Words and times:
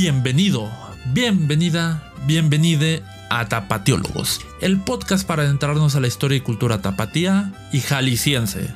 Bienvenido, 0.00 0.70
bienvenida, 1.12 2.14
bienvenide 2.24 3.02
a 3.30 3.48
Tapatiólogos, 3.48 4.46
el 4.60 4.80
podcast 4.80 5.26
para 5.26 5.42
adentrarnos 5.42 5.96
a 5.96 6.00
la 6.00 6.06
historia 6.06 6.38
y 6.38 6.40
cultura 6.40 6.80
tapatía 6.80 7.52
y 7.72 7.80
jalisciense. 7.80 8.72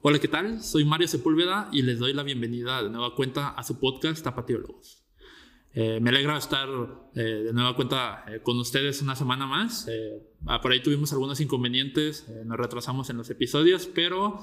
Hola, 0.00 0.18
¿qué 0.18 0.26
tal? 0.26 0.60
Soy 0.60 0.84
Mario 0.84 1.06
Sepúlveda 1.06 1.68
y 1.70 1.82
les 1.82 2.00
doy 2.00 2.14
la 2.14 2.24
bienvenida 2.24 2.82
de 2.82 2.90
nueva 2.90 3.14
cuenta 3.14 3.50
a 3.50 3.62
su 3.62 3.78
podcast 3.78 4.24
Tapatiólogos. 4.24 5.04
Eh, 5.74 6.00
me 6.00 6.10
alegra 6.10 6.36
estar 6.36 6.68
eh, 7.14 7.20
de 7.20 7.52
nueva 7.52 7.74
cuenta 7.74 8.24
eh, 8.28 8.40
con 8.42 8.58
ustedes 8.58 9.00
una 9.00 9.16
semana 9.16 9.46
más. 9.46 9.88
Ah, 10.46 10.60
por 10.60 10.72
ahí 10.72 10.82
tuvimos 10.82 11.12
algunos 11.12 11.40
inconvenientes, 11.40 12.28
nos 12.44 12.58
retrasamos 12.58 13.08
en 13.08 13.16
los 13.16 13.30
episodios, 13.30 13.86
pero 13.86 14.40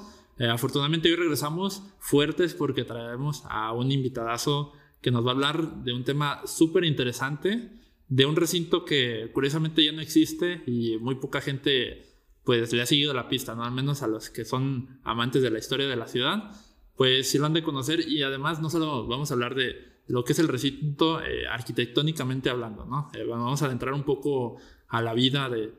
afortunadamente 0.48 1.10
hoy 1.10 1.16
regresamos 1.16 1.82
fuertes 1.98 2.54
porque 2.54 2.84
traemos 2.84 3.42
a 3.48 3.72
un 3.72 3.92
invitadazo 3.92 4.72
que 5.02 5.10
nos 5.10 5.24
va 5.24 5.30
a 5.30 5.34
hablar 5.34 5.82
de 5.82 5.92
un 5.92 6.04
tema 6.04 6.42
súper 6.46 6.84
interesante, 6.84 7.70
de 8.08 8.26
un 8.26 8.36
recinto 8.36 8.84
que 8.84 9.30
curiosamente 9.32 9.84
ya 9.84 9.92
no 9.92 10.00
existe 10.00 10.62
y 10.66 10.98
muy 10.98 11.16
poca 11.16 11.40
gente 11.40 12.06
pues 12.44 12.72
le 12.72 12.82
ha 12.82 12.86
seguido 12.86 13.14
la 13.14 13.28
pista, 13.28 13.54
¿no? 13.54 13.64
Al 13.64 13.72
menos 13.72 14.02
a 14.02 14.08
los 14.08 14.30
que 14.30 14.44
son 14.44 14.98
amantes 15.04 15.42
de 15.42 15.50
la 15.50 15.58
historia 15.58 15.86
de 15.86 15.96
la 15.96 16.08
ciudad, 16.08 16.50
pues 16.96 17.30
sí 17.30 17.38
lo 17.38 17.46
han 17.46 17.52
de 17.52 17.62
conocer 17.62 18.08
y 18.08 18.22
además 18.22 18.60
no 18.60 18.70
solo 18.70 19.06
vamos 19.06 19.30
a 19.30 19.34
hablar 19.34 19.54
de 19.54 19.76
lo 20.06 20.24
que 20.24 20.32
es 20.32 20.38
el 20.38 20.48
recinto 20.48 21.22
eh, 21.22 21.46
arquitectónicamente 21.46 22.50
hablando, 22.50 22.84
¿no? 22.84 23.10
Eh, 23.14 23.24
vamos 23.24 23.62
a 23.62 23.66
adentrar 23.66 23.94
un 23.94 24.02
poco 24.02 24.56
a 24.88 25.00
la 25.00 25.14
vida 25.14 25.48
de, 25.48 25.72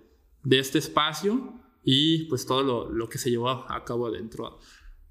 de 0.43 0.59
este 0.59 0.77
espacio 0.77 1.60
y 1.83 2.25
pues 2.25 2.45
todo 2.45 2.63
lo, 2.63 2.89
lo, 2.89 3.09
que 3.09 3.17
se 3.17 3.29
llevó 3.29 3.49
a 3.49 3.83
cabo 3.85 4.07
adentro. 4.07 4.59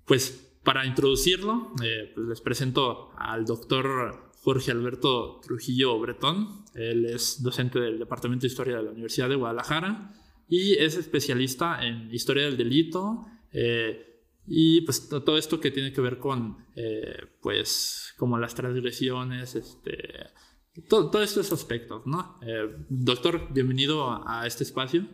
Pues 0.04 0.58
para 0.62 0.86
introducirlo, 0.86 1.72
eh, 1.82 2.12
pues 2.14 2.26
les 2.26 2.40
presento 2.40 3.10
al 3.16 3.44
doctor 3.44 4.30
Jorge 4.42 4.70
Alberto 4.70 5.40
Trujillo 5.42 5.98
Bretón. 5.98 6.64
Él 6.74 7.06
es 7.06 7.42
docente 7.42 7.80
del 7.80 7.98
Departamento 7.98 8.42
de 8.42 8.48
Historia 8.48 8.76
de 8.76 8.82
la 8.84 8.90
Universidad 8.90 9.28
de 9.28 9.36
Guadalajara 9.36 10.12
y 10.48 10.74
es 10.74 10.96
especialista 10.96 11.84
en 11.86 12.12
historia 12.12 12.44
del 12.44 12.56
delito, 12.56 13.26
y 14.52 14.80
pues 14.80 15.08
todo 15.08 15.38
esto 15.38 15.60
que 15.60 15.70
tiene 15.70 15.92
que 15.92 16.00
ver 16.00 16.18
con, 16.18 16.66
eh, 16.74 17.36
pues, 17.40 18.12
como 18.16 18.36
las 18.36 18.54
transgresiones, 18.56 19.54
este, 19.54 20.26
todos 20.88 21.22
estos 21.22 21.52
aspectos, 21.52 22.04
¿no? 22.04 22.38
Eh, 22.42 22.68
doctor, 22.88 23.52
bienvenido 23.52 24.10
a, 24.26 24.44
este 24.48 24.64
espacio. 24.64 25.06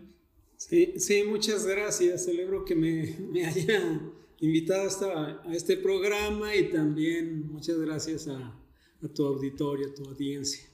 Sí, 0.56 0.94
sí, 0.98 1.24
muchas 1.24 1.66
gracias. 1.66 2.24
Celebro 2.24 2.64
que 2.64 2.74
me, 2.74 3.16
me 3.30 3.46
haya 3.46 4.00
invitado 4.40 4.86
hasta 4.86 5.42
a 5.42 5.54
este 5.54 5.76
programa 5.76 6.54
y 6.54 6.70
también 6.70 7.48
muchas 7.48 7.78
gracias 7.78 8.28
a, 8.28 8.54
a 9.02 9.08
tu 9.14 9.26
auditorio, 9.26 9.88
a 9.88 9.94
tu 9.94 10.04
audiencia. 10.04 10.64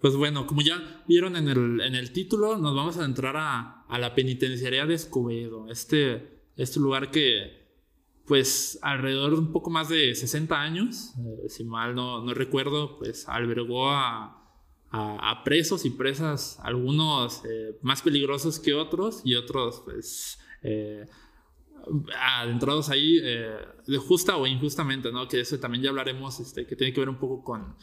Pues 0.00 0.16
bueno, 0.16 0.46
como 0.46 0.60
ya 0.60 1.02
vieron 1.08 1.36
en 1.36 1.48
el, 1.48 1.80
en 1.80 1.94
el 1.94 2.12
título, 2.12 2.58
nos 2.58 2.74
vamos 2.74 2.98
a 2.98 3.04
entrar 3.04 3.36
a, 3.36 3.84
a 3.88 3.98
la 3.98 4.14
penitenciaría 4.14 4.84
de 4.84 4.94
Escobedo, 4.94 5.70
este, 5.70 6.42
este 6.56 6.78
lugar 6.78 7.10
que 7.10 7.64
pues 8.26 8.78
alrededor 8.82 9.32
de 9.32 9.38
un 9.38 9.52
poco 9.52 9.70
más 9.70 9.88
de 9.88 10.14
60 10.14 10.60
años, 10.60 11.14
eh, 11.18 11.48
si 11.48 11.64
mal 11.64 11.94
no, 11.94 12.24
no, 12.24 12.34
recuerdo, 12.34 12.98
pues 12.98 13.28
albergó 13.28 13.90
a, 13.90 14.43
a, 14.96 15.42
presos 15.44 15.84
y 15.84 15.90
presas, 15.90 16.58
algunos 16.62 17.42
eh, 17.44 17.76
más 17.82 18.02
peligrosos 18.02 18.60
que 18.60 18.74
otros 18.74 19.22
y 19.24 19.34
otros 19.34 19.82
pues 19.84 20.38
eh, 20.62 21.06
adentrados 22.18 22.90
ahí 22.90 23.18
de 23.20 23.98
justa 23.98 24.36
o 24.36 24.46
injustamente, 24.46 25.12
¿no? 25.12 25.28
Que 25.28 25.40
eso 25.40 25.58
también 25.58 25.82
ya 25.82 25.90
hablaremos, 25.90 26.40
este, 26.40 26.66
que 26.66 26.76
tiene 26.76 26.92
que 26.92 27.00
ver 27.00 27.08
un 27.08 27.18
poco 27.18 27.42
con 27.42 27.76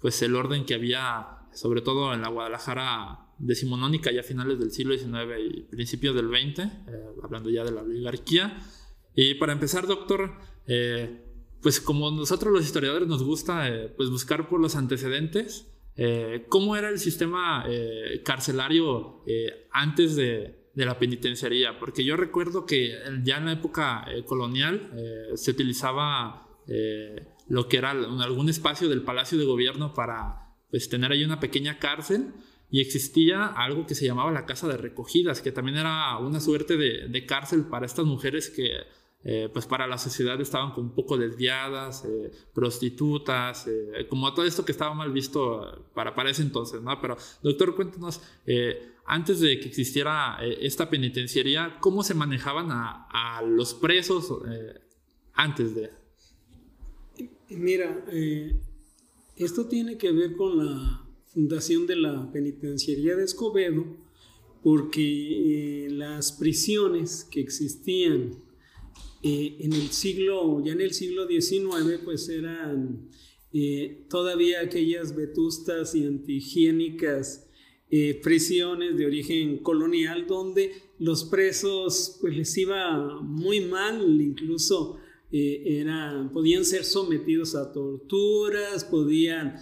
pues 0.00 0.20
el 0.22 0.36
orden 0.36 0.64
que 0.64 0.74
había, 0.74 1.48
sobre 1.52 1.80
todo 1.80 2.12
en 2.12 2.22
la 2.22 2.28
Guadalajara 2.28 3.26
decimonónica 3.38 4.12
ya 4.12 4.20
a 4.20 4.24
finales 4.24 4.58
del 4.58 4.70
siglo 4.70 4.96
XIX 4.96 5.12
y 5.52 5.62
principios 5.62 6.14
del 6.14 6.28
XX, 6.28 6.68
hablando 7.24 7.50
ya 7.50 7.64
de 7.64 7.72
la 7.72 7.82
oligarquía. 7.82 8.56
Y 9.14 9.34
para 9.34 9.52
empezar, 9.52 9.86
doctor, 9.86 10.32
eh, 10.66 11.24
pues 11.60 11.80
como 11.80 12.10
nosotros 12.10 12.52
los 12.52 12.64
historiadores 12.64 13.08
nos 13.08 13.22
gusta 13.22 13.68
eh, 13.68 13.88
pues 13.96 14.10
buscar 14.10 14.48
por 14.48 14.60
los 14.60 14.74
antecedentes, 14.76 15.71
eh, 15.96 16.46
¿cómo 16.48 16.76
era 16.76 16.88
el 16.88 16.98
sistema 16.98 17.64
carcelario 18.24 19.24
antes 19.72 20.16
de, 20.16 20.70
la 20.74 20.98
penitenciaría? 20.98 21.78
Porque 21.78 22.04
yo 22.04 22.16
recuerdo 22.16 22.66
que 22.66 22.98
ya 23.22 23.38
en 23.38 23.46
la 23.46 23.52
época 23.52 24.06
colonial 24.26 24.90
se 25.34 25.50
utilizaba 25.50 26.48
lo 27.48 27.68
que 27.68 27.76
era 27.76 27.90
algún 27.90 28.48
espacio 28.48 28.88
del 28.88 29.02
Palacio 29.02 29.38
de 29.38 29.44
Gobierno 29.44 29.94
para 29.94 30.54
pues, 30.70 30.88
tener 30.88 31.12
ahí 31.12 31.24
una 31.24 31.40
pequeña 31.40 31.78
cárcel 31.78 32.32
y 32.70 32.80
existía 32.80 33.44
algo 33.44 33.86
que 33.86 33.94
se 33.94 34.06
llamaba 34.06 34.32
la 34.32 34.46
casa 34.46 34.66
de 34.66 34.78
recogidas, 34.78 35.42
que 35.42 35.52
también 35.52 35.76
era 35.76 36.16
una 36.18 36.40
suerte 36.40 36.76
de 36.78 37.26
cárcel 37.26 37.66
para 37.66 37.84
estas 37.84 38.06
mujeres 38.06 38.48
que 38.48 38.78
eh, 39.24 39.48
pues 39.52 39.66
para 39.66 39.86
la 39.86 39.98
sociedad 39.98 40.40
estaban 40.40 40.72
un 40.76 40.90
poco 40.90 41.16
desviadas, 41.16 42.04
eh, 42.04 42.32
prostitutas, 42.52 43.68
eh, 43.68 44.06
como 44.08 44.34
todo 44.34 44.44
esto 44.44 44.64
que 44.64 44.72
estaba 44.72 44.94
mal 44.94 45.12
visto 45.12 45.86
para, 45.94 46.14
para 46.14 46.30
ese 46.30 46.42
entonces, 46.42 46.82
¿no? 46.82 47.00
Pero, 47.00 47.16
doctor, 47.42 47.76
cuéntanos, 47.76 48.20
antes 49.04 49.40
de 49.40 49.60
que 49.60 49.68
existiera 49.68 50.38
esta 50.60 50.90
penitenciaría, 50.90 51.78
¿cómo 51.80 52.02
se 52.02 52.14
manejaban 52.14 52.72
a, 52.72 53.06
a 53.10 53.42
los 53.42 53.74
presos 53.74 54.32
antes 55.34 55.74
de...? 55.74 55.90
Mira, 57.48 58.04
esto 59.36 59.66
tiene 59.66 59.98
que 59.98 60.10
ver 60.10 60.34
con 60.36 60.58
la 60.58 61.04
fundación 61.26 61.86
de 61.86 61.96
la 61.96 62.30
penitenciaría 62.32 63.14
de 63.14 63.24
Escobedo, 63.24 63.84
porque 64.62 65.88
las 65.90 66.32
prisiones 66.32 67.24
que 67.24 67.40
existían 67.40 68.41
eh, 69.24 69.58
en 69.60 69.72
el 69.72 69.90
siglo, 69.90 70.64
ya 70.64 70.72
en 70.72 70.80
el 70.80 70.92
siglo 70.92 71.28
XIX, 71.28 72.00
pues 72.04 72.28
eran 72.28 73.08
eh, 73.52 74.04
todavía 74.10 74.62
aquellas 74.62 75.14
vetustas 75.14 75.94
y 75.94 76.04
antihigiénicas 76.04 77.46
eh, 77.88 78.18
prisiones 78.20 78.96
de 78.96 79.06
origen 79.06 79.58
colonial 79.58 80.26
donde 80.26 80.72
los 80.98 81.22
presos 81.24 82.18
pues 82.20 82.36
les 82.36 82.58
iba 82.58 83.20
muy 83.20 83.60
mal, 83.60 84.20
incluso 84.20 84.98
eran, 85.34 86.30
podían 86.30 86.64
ser 86.64 86.84
sometidos 86.84 87.54
a 87.54 87.72
torturas, 87.72 88.84
podían 88.84 89.56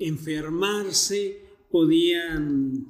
enfermarse, 0.00 1.40
podían 1.70 2.88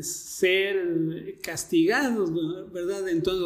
ser 0.00 1.38
castigados, 1.42 2.32
¿verdad? 2.72 3.08
Entonces, 3.08 3.44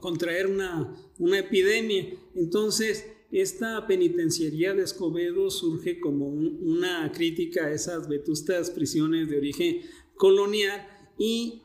contraer 0.00 0.46
una, 0.46 0.94
una 1.18 1.38
epidemia. 1.38 2.14
Entonces, 2.34 3.06
esta 3.32 3.86
penitenciaría 3.86 4.74
de 4.74 4.82
Escobedo 4.82 5.50
surge 5.50 6.00
como 6.00 6.28
una 6.28 7.10
crítica 7.12 7.66
a 7.66 7.72
esas 7.72 8.06
vetustas 8.08 8.70
prisiones 8.70 9.30
de 9.30 9.38
origen 9.38 9.80
colonial 10.16 10.86
y, 11.18 11.62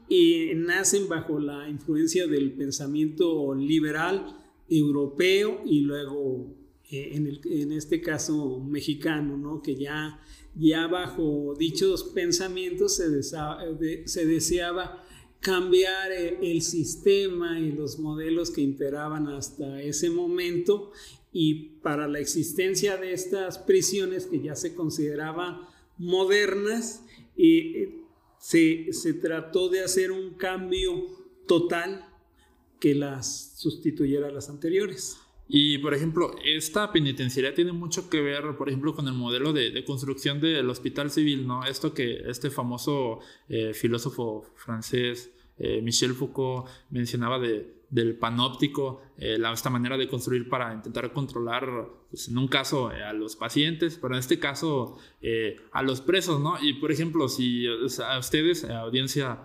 nacen 0.56 1.08
bajo 1.10 1.40
la 1.40 1.70
influencia 1.70 2.28
del 2.28 2.54
pensamiento 2.54 3.54
liberal 3.56 4.38
europeo 4.70 5.62
y 5.66 5.82
luego 5.82 6.56
eh, 6.90 7.12
en, 7.14 7.28
el, 7.28 7.42
en, 7.46 7.72
este 7.72 8.02
caso 8.02 8.60
mexicano, 8.60 9.38
¿no? 9.38 9.62
que 9.62 9.76
ya 9.76 10.20
ya 10.60 10.88
bajo 10.88 11.54
dichos 11.58 12.04
pensamientos 12.04 12.96
se, 12.96 13.24
se 13.24 14.26
deseaba 14.26 15.04
cambiar 15.40 16.12
e, 16.12 16.52
el 16.52 16.62
sistema 16.62 17.60
y 17.60 17.72
los 17.72 18.00
modelos 18.00 18.52
que 18.52 18.62
imperaban 18.62 19.28
hasta 19.28 19.82
ese 19.82 20.10
momento 20.10 20.92
y 21.32 21.80
para 21.82 22.08
la 22.08 22.20
existencia 22.20 22.98
de 22.98 23.14
estas 23.14 23.60
prisiones 23.60 24.26
que 24.26 24.42
ya 24.42 24.56
se 24.56 24.74
consideraban 24.74 25.62
modernas, 25.98 27.04
eh, 27.38 28.02
se, 28.40 28.92
se 28.92 29.14
trató 29.14 29.70
de 29.70 29.82
hacer 29.82 30.12
un 30.12 30.36
cambio 30.36 31.06
total 31.48 32.08
que 32.80 32.96
las 32.96 33.54
sustituyera 33.58 34.28
a 34.28 34.32
las 34.32 34.50
anteriores. 34.50 35.18
Y, 35.50 35.78
por 35.78 35.94
ejemplo, 35.94 36.36
esta 36.44 36.92
penitenciaría 36.92 37.54
tiene 37.54 37.72
mucho 37.72 38.10
que 38.10 38.22
ver, 38.22 38.58
por 38.58 38.68
ejemplo, 38.68 38.94
con 38.94 39.08
el 39.08 39.14
modelo 39.14 39.54
de, 39.54 39.84
construcción 39.86 40.42
del 40.42 40.70
hospital 40.70 41.10
civil, 41.10 41.48
¿no? 41.48 41.66
Esto 41.66 41.94
que 41.94 42.30
este 42.30 42.50
famoso 42.50 43.20
eh, 43.48 43.74
filósofo 43.74 44.46
francés, 44.56 45.32
eh, 45.58 45.82
Michel 45.82 46.14
Foucault, 46.14 46.68
mencionaba 46.90 47.40
de, 47.40 47.76
del 47.90 48.16
panóptico, 48.16 49.02
eh, 49.18 49.38
esta 49.54 49.70
manera 49.70 49.96
de 49.96 50.10
construir 50.10 50.50
para 50.50 50.74
intentar 50.74 51.14
controlar, 51.14 51.88
pues, 52.10 52.28
en 52.28 52.38
un 52.38 52.50
caso, 52.50 52.90
a 52.90 53.14
los 53.14 53.38
pacientes, 53.38 53.98
pero 54.02 54.16
en 54.16 54.20
este 54.20 54.40
caso, 54.40 54.98
a 55.72 55.82
los 55.82 56.02
presos, 56.02 56.42
¿no? 56.42 56.62
Y, 56.62 56.74
por 56.74 56.92
ejemplo, 56.92 57.30
si 57.30 57.68
a 57.68 58.20
ustedes, 58.20 58.66
a 58.66 58.80
audiencia, 58.82 59.40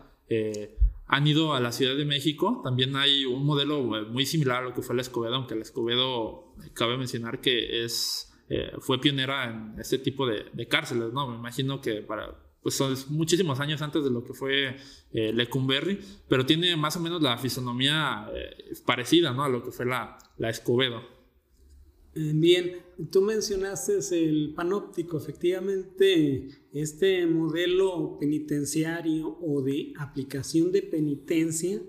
han 1.12 1.26
ido 1.26 1.54
a 1.54 1.60
la 1.60 1.70
Ciudad 1.70 1.96
de 1.96 2.04
México, 2.04 2.60
también 2.64 2.96
hay 2.96 3.24
un 3.24 3.44
modelo 3.44 3.96
eh, 3.96 4.02
muy 4.02 4.26
similar 4.26 4.62
a 4.62 4.68
lo 4.68 4.74
que 4.74 4.82
fue 4.82 4.96
la 4.96 5.02
Escobedo, 5.02 5.36
aunque 5.36 5.54
la 5.54 5.62
Escobedo, 5.62 6.54
cabe 6.74 6.96
mencionar 6.96 7.40
que 7.40 7.84
es, 7.84 8.28
fue 8.80 9.00
pionera 9.00 9.48
en 9.48 9.80
este 9.80 9.98
tipo 9.98 10.26
de, 10.26 10.44
de 10.52 10.68
cárceles, 10.68 11.12
¿no? 11.14 11.26
Me 11.26 11.36
imagino 11.36 11.80
que 11.80 12.02
para 12.02 12.36
pues 12.62 12.76
son 12.76 12.94
muchísimos 13.08 13.60
años 13.60 13.82
antes 13.82 14.04
de 14.04 14.10
lo 14.10 14.24
que 14.24 14.34
fue 14.34 14.76
eh, 15.12 15.32
Lecumberri, 15.32 15.98
pero 16.28 16.46
tiene 16.46 16.76
más 16.76 16.96
o 16.96 17.00
menos 17.00 17.20
la 17.20 17.36
fisonomía 17.36 18.28
eh, 18.32 18.72
parecida 18.86 19.32
¿no? 19.32 19.44
a 19.44 19.48
lo 19.48 19.64
que 19.64 19.72
fue 19.72 19.84
la, 19.84 20.16
la 20.38 20.48
Escobedo. 20.48 21.02
Eh, 22.14 22.32
bien, 22.34 22.72
tú 23.10 23.22
mencionaste 23.22 23.98
el 24.12 24.52
panóptico, 24.54 25.16
efectivamente 25.16 26.48
este 26.72 27.26
modelo 27.26 28.18
penitenciario 28.18 29.38
o 29.40 29.62
de 29.62 29.92
aplicación 29.98 30.72
de 30.72 30.82
penitencia 30.82 31.80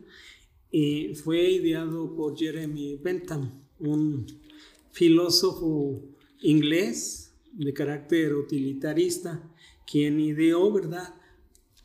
fue 1.23 1.51
ideado 1.51 2.15
por 2.15 2.35
Jeremy 2.35 2.95
Bentham, 2.95 3.61
un 3.79 4.25
filósofo 4.91 6.01
inglés 6.41 7.33
de 7.53 7.73
carácter 7.73 8.33
utilitarista, 8.33 9.51
quien 9.85 10.19
ideó, 10.19 10.71
¿verdad? 10.71 11.15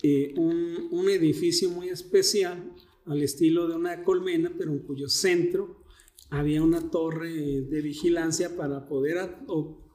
Eh, 0.03 0.35
un, 0.37 1.09
edificio 1.09 1.71
muy 1.71 1.89
especial 1.89 2.71
al 3.07 3.23
estilo 3.23 3.67
de 3.67 3.75
una 3.77 4.05
colmena, 4.05 4.53
pero 4.57 4.73
en 4.73 4.81
cuyo 4.81 5.09
centro 5.09 5.78
había 6.31 6.63
una 6.63 6.91
torre 6.91 7.63
de 7.63 7.81
vigilancia 7.81 8.57
para 8.57 8.87
poder 8.87 9.19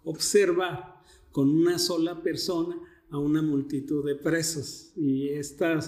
observar 0.04 1.02
con 1.32 1.50
una 1.50 1.80
sola 1.80 2.22
persona 2.22 2.78
a 3.10 3.20
una 3.20 3.42
multitud 3.42 4.06
de 4.06 4.16
presos. 4.16 4.92
Y 4.96 5.30
esta 5.30 5.80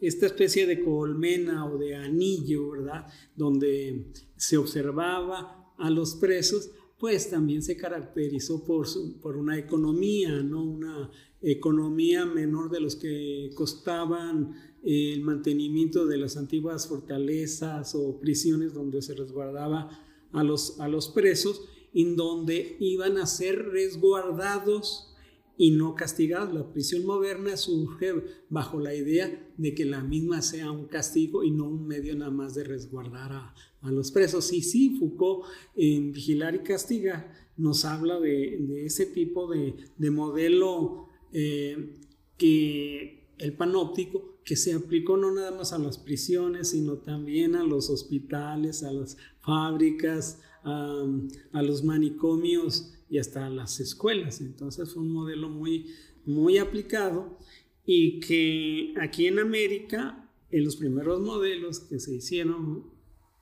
especie 0.00 0.66
de 0.66 0.84
colmena 0.84 1.66
o 1.66 1.78
de 1.78 1.96
anillo, 1.96 2.70
¿verdad? 2.70 3.06
Donde 3.34 4.12
se 4.36 4.58
observaba 4.58 5.72
a 5.78 5.90
los 5.90 6.16
presos, 6.16 6.70
pues 6.98 7.30
también 7.30 7.62
se 7.62 7.76
caracterizó 7.76 8.64
por, 8.64 8.86
por 9.20 9.36
una 9.36 9.58
economía, 9.58 10.42
¿no? 10.42 10.62
Una 10.62 11.10
economía 11.44 12.24
menor 12.24 12.70
de 12.70 12.80
los 12.80 12.96
que 12.96 13.50
costaban 13.54 14.54
el 14.82 15.22
mantenimiento 15.22 16.06
de 16.06 16.18
las 16.18 16.36
antiguas 16.36 16.88
fortalezas 16.88 17.94
o 17.94 18.18
prisiones 18.18 18.74
donde 18.74 19.02
se 19.02 19.14
resguardaba 19.14 19.90
a 20.32 20.42
los, 20.42 20.80
a 20.80 20.88
los 20.88 21.08
presos, 21.08 21.62
en 21.92 22.16
donde 22.16 22.76
iban 22.80 23.18
a 23.18 23.26
ser 23.26 23.70
resguardados 23.70 25.14
y 25.56 25.70
no 25.70 25.94
castigados. 25.94 26.52
La 26.52 26.72
prisión 26.72 27.06
moderna 27.06 27.56
surge 27.56 28.14
bajo 28.48 28.80
la 28.80 28.94
idea 28.94 29.48
de 29.56 29.74
que 29.74 29.84
la 29.84 30.02
misma 30.02 30.42
sea 30.42 30.70
un 30.70 30.86
castigo 30.86 31.44
y 31.44 31.50
no 31.50 31.68
un 31.68 31.86
medio 31.86 32.16
nada 32.16 32.30
más 32.30 32.54
de 32.54 32.64
resguardar 32.64 33.32
a, 33.32 33.54
los 33.90 34.10
presos. 34.10 34.50
Y 34.52 34.62
sí, 34.62 34.96
Foucault 34.98 35.44
en 35.76 36.12
Vigilar 36.12 36.54
y 36.54 36.60
Castigar 36.60 37.30
nos 37.58 37.84
habla 37.84 38.18
de, 38.18 38.86
ese 38.86 39.04
tipo 39.04 39.46
de, 39.46 39.76
de 39.98 40.10
modelo 40.10 41.10
eh, 41.34 41.98
que 42.38 43.28
el 43.38 43.52
panóptico 43.54 44.38
que 44.44 44.56
se 44.56 44.74
aplicó 44.74 45.16
no 45.16 45.32
nada 45.32 45.50
más 45.50 45.72
a 45.72 45.78
las 45.78 45.98
prisiones, 45.98 46.70
sino 46.70 46.98
también 46.98 47.56
a 47.56 47.64
los 47.64 47.90
hospitales, 47.90 48.82
a 48.82 48.92
las 48.92 49.16
fábricas, 49.40 50.40
a, 50.62 51.62
los 51.62 51.84
manicomios 51.84 52.94
y 53.10 53.18
hasta 53.18 53.46
a 53.46 53.50
las 53.50 53.80
escuelas. 53.80 54.40
Entonces 54.40 54.92
fue 54.92 55.02
un 55.02 55.12
modelo 55.12 55.48
muy, 55.48 55.86
muy 56.24 56.58
aplicado 56.58 57.38
y 57.84 58.20
que 58.20 58.94
aquí 59.00 59.26
en 59.26 59.38
América, 59.38 60.30
en 60.50 60.64
los 60.64 60.76
primeros 60.76 61.20
modelos 61.20 61.80
que 61.80 61.98
se 61.98 62.14
hicieron, 62.14 62.84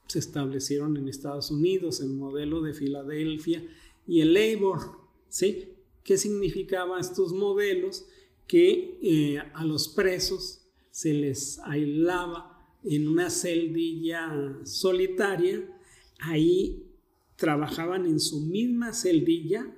se 0.07 0.19
establecieron 0.19 0.97
en 0.97 1.09
Estados 1.09 1.51
Unidos, 1.51 2.01
el 2.01 2.11
modelo 2.11 2.61
de 2.61 2.75
Filadelfia 2.75 3.65
y 4.07 4.21
el 4.21 4.35
Labor, 4.35 4.81
¿sí? 5.29 5.72
¿Qué 6.05 6.19
significaban 6.19 7.01
estos 7.01 7.33
modelos? 7.33 8.07
Que 8.47 8.99
eh, 9.03 9.39
a 9.55 9.65
los 9.65 9.89
presos 9.89 10.63
se 10.91 11.15
les 11.15 11.59
aislaba 11.61 12.53
en 12.85 13.09
una 13.09 13.31
celdilla 13.31 14.59
solitaria, 14.65 15.65
ahí 16.19 16.87
trabajaban 17.37 18.07
en 18.07 18.21
su 18.21 18.41
misma 18.41 18.93
celdilla, 18.93 19.75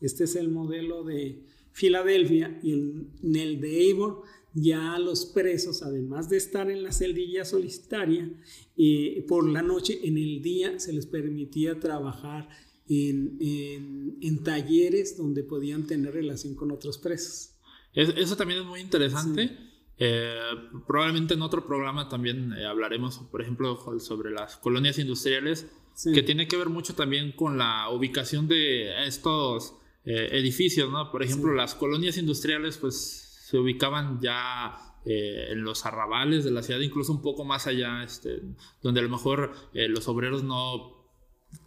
este 0.00 0.24
es 0.24 0.36
el 0.36 0.48
modelo 0.48 1.04
de 1.04 1.42
Filadelfia, 1.72 2.58
y 2.62 2.72
en, 2.72 3.36
el 3.36 3.60
de 3.60 3.92
Avon 3.92 4.16
ya 4.54 4.98
los 4.98 5.26
presos, 5.26 5.82
además 5.82 6.30
de 6.30 6.38
estar 6.38 6.70
en 6.70 6.82
la 6.82 6.92
celdilla 6.92 7.44
solitaria, 7.44 8.30
eh, 8.76 9.24
por 9.28 9.48
la 9.48 9.62
noche, 9.62 10.00
en 10.02 10.16
el 10.16 10.40
día 10.40 10.78
se 10.78 10.94
les 10.94 11.06
permitía 11.06 11.78
trabajar 11.78 12.48
en, 12.88 14.42
talleres 14.44 15.16
donde 15.16 15.42
podían 15.42 15.86
tener 15.86 16.14
relación 16.14 16.54
con 16.54 16.70
otros 16.70 16.98
presos. 16.98 17.54
eso 17.94 18.36
también 18.36 18.60
es 18.60 18.66
muy 18.66 18.80
interesante. 18.80 19.66
Eh, 19.98 20.38
probablemente 20.86 21.34
en 21.34 21.42
otro 21.42 21.66
programa 21.66 22.08
también 22.08 22.52
eh, 22.52 22.66
hablaremos, 22.66 23.18
por 23.30 23.40
ejemplo, 23.40 23.78
sobre 23.98 24.30
las 24.30 24.56
colonias 24.56 24.98
industriales, 24.98 25.66
que 26.12 26.22
tiene 26.22 26.46
que 26.46 26.58
ver 26.58 26.68
mucho 26.68 26.94
también 26.94 27.32
con 27.32 27.56
la 27.56 27.88
ubicación 27.88 28.48
de 28.48 29.06
estos 29.06 29.76
eh, 30.04 30.28
edificios, 30.32 30.92
¿no? 30.92 31.10
Por 31.10 31.22
ejemplo, 31.22 31.54
las 31.54 31.74
colonias 31.74 32.18
industriales, 32.18 32.76
pues 32.76 33.46
se 33.46 33.58
ubicaban 33.58 34.20
ya 34.20 34.76
en 35.08 35.62
los 35.62 35.86
arrabales 35.86 36.42
de 36.42 36.50
la 36.50 36.64
ciudad, 36.64 36.80
incluso 36.80 37.12
un 37.12 37.22
poco 37.22 37.44
más 37.44 37.68
allá, 37.68 38.02
este, 38.02 38.42
donde 38.82 38.98
a 38.98 39.04
lo 39.04 39.08
mejor 39.08 39.52
los 39.72 40.08
obreros 40.08 40.42
no 40.42 40.95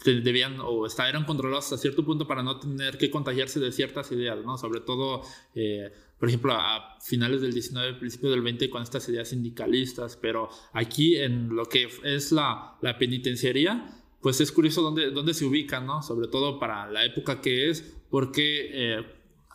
debían 0.03 0.59
o 0.59 0.85
eran 0.87 1.25
controlados 1.25 1.65
hasta 1.65 1.77
cierto 1.77 2.05
punto 2.05 2.27
para 2.27 2.43
no 2.43 2.59
tener 2.59 2.97
que 2.97 3.09
contagiarse 3.09 3.59
de 3.59 3.71
ciertas 3.71 4.11
ideas, 4.11 4.37
¿no? 4.43 4.57
Sobre 4.57 4.81
todo, 4.81 5.21
eh, 5.55 5.91
por 6.19 6.29
ejemplo, 6.29 6.53
a 6.53 6.97
finales 7.01 7.41
del 7.41 7.53
19, 7.53 7.99
principio 7.99 8.29
del 8.29 8.41
20, 8.41 8.69
con 8.69 8.81
estas 8.81 9.07
ideas 9.09 9.29
sindicalistas, 9.29 10.17
pero 10.17 10.49
aquí 10.73 11.15
en 11.15 11.55
lo 11.55 11.65
que 11.65 11.87
es 12.03 12.31
la, 12.31 12.77
la 12.81 12.97
penitenciaría, 12.97 13.95
pues 14.21 14.41
es 14.41 14.51
curioso 14.51 14.81
dónde, 14.81 15.11
dónde 15.11 15.33
se 15.33 15.45
ubica, 15.45 15.79
¿no? 15.79 16.01
Sobre 16.01 16.27
todo 16.27 16.59
para 16.59 16.89
la 16.91 17.05
época 17.05 17.41
que 17.41 17.69
es, 17.69 17.81
porque, 18.09 18.69
eh, 18.73 19.05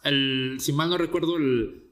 el, 0.04 0.56
si 0.58 0.72
mal 0.72 0.90
no 0.90 0.98
recuerdo, 0.98 1.36
el, 1.36 1.84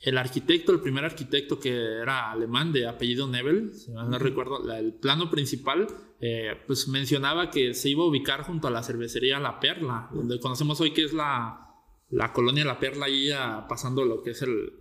el 0.00 0.18
arquitecto, 0.18 0.72
el 0.72 0.80
primer 0.80 1.04
arquitecto 1.04 1.58
que 1.58 1.70
era 1.70 2.30
alemán 2.30 2.72
de 2.72 2.86
apellido 2.86 3.26
Nebel, 3.26 3.74
si 3.74 3.90
mal 3.90 4.10
no 4.10 4.18
recuerdo, 4.18 4.70
el 4.72 4.94
plano 4.94 5.30
principal, 5.30 5.88
eh, 6.20 6.54
pues 6.66 6.88
mencionaba 6.88 7.50
que 7.50 7.74
se 7.74 7.90
iba 7.90 8.02
a 8.02 8.08
ubicar 8.08 8.42
junto 8.42 8.68
a 8.68 8.70
la 8.70 8.82
cervecería 8.82 9.38
La 9.38 9.60
Perla, 9.60 10.08
donde 10.12 10.40
conocemos 10.40 10.80
hoy 10.80 10.92
que 10.92 11.04
es 11.04 11.12
la, 11.12 11.74
la 12.10 12.32
colonia 12.32 12.64
La 12.64 12.80
Perla, 12.80 13.06
ahí 13.06 13.30
pasando 13.68 14.04
lo 14.04 14.22
que 14.22 14.30
es 14.30 14.42
el, 14.42 14.72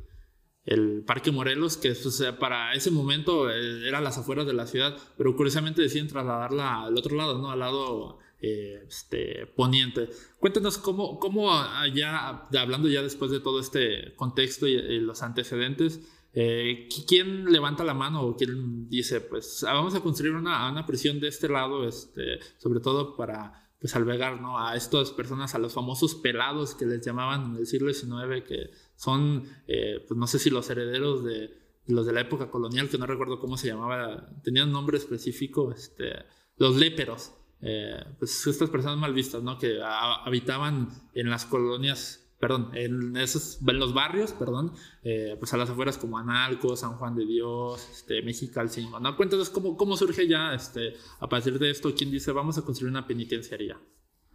el 0.68 1.04
Parque 1.06 1.32
Morelos, 1.32 1.78
que 1.78 1.94
para 2.40 2.74
ese 2.74 2.92
momento 2.92 3.50
eh, 3.50 3.88
era 3.88 4.02
las 4.02 4.18
afueras 4.18 4.46
de 4.46 4.54
la 4.54 4.68
ciudad, 4.68 4.98
pero 5.18 5.36
curiosamente 5.36 5.82
deciden 5.82 6.10
trasladarla 6.10 6.84
al 6.84 6.98
otro 6.98 7.16
lado, 7.16 7.38
¿no? 7.40 7.52
Al 7.52 7.60
lado 7.60 8.20
eh, 8.42 8.84
este, 8.86 9.48
poniente. 9.56 10.10
Cuéntanos 10.40 10.78
cómo, 10.78 11.20
cómo 11.20 11.54
allá, 11.54 12.48
hablando 12.60 12.90
ya 12.90 13.02
después 13.02 13.32
de 13.32 13.40
todo 13.40 13.62
este 13.62 14.14
contexto 14.16 14.68
y, 14.68 15.00
los 15.00 15.24
antecedentes, 15.24 16.02
eh, 16.40 16.88
¿quién 17.08 17.52
levanta 17.52 17.84
la 17.84 17.96
mano 17.96 18.22
o 18.22 18.36
quién 18.36 18.88
dice, 18.88 19.22
pues 19.22 19.64
ah, 19.64 19.74
vamos 19.74 19.96
a 19.96 20.02
construir 20.02 20.36
una, 20.36 20.86
prisión 20.86 21.20
de 21.20 21.30
este 21.30 21.50
lado, 21.50 21.88
este, 21.88 22.38
sobre 22.60 22.80
todo 22.80 23.18
para 23.18 23.72
pues 23.80 23.96
albergar 23.96 24.40
¿no? 24.40 24.60
a 24.60 24.76
estas 24.76 25.10
personas, 25.10 25.56
a 25.56 25.58
los 25.58 25.74
famosos 25.74 26.14
pelados 26.14 26.76
que 26.76 26.86
les 26.86 27.04
llamaban 27.04 27.56
en 27.56 27.56
el 27.58 27.66
siglo 27.66 27.92
XIX, 27.92 28.44
que 28.48 28.70
son, 28.96 29.46
eh, 29.68 30.06
pues 30.08 30.16
no 30.16 30.28
sé 30.28 30.38
si 30.38 30.52
los 30.52 30.70
herederos 30.70 31.24
de 31.24 31.58
los 31.88 32.06
de 32.06 32.14
la 32.14 32.22
época 32.22 32.52
colonial, 32.52 32.88
que 32.88 33.00
no 33.00 33.08
recuerdo 33.08 33.40
cómo 33.40 33.58
se 33.58 33.70
llamaba, 33.70 34.30
tenían 34.44 34.72
nombre 34.72 34.98
específico, 34.98 35.72
este, 35.72 36.24
los 36.58 36.76
léperos. 36.76 37.32
Eh, 37.62 38.04
pues 38.20 38.46
estas 38.46 38.70
personas 38.70 39.00
mal 39.00 39.14
vistas, 39.16 39.42
¿no? 39.42 39.58
Que 39.58 39.80
habitaban 39.82 40.90
en 41.16 41.32
las 41.32 41.46
colonias, 41.46 42.27
perdón, 42.40 42.70
en 42.74 43.18
esos, 43.18 43.60
en 43.66 43.80
los 43.80 43.94
barrios, 43.94 44.32
perdón, 44.34 44.72
eh, 45.04 45.36
pues 45.40 45.54
a 45.54 45.58
las 45.58 45.70
afueras 45.70 45.98
como 45.98 46.18
Analco, 46.18 46.76
San 46.76 46.94
Juan 46.98 47.16
de 47.16 47.26
Dios, 47.26 47.88
este, 47.92 48.22
Mexicalcingo, 48.22 49.00
¿no? 49.00 49.16
Cuéntanos 49.16 49.50
cómo, 49.50 49.76
cómo 49.78 49.98
surge 49.98 50.28
ya, 50.28 50.54
este, 50.54 50.94
a 51.20 51.28
partir 51.28 51.58
de 51.60 51.72
esto, 51.72 51.94
quién 51.96 52.12
dice, 52.12 52.32
vamos 52.32 52.58
a 52.58 52.62
construir 52.64 52.92
una 52.92 53.08
penitenciaría. 53.08 53.80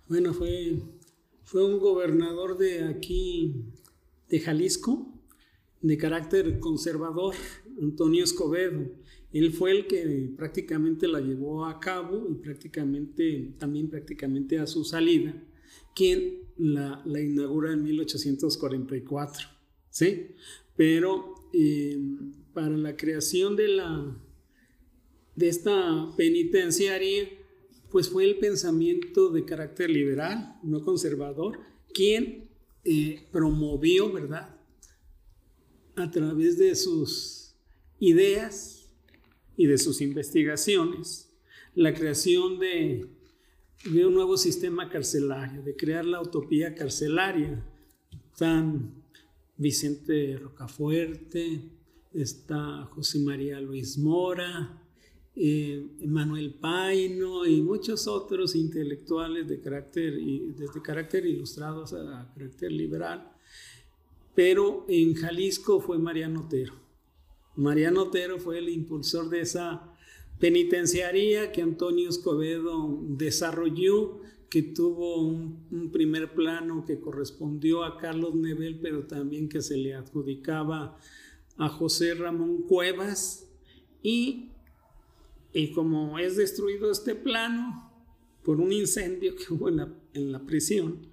Bueno, 0.09 0.35
fue, 0.35 0.82
fue 1.44 1.64
un 1.64 1.78
gobernador 1.78 2.59
de 2.59 2.85
aquí, 2.85 3.66
de 4.28 4.40
Jalisco, 4.40 5.21
de 5.80 5.97
carácter 5.97 6.61
conservador, 6.61 7.35
Antonio 7.80 8.25
Escobedo 8.25 9.02
él 9.32 9.52
fue 9.52 9.71
el 9.73 9.87
que 9.87 10.30
prácticamente 10.37 11.09
la 11.09 11.21
llevó 11.21 11.64
a 11.64 11.80
cabo 11.80 12.28
y 12.30 12.35
prácticamente, 12.35 13.54
también 13.59 13.88
prácticamente 13.88 14.59
a 14.59 14.66
su 14.66 14.85
salida, 14.85 15.35
quien 15.95 16.43
la, 16.57 17.02
inaugura 17.21 17.73
en 17.73 17.83
1844, 17.83 19.49
¿sí? 19.91 20.29
Pero 20.76 21.35
eh, 21.52 21.99
para 22.55 22.76
la 22.76 22.97
creación 22.97 23.57
de 23.57 23.69
la, 23.69 24.17
de 25.37 25.49
esta 25.49 26.12
penitenciaria, 26.17 27.29
pues 27.91 28.09
fue 28.09 28.25
el 28.25 28.38
pensamiento 28.38 29.31
de 29.31 29.45
carácter 29.45 29.91
liberal, 29.91 30.59
no 30.62 30.83
conservador, 30.83 31.61
quien 31.93 32.49
eh, 32.85 33.26
promovió, 33.31 34.11
¿verdad? 34.12 34.59
A 35.95 36.11
través 36.11 36.57
de 36.59 36.75
sus 36.75 37.55
ideas 38.00 38.91
y 39.57 39.67
de 39.67 39.79
sus 39.79 40.00
investigaciones, 40.00 41.31
la 41.75 41.93
creación 41.95 42.59
de, 42.59 43.07
de 43.85 44.07
un 44.07 44.15
nuevo 44.15 44.37
sistema 44.37 44.89
carcelario, 44.89 45.62
de 45.62 45.75
crear 45.75 46.05
la 46.05 46.21
utopía 46.21 46.75
carcelaria. 46.75 47.65
Están 48.33 48.95
Vicente 49.57 50.37
Rocafuerte, 50.37 51.61
está 52.12 52.85
José 52.93 53.19
María 53.19 53.61
Luis 53.61 53.99
Mora, 53.99 54.81
eh, 55.35 55.85
Manuel 56.07 56.55
Paino 56.55 57.45
y 57.47 57.61
muchos 57.62 58.07
otros 58.07 58.55
intelectuales 58.55 59.49
de 59.49 59.61
carácter, 59.61 60.15
desde 60.15 60.83
carácter 60.83 61.27
ilustrado 61.27 61.85
a 61.85 62.33
carácter 62.35 62.71
liberal. 62.71 63.33
Pero 64.35 64.87
en 64.89 65.15
Jalisco 65.15 65.81
fue 65.81 65.99
Mariano 65.99 66.43
Otero. 66.43 66.75
Mariano 67.57 68.05
Otero 68.05 68.39
fue 68.39 68.59
el 68.59 68.69
impulsor 68.69 69.29
de 69.29 69.41
esa 69.41 69.91
penitenciaría 70.42 71.52
que 71.52 71.62
Antonio 71.62 72.11
Escobedo 72.11 72.99
desarrolló, 73.02 74.20
que 74.50 74.62
tuvo 74.62 75.22
un, 75.22 75.90
primer 75.92 76.34
plano 76.34 76.84
que 76.84 77.00
correspondió 77.00 77.84
a 77.84 77.96
Carlos 77.96 78.34
Nebel, 78.34 78.80
pero 78.80 79.06
también 79.06 79.49
que 79.49 79.62
se 79.62 79.76
le 79.76 79.94
adjudicaba 79.94 80.99
a 81.56 81.68
José 81.68 82.14
Ramón 82.14 82.62
Cuevas. 82.62 83.49
Y 84.02 84.52
y 85.52 85.72
como 85.72 86.18
es 86.18 86.37
destruido 86.37 86.90
este 86.90 87.14
plano 87.14 87.90
por 88.42 88.61
un 88.61 88.72
incendio 88.72 89.37
que 89.37 89.52
hubo 89.52 89.68
en 89.68 90.32
la, 90.32 90.46
prisión, 90.46 91.06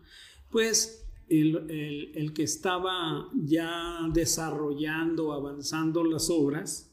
pues 0.49 1.05
el, 1.27 2.31
que 2.33 2.43
estaba 2.43 3.29
ya 3.35 4.09
desarrollando, 4.11 5.33
avanzando 5.33 6.03
las 6.03 6.29
obras, 6.29 6.88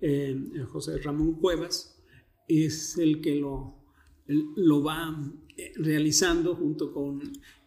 eh, 0.00 0.36
José 0.68 0.98
Ramón 0.98 1.34
Cuevas, 1.34 2.02
es 2.46 2.96
el 2.98 3.20
que 3.20 3.36
lo, 3.36 3.76
lo 4.26 4.82
va 4.82 5.16
eh, 5.56 5.72
realizando 5.76 6.54
junto 6.54 6.92
con 6.92 7.20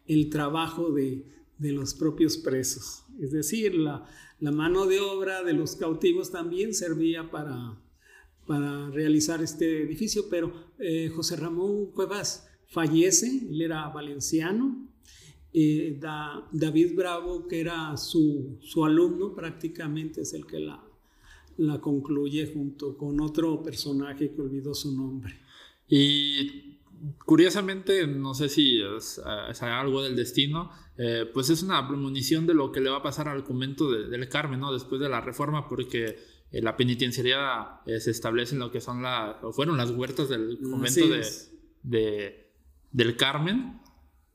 el 0.07 0.29
trabajo 0.29 0.91
de, 0.91 1.25
los 1.59 1.93
propios 1.93 2.37
presos. 2.37 3.03
Es 3.19 3.31
decir, 3.31 3.75
la, 3.75 4.05
la 4.39 4.51
mano 4.51 4.87
de 4.87 4.99
obra 4.99 5.43
de 5.43 5.53
los 5.53 5.75
cautivos 5.75 6.31
también 6.31 6.73
servía 6.73 7.29
para 7.29 7.79
para 8.51 8.89
realizar 8.89 9.41
este 9.41 9.83
edificio, 9.83 10.25
pero 10.29 10.51
eh, 10.79 11.09
José 11.09 11.37
Ramón 11.37 11.91
Cuevas 11.93 12.49
fallece, 12.67 13.47
él 13.49 13.61
era 13.61 13.87
valenciano, 13.89 14.89
David 16.51 16.95
Bravo, 16.95 17.47
que 17.47 17.61
era 17.61 17.95
su, 17.95 18.57
su, 18.61 18.83
alumno, 18.85 19.35
prácticamente 19.35 20.21
es 20.21 20.33
el 20.33 20.45
que 20.45 20.59
la, 20.59 20.83
la 21.57 21.79
concluye 21.79 22.51
junto 22.53 22.97
con 22.97 23.19
otro 23.21 23.61
personaje 23.61 24.31
que 24.33 24.41
olvidó 24.41 24.73
su 24.73 24.95
nombre. 24.95 25.39
Y 25.87 26.79
curiosamente, 27.25 28.07
no 28.07 28.33
sé 28.33 28.49
si 28.49 28.81
es, 28.81 29.19
algo 29.61 30.03
del 30.03 30.15
destino, 30.15 30.71
eh, 30.97 31.29
pues 31.33 31.49
es 31.49 31.63
una 31.63 31.87
premonición 31.87 32.45
de 32.45 32.53
lo 32.53 32.71
que 32.71 32.79
le 32.79 32.89
va 32.89 32.97
a 32.97 33.03
pasar 33.03 33.27
al 33.27 33.43
convento 33.43 33.91
del 33.91 34.29
Carmen, 34.29 34.59
¿no? 34.59 34.71
Después 34.71 35.01
de 35.01 35.09
la 35.09 35.21
reforma, 35.21 35.67
porque 35.67 36.17
eh, 36.51 36.61
la 36.61 36.77
penitenciaría 36.77 37.81
eh, 37.85 37.99
se 37.99 38.11
establece 38.11 38.55
en 38.55 38.59
lo 38.59 38.71
que 38.71 38.81
son 38.81 39.01
las, 39.01 39.43
o 39.43 39.51
fueron 39.51 39.77
las 39.77 39.91
huertas 39.91 40.29
del 40.29 40.59
convento 40.61 41.07
de, 41.83 42.51
del 42.91 43.17
Carmen. 43.17 43.80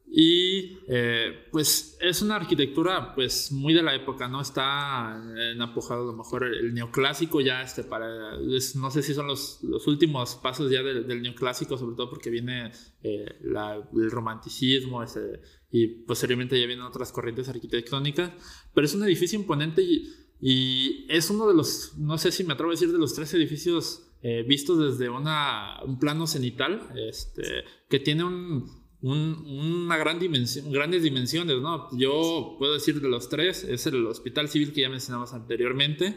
Y 0.08 0.78
eh, 0.88 1.48
pues 1.50 1.98
es 2.00 2.22
una 2.22 2.36
arquitectura 2.36 3.14
pues 3.14 3.50
muy 3.50 3.74
de 3.74 3.82
la 3.82 3.94
época, 3.94 4.28
¿no? 4.28 4.40
Está 4.40 5.20
en 5.36 5.60
apogado 5.60 6.02
a 6.02 6.06
lo 6.06 6.16
mejor 6.16 6.44
el, 6.44 6.72
neoclásico 6.72 7.40
ya, 7.40 7.60
este, 7.60 7.82
para, 7.82 8.38
no 8.38 8.90
sé 8.90 9.02
si 9.02 9.14
son 9.14 9.26
los, 9.26 9.58
los 9.62 9.86
últimos 9.86 10.36
pasos 10.36 10.70
ya 10.70 10.82
del, 10.82 11.22
neoclásico, 11.22 11.76
sobre 11.76 11.96
todo 11.96 12.08
porque 12.08 12.30
viene 12.30 12.70
el 13.02 14.10
romanticismo 14.10 15.02
ese, 15.02 15.40
y 15.70 15.86
posteriormente 15.88 16.58
ya 16.58 16.66
vienen 16.66 16.86
otras 16.86 17.10
corrientes 17.10 17.48
arquitectónicas, 17.48 18.30
pero 18.72 18.86
es 18.86 18.94
un 18.94 19.04
edificio 19.04 19.38
imponente 19.38 19.82
y 19.82 20.26
y 20.40 21.06
es 21.08 21.30
uno 21.30 21.48
de 21.48 21.54
los, 21.54 21.96
no 21.96 22.18
sé 22.18 22.30
si 22.30 22.44
me 22.44 22.52
atrevo 22.52 22.70
a 22.70 22.74
decir, 22.74 22.92
de 22.92 22.98
los 22.98 23.14
tres 23.14 23.32
edificios 23.34 24.08
eh, 24.22 24.44
vistos 24.46 24.78
desde 24.78 25.08
una, 25.08 25.82
un 25.84 25.98
plano 25.98 26.26
cenital, 26.26 26.82
este, 27.08 27.64
que 27.88 28.00
tiene 28.00 28.24
un, 28.24 28.85
una 29.02 29.96
gran 29.96 30.18
dimensión, 30.18 30.72
grandes 30.72 31.02
dimensiones, 31.02 31.60
¿no? 31.60 31.88
Yo 31.96 32.56
puedo 32.58 32.74
decir 32.74 33.00
de 33.00 33.08
los 33.08 33.28
tres, 33.28 33.64
es 33.64 33.86
el 33.86 34.06
Hospital 34.06 34.48
Civil 34.48 34.72
que 34.72 34.82
ya 34.82 34.88
mencionamos 34.88 35.32
anteriormente, 35.34 36.14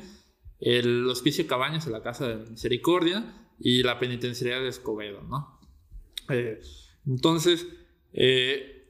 el 0.60 1.08
Hospicio 1.08 1.46
Cabañas 1.48 1.86
en 1.86 1.94
la 1.94 2.02
Casa 2.02 2.28
de 2.28 2.50
Misericordia 2.50 3.50
y 3.60 3.84
la 3.84 4.00
Penitenciaría 4.00 4.60
de 4.60 4.70
Escobedo, 4.70 5.22
¿no? 5.24 5.60
Eh, 6.30 6.60
entonces, 7.06 7.68
eh, 8.14 8.88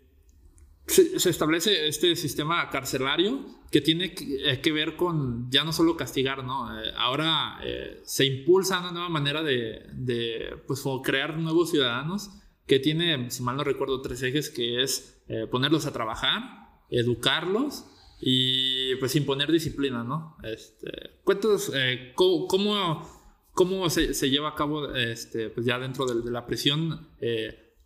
se, 0.86 1.30
establece 1.30 1.88
este 1.88 2.16
sistema 2.16 2.70
carcelario 2.70 3.46
que 3.72 3.82
tiene 3.82 4.14
que, 4.14 4.52
eh, 4.52 4.72
ver 4.72 4.96
con 4.96 5.50
ya 5.52 5.64
no 5.64 5.72
solo 5.72 5.96
castigar, 5.96 6.44
¿no? 6.44 6.68
Ahora 6.96 7.60
se 8.04 8.26
impulsa 8.26 8.80
una 8.80 8.92
nueva 8.92 9.10
manera 9.10 9.44
de, 9.44 9.86
de 9.94 10.58
pues, 10.66 10.84
crear 11.04 11.38
nuevos 11.38 11.70
ciudadanos 11.70 12.32
que 12.70 12.80
tiene, 12.80 13.30
si 13.30 13.44
mal 13.44 13.58
no 13.58 13.66
recuerdo, 13.66 14.02
tres 14.02 14.24
ejes, 14.24 14.50
que 14.50 14.82
es 14.82 15.22
ponerlos 15.52 15.86
a 15.86 15.92
trabajar, 15.92 16.44
educarlos 16.90 17.86
y 18.22 18.96
pues 18.96 19.16
imponer 19.16 19.52
disciplina, 19.52 20.04
¿no? 20.04 20.38
Este, 20.44 20.92
cuéntanos 21.26 21.72
cómo, 22.16 23.10
cómo, 23.54 23.90
se, 23.90 24.14
se, 24.14 24.30
lleva 24.30 24.50
a 24.50 24.56
cabo 24.56 24.96
este, 24.96 25.50
pues 25.50 25.66
ya 25.66 25.78
dentro 25.78 26.06
de, 26.06 26.32
la 26.32 26.46
prisión 26.46 27.10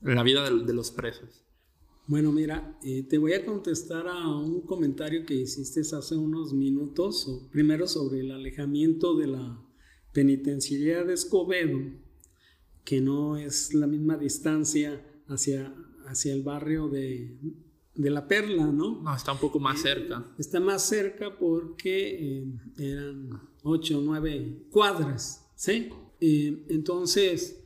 la 0.02 0.24
vida 0.24 0.50
de 0.50 0.74
los 0.74 0.92
presos. 0.92 1.44
Bueno, 2.06 2.34
mira, 2.34 2.78
eh, 2.84 3.04
te 3.04 3.18
voy 3.18 3.32
a 3.32 3.46
contestar 3.46 4.08
a 4.10 4.28
un 4.28 4.62
comentario 4.62 5.26
que 5.26 5.36
hiciste 5.36 5.80
hace 5.80 6.16
unos 6.16 6.54
minutos, 6.54 7.48
primero 7.50 7.88
sobre 7.88 8.20
el 8.20 8.32
alejamiento 8.32 9.16
de 9.16 9.28
la 9.28 9.62
penitenciaría 10.12 11.06
de 11.06 11.14
Escobedo, 11.14 11.80
que 12.84 13.02
no 13.02 13.38
es 13.38 13.74
la 13.74 13.88
misma 13.88 14.18
distancia 14.18 15.02
hacia, 15.28 15.74
hacia 16.08 16.34
el 16.34 16.44
barrio 16.44 16.90
de, 16.90 17.38
La 17.96 18.28
Perla, 18.28 18.68
¿no? 18.68 19.02
No, 19.02 19.16
está 19.16 19.32
un 19.32 19.40
poco 19.40 19.60
más 19.60 19.80
eh, 19.80 19.84
cerca. 19.84 20.26
Está 20.38 20.60
más 20.60 20.84
cerca 20.84 21.38
porque 21.38 22.40
eh, 22.40 22.46
eran 22.78 23.42
ocho 23.64 24.00
o 24.00 24.02
nueve 24.02 24.66
cuadras, 24.70 25.50
¿sí? 25.56 25.90
entonces, 26.20 27.66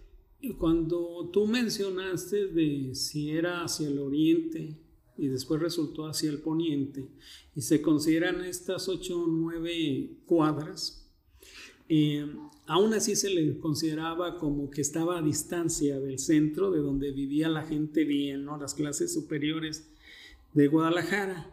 cuando 0.57 1.29
tú 1.31 1.45
mencionaste 1.45 2.47
de 2.47 2.95
si 2.95 3.29
era 3.29 3.63
hacia 3.63 3.88
el 3.88 4.00
oriente 4.00 4.75
y 5.15 5.27
después 5.27 5.62
resultó 5.62 6.07
hacia 6.07 6.31
el 6.31 6.39
poniente, 6.39 7.07
y 7.55 7.62
se 7.62 7.81
consideran 7.81 8.43
estas 8.43 8.88
ocho 8.88 9.24
o 9.24 9.27
nueve 9.27 10.12
cuadras, 10.25 11.07
eh, 11.89 12.27
aún 12.67 12.93
así 12.93 13.15
se 13.15 13.29
le 13.29 13.57
consideraba 13.59 14.38
como 14.38 14.69
que 14.69 14.81
estaba 14.81 15.17
a 15.17 15.21
distancia 15.21 16.00
del 16.00 16.19
centro 16.19 16.69
de 16.69 16.79
donde 16.79 17.12
vivía 17.12 17.47
la 17.50 17.63
gente 17.63 18.03
bien, 18.03 18.45
¿no? 18.45 18.57
las 18.57 18.74
clases 18.74 19.13
superiores 19.13 19.88
de 20.53 20.67
Guadalajara. 20.67 21.50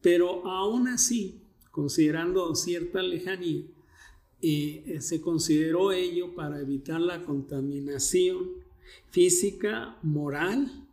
Pero 0.00 0.46
aún 0.46 0.88
así, 0.88 1.42
considerando 1.70 2.54
cierta 2.54 3.02
lejanía, 3.02 3.64
eh, 4.42 4.98
se 5.00 5.20
consideró 5.20 5.92
ello 5.92 6.34
para 6.34 6.60
evitar 6.60 7.00
la 7.00 7.22
contaminación 7.22 8.50
física, 9.10 9.98
moral, 10.02 10.86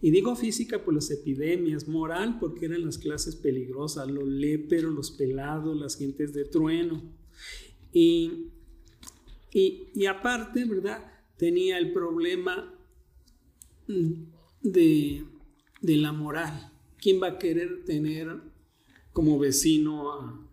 y 0.00 0.10
digo 0.10 0.36
física 0.36 0.84
por 0.84 0.94
las 0.94 1.10
epidemias, 1.10 1.88
moral 1.88 2.38
porque 2.38 2.66
eran 2.66 2.84
las 2.84 2.98
clases 2.98 3.34
peligrosas, 3.34 4.08
los 4.08 4.28
léperos, 4.28 4.94
los 4.94 5.10
pelados, 5.10 5.76
las 5.76 5.96
gentes 5.96 6.32
de 6.32 6.44
trueno. 6.44 7.02
Y, 7.92 8.50
y, 9.52 10.06
aparte, 10.06 10.64
¿verdad? 10.64 11.12
Tenía 11.36 11.78
el 11.78 11.92
problema 11.92 12.74
de, 14.62 15.24
de 15.80 15.96
la 15.96 16.12
moral. 16.12 16.72
¿Quién 16.98 17.22
va 17.22 17.28
a 17.28 17.38
querer 17.38 17.84
tener 17.84 18.40
como 19.12 19.38
vecino 19.38 20.12
a, 20.12 20.48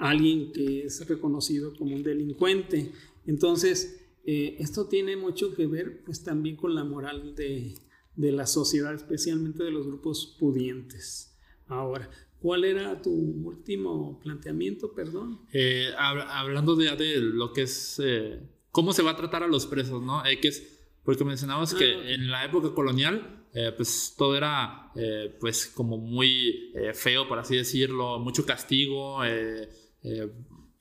alguien 0.00 0.50
que 0.52 0.84
es 0.84 1.06
reconocido 1.06 1.76
como 1.76 1.94
un 1.94 2.02
delincuente. 2.02 2.90
Entonces, 3.26 4.00
eh, 4.24 4.56
esto 4.58 4.86
tiene 4.86 5.16
mucho 5.16 5.54
que 5.54 5.66
ver 5.66 6.02
pues 6.04 6.24
también 6.24 6.56
con 6.56 6.74
la 6.74 6.84
moral 6.84 7.34
de, 7.34 7.74
la 8.16 8.46
sociedad, 8.46 8.94
especialmente 8.94 9.62
de 9.62 9.70
los 9.70 9.86
grupos 9.86 10.36
pudientes. 10.38 11.36
Ahora, 11.66 12.10
¿cuál 12.40 12.64
era 12.64 13.00
tu 13.00 13.10
último 13.10 14.18
planteamiento, 14.20 14.92
perdón? 14.92 15.40
Eh, 15.52 15.90
hablando 15.96 16.76
de, 16.76 16.94
de, 16.96 17.20
lo 17.20 17.52
que 17.52 17.62
es 17.62 18.00
eh, 18.04 18.40
cómo 18.70 18.92
se 18.92 19.02
va 19.02 19.12
a 19.12 19.16
tratar 19.16 19.42
a 19.42 19.48
los 19.48 19.66
presos, 19.66 20.02
¿no? 20.02 20.22
que 20.40 20.48
es, 20.48 20.80
porque 21.04 21.24
mencionamos 21.24 21.74
que 21.74 21.94
ah, 21.94 22.10
en 22.10 22.30
la 22.30 22.44
época 22.44 22.74
colonial, 22.74 23.46
eh, 23.52 23.72
pues 23.76 24.14
todo 24.16 24.36
era, 24.36 24.92
eh, 24.94 25.36
pues 25.40 25.66
como 25.66 25.98
muy 25.98 26.72
eh, 26.74 26.94
feo, 26.94 27.26
por 27.26 27.38
así 27.38 27.56
decirlo, 27.56 28.18
mucho 28.18 28.46
castigo, 28.46 29.20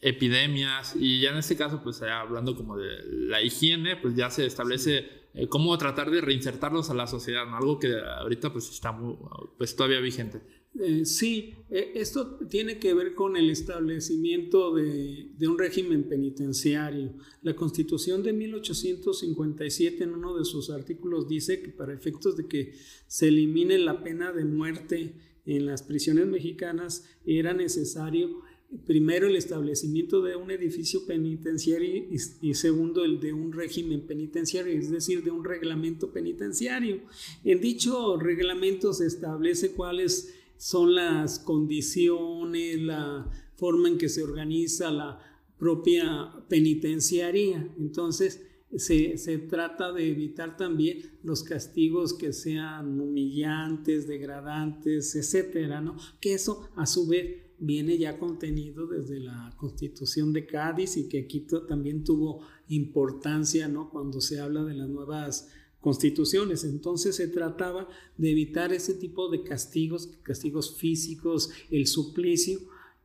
epidemias, 0.01 0.95
y 0.95 1.19
ya 1.19 1.31
en 1.31 1.37
este 1.37 1.57
caso, 1.57 1.81
pues 1.83 2.01
hablando 2.01 2.55
como 2.55 2.77
de 2.77 2.87
la 3.11 3.41
higiene, 3.41 3.97
pues 3.97 4.15
ya 4.15 4.29
se 4.29 4.45
establece 4.45 5.09
cómo 5.49 5.77
tratar 5.77 6.09
de 6.09 6.21
reinsertarlos 6.21 6.89
a 6.89 6.93
la 6.93 7.05
sociedad, 7.05 7.45
¿no? 7.45 7.57
Algo 7.57 7.79
que 7.79 7.93
ahorita 7.99 8.51
pues 8.51 8.69
está 8.69 8.91
muy, 8.91 9.15
pues 9.57 9.75
todavía 9.75 9.99
vigente. 9.99 10.41
Eh, 10.77 11.03
sí, 11.03 11.55
eh, 11.71 11.93
esto 11.95 12.37
tiene 12.47 12.77
que 12.77 12.93
ver 12.93 13.15
con 13.15 13.35
el 13.35 13.49
establecimiento 13.49 14.75
de, 14.75 15.31
un 15.41 15.57
régimen 15.57 16.03
penitenciario. 16.03 17.13
La 17.41 17.55
Constitución 17.55 18.21
de 18.21 18.33
1857 18.33 20.03
en 20.03 20.13
uno 20.13 20.37
de 20.37 20.45
sus 20.45 20.69
artículos 20.69 21.27
dice 21.27 21.61
que 21.61 21.69
para 21.69 21.93
efectos 21.93 22.37
de 22.37 22.47
que 22.47 22.73
se 23.07 23.29
elimine 23.29 23.77
la 23.79 24.03
pena 24.03 24.31
de 24.31 24.45
muerte 24.45 25.13
en 25.45 25.65
las 25.65 25.81
prisiones 25.81 26.27
mexicanas 26.27 27.05
era 27.25 27.53
necesario 27.53 28.43
primero 28.85 29.27
el 29.27 29.35
establecimiento 29.35 30.21
de 30.21 30.35
un 30.35 30.51
edificio 30.51 31.05
penitenciario 31.07 32.05
y, 32.41 32.53
segundo 32.53 33.03
el 33.03 33.19
de 33.19 33.33
un 33.33 33.51
régimen 33.51 34.01
penitenciario, 34.01 34.77
es 34.77 34.91
decir, 34.91 35.23
de 35.23 35.31
un 35.31 35.43
reglamento 35.43 36.11
penitenciario. 36.11 37.01
En 37.43 37.61
dicho 37.61 38.17
reglamento 38.17 38.93
se 38.93 39.07
establece 39.07 39.71
cuáles 39.71 40.35
son 40.59 40.93
las 40.93 41.39
condiciones, 41.39 42.81
la 42.81 43.31
forma 43.55 43.87
en 43.87 43.97
que 43.97 44.09
se 44.09 44.21
organiza 44.21 44.91
la 44.91 45.17
propia 45.57 46.33
penitenciaría. 46.49 47.73
Entonces, 47.79 48.45
se, 48.75 49.37
trata 49.49 49.93
de 49.93 50.11
evitar 50.11 50.57
también 50.57 50.99
los 51.23 51.43
castigos 51.43 52.13
que 52.13 52.33
sean 52.33 52.99
humillantes, 52.99 54.05
degradantes, 54.05 55.15
etcétera, 55.15 55.79
¿no? 55.79 55.95
Que 56.19 56.33
eso, 56.33 56.69
a 56.75 56.85
su 56.85 57.07
vez, 57.07 57.37
viene 57.57 57.97
ya 57.97 58.19
contenido 58.19 58.85
desde 58.85 59.21
la 59.21 59.53
Constitución 59.57 60.33
de 60.33 60.45
Cádiz 60.45 60.97
y 60.97 61.07
que 61.07 61.19
aquí 61.19 61.47
también 61.69 62.03
tuvo 62.03 62.41
importancia, 62.67 63.69
¿no? 63.69 63.89
Cuando 63.89 64.19
se 64.19 64.41
habla 64.41 64.65
de 64.65 64.73
las 64.73 64.89
nuevas 64.89 65.49
constituciones. 65.81 66.63
Entonces 66.63 67.15
se 67.15 67.27
trataba 67.27 67.87
de 68.17 68.31
evitar 68.31 68.73
ese 68.73 68.93
tipo 68.93 69.29
de 69.29 69.43
castigos, 69.43 70.07
castigos 70.23 70.77
físicos, 70.77 71.49
el 71.71 71.87
suplicio, 71.87 72.59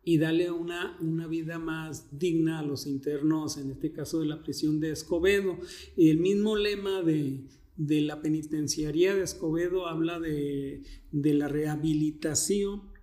y 0.05 0.19
darle 0.19 0.51
una, 0.51 0.97
una 1.01 1.27
vida 1.27 1.59
más 1.59 2.19
digna 2.19 2.59
a 2.59 2.63
los 2.63 2.87
internos, 2.87 3.57
en 3.57 3.71
este 3.71 3.91
caso 3.91 4.21
de 4.21 4.27
la 4.27 4.43
prisión 4.43 4.79
de 4.79 4.91
Escobedo. 4.91 5.59
El 5.97 6.19
mismo 6.19 6.57
lema 6.57 7.03
de, 7.03 7.41
la 7.77 8.21
penitenciaría 8.21 9.15
de 9.15 9.23
Escobedo 9.23 9.87
habla 9.87 10.21
de, 10.21 10.83
de 11.11 11.35
la 11.35 11.49
rehabilitación 11.49 12.94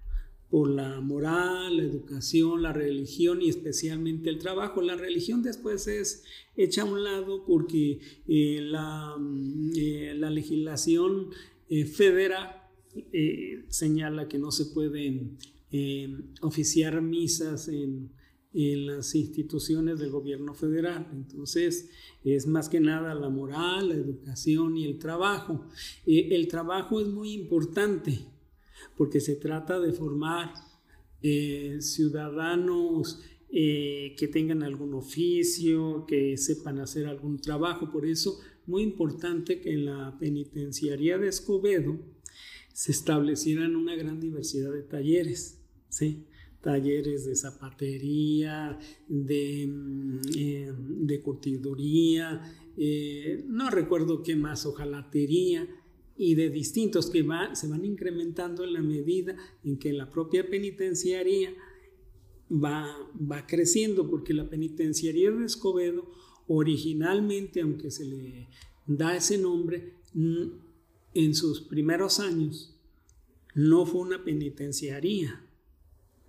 por 0.52 0.70
la 0.70 1.00
moral, 1.00 1.78
la 1.78 1.84
educación, 1.84 2.62
la 2.62 2.74
religión 2.74 3.42
y 3.42 3.48
especialmente 3.48 4.30
el 4.30 4.38
trabajo. 4.38 4.82
La 4.82 4.98
religión 4.98 5.42
después 5.42 5.88
es 5.88 6.26
hecha 6.58 6.82
a 6.82 6.86
un 6.86 7.06
lado 7.06 7.46
porque 7.46 8.00
eh, 8.28 8.60
la, 8.62 9.16
mm, 9.18 9.72
eh, 9.78 10.14
la, 10.18 10.30
legislación 10.30 11.30
eh, 11.70 11.86
federal 11.86 12.58
señala 13.70 14.28
que 14.28 14.38
no 14.38 14.52
se 14.52 14.66
pueden 14.66 15.38
oficiar 16.42 17.02
misas 17.02 17.70
en, 17.70 18.12
en 18.54 18.88
las 18.88 19.16
instituciones 19.16 19.98
del 20.00 20.10
gobierno 20.10 20.54
federal. 20.54 21.08
Entonces, 21.14 21.90
es 22.26 22.46
más 22.46 22.68
que 22.68 22.82
nada 22.82 23.16
la 23.16 23.30
moral, 23.30 23.88
la 23.88 23.96
educación 23.96 24.76
y 24.76 24.84
el 24.84 25.00
trabajo. 25.00 25.70
el 26.06 26.50
trabajo 26.50 27.00
es 27.00 27.08
muy 27.08 27.32
importante 27.32 28.20
porque 28.98 29.20
se 29.20 29.36
trata 29.36 29.80
de 29.80 29.94
formar 29.94 30.54
eh, 31.24 31.78
ciudadanos 31.82 33.22
eh, 33.52 34.16
que 34.18 34.28
tengan 34.28 34.64
algún 34.64 34.94
oficio, 34.94 36.06
que 36.08 36.38
sepan 36.38 36.80
hacer 36.80 37.06
algún 37.06 37.40
trabajo. 37.40 37.92
Por 37.92 38.06
eso, 38.06 38.40
muy 38.66 38.82
importante 38.82 39.62
que 39.62 39.74
en 39.74 39.86
la 39.86 40.18
penitenciaría 40.20 41.18
de 41.18 41.28
Escobedo 41.28 42.00
se 42.74 42.92
establecieran 42.92 43.76
una 43.76 43.96
gran 43.96 44.20
diversidad 44.20 44.72
de 44.72 44.84
talleres, 44.84 45.60
¿sí? 45.90 46.26
talleres 46.62 47.26
de 47.26 47.36
zapatería, 47.36 48.80
de, 49.08 49.68
mm, 49.68 50.20
eh, 50.38 50.74
de 50.78 51.22
curtiduría, 51.22 52.42
no 53.48 53.70
recuerdo 53.70 54.24
qué 54.24 54.36
más, 54.36 54.66
ojalatería, 54.66 55.68
y 56.24 56.36
de 56.36 56.52
distintos 56.52 57.10
que 57.10 57.26
se 57.54 57.68
van 57.68 57.84
incrementando 57.84 58.64
en 58.64 58.74
la 58.74 58.82
medida 58.84 59.36
en 59.64 59.80
que 59.80 59.92
la 59.92 60.08
propia 60.08 60.48
penitenciaría 60.48 61.52
va, 62.52 62.96
va 63.20 63.48
creciendo, 63.48 64.08
porque 64.08 64.32
la 64.36 64.48
penitenciaría 64.48 65.32
de 65.32 65.46
Escobedo 65.46 66.12
originalmente, 66.48 67.62
aunque 67.62 67.90
se 67.90 68.06
le 68.06 68.48
da 68.86 69.16
ese 69.16 69.40
nombre, 69.40 69.96
en 70.14 71.34
sus 71.34 71.62
primeros 71.62 72.20
años 72.20 72.80
no 73.56 73.88
fue 73.88 74.02
una 74.02 74.24
penitenciaría, 74.24 75.44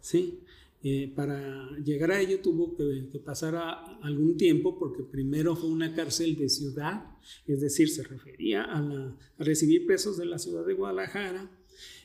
¿sí? 0.01 0.41
Eh, 0.85 1.13
para 1.15 1.71
llegar 1.79 2.11
a 2.11 2.21
ello 2.21 2.41
tuvo 2.41 2.75
que, 2.77 3.19
pasar 3.21 3.55
algún 4.03 4.37
tiempo 4.37 4.77
porque 4.79 5.05
primero 5.05 5.55
fue 5.55 5.71
una 5.71 5.95
cárcel 5.95 6.37
de 6.37 6.49
ciudad, 6.49 7.05
es 7.47 7.61
decir, 7.61 7.89
se 7.89 8.03
refería 8.03 8.65
a, 8.65 9.17
recibir 9.39 9.87
presos 9.87 10.17
de 10.17 10.27
la 10.27 10.39
ciudad 10.39 10.67
de 10.67 10.75
Guadalajara. 10.75 11.51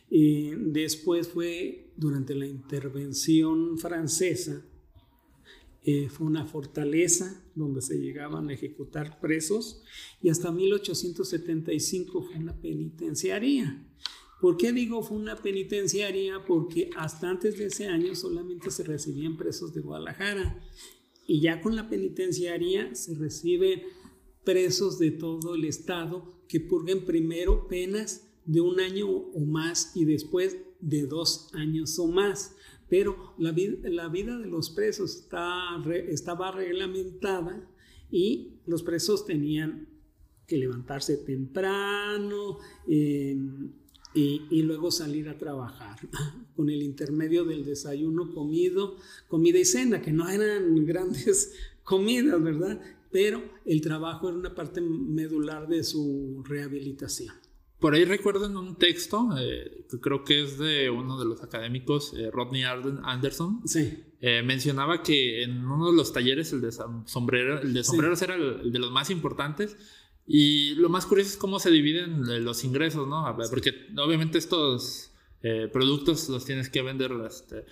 y 0.09 0.51
después 0.55 1.27
fue 1.27 1.91
durante 1.97 2.35
la 2.35 2.45
intervención 2.45 3.77
francesa, 3.77 4.63
eh, 5.89 6.09
fue 6.09 6.27
una 6.27 6.45
fortaleza 6.45 7.41
donde 7.55 7.81
se 7.81 7.97
llegaban 7.97 8.49
a 8.49 8.53
ejecutar 8.53 9.21
presos 9.21 9.81
y 10.21 10.27
hasta 10.27 10.51
1875 10.51 12.23
fue 12.23 12.35
una 12.35 12.59
penitenciaría. 12.59 13.87
¿Por 14.41 14.57
qué 14.57 14.71
digo 14.71 15.01
fue 15.01 15.17
una 15.17 15.35
penitenciaria? 15.35 16.45
Porque 16.45 16.89
hasta 16.95 17.29
antes 17.29 17.57
de 17.57 17.65
ese 17.65 17.87
año 17.87 18.13
solamente 18.15 18.69
se 18.69 18.83
recibían 18.83 19.35
presos 19.35 19.73
de 19.73 19.81
Guadalajara 19.81 20.61
y 21.25 21.41
ya 21.41 21.61
con 21.61 21.75
la 21.75 21.89
penitenciaria 21.89 22.93
se 22.93 23.15
reciben 23.15 23.81
presos 24.43 24.99
de 24.99 25.11
todo 25.11 25.55
el 25.55 25.65
estado 25.65 26.41
que 26.47 26.59
purguen 26.59 27.03
primero 27.03 27.67
penas 27.67 28.27
de 28.45 28.61
un 28.61 28.79
año 28.79 29.09
o 29.09 29.39
más 29.41 29.91
y 29.95 30.05
después 30.05 30.57
de 30.79 31.05
dos 31.07 31.49
años 31.53 31.97
o 31.99 32.07
más. 32.07 32.55
Pero 32.89 33.33
la, 33.37 33.53
la 33.83 34.07
vida 34.07 34.37
de 34.37 34.47
los 34.47 34.69
presos 34.69 35.15
está, 35.15 35.83
estaba 36.07 36.51
reglamentada 36.51 37.69
y 38.09 38.61
los 38.65 38.83
presos 38.83 39.25
tenían 39.25 39.89
que 40.47 40.57
levantarse 40.57 41.17
temprano, 41.17 42.59
eh, 42.87 43.35
y, 44.17 44.61
luego 44.63 44.91
salir 44.91 45.29
a 45.29 45.37
trabajar 45.37 45.97
con 46.55 46.69
el 46.69 46.81
intermedio 46.81 47.45
del 47.45 47.65
desayuno, 47.65 48.33
comido, 48.33 48.97
comida 49.27 49.59
y 49.59 49.65
cena, 49.65 50.01
que 50.01 50.11
no 50.11 50.27
eran 50.27 50.85
grandes 50.85 51.53
comidas, 51.83 52.41
¿verdad? 52.41 52.81
Pero 53.11 53.41
el 53.65 53.81
trabajo 53.81 54.29
era 54.29 54.37
una 54.37 54.55
parte 54.55 54.81
medular 54.81 55.67
de 55.67 55.83
su 55.83 56.43
rehabilitación. 56.45 57.33
Por 57.79 57.93
ahí 57.93 58.05
recuerdo 58.05 58.47
en 58.47 58.57
un 58.57 58.75
texto, 58.75 59.29
eh, 59.39 59.85
que 59.89 59.99
creo 59.99 60.23
que 60.23 60.43
es 60.43 60.57
de 60.57 60.89
uno 60.89 61.19
de 61.19 61.25
los 61.25 61.43
académicos, 61.43 62.13
eh, 62.17 62.31
Rodney 62.31 62.63
Anderson, 62.63 63.61
sí. 63.65 64.03
Eh, 64.19 64.41
mencionaba 64.41 65.03
que 65.03 65.43
en 65.43 65.63
uno 65.63 65.91
de 65.91 65.95
los 65.95 66.11
talleres 66.11 66.51
el 66.51 66.61
de, 66.61 66.71
sombrero, 67.05 67.61
el 67.61 67.71
de 67.75 67.83
sombreros 67.83 68.19
era 68.23 68.33
el, 68.33 68.71
de 68.71 68.79
los 68.79 68.91
más 68.91 69.11
importantes 69.11 69.77
y 70.27 70.75
lo 70.75 70.89
más 70.89 71.05
curioso 71.05 71.31
es 71.31 71.37
cómo 71.37 71.57
se 71.57 71.71
dividen 71.71 72.29
eh, 72.29 72.39
los 72.41 72.65
ingresos, 72.65 73.07
¿no? 73.07 73.33
Porque 73.49 73.87
obviamente 73.97 74.37
estos 74.37 75.11
eh, 75.41 75.69
productos 75.71 76.27
los 76.27 76.43
tienes 76.43 76.69
que 76.69 76.81
vender. 76.81 77.13
Este, 77.25 77.63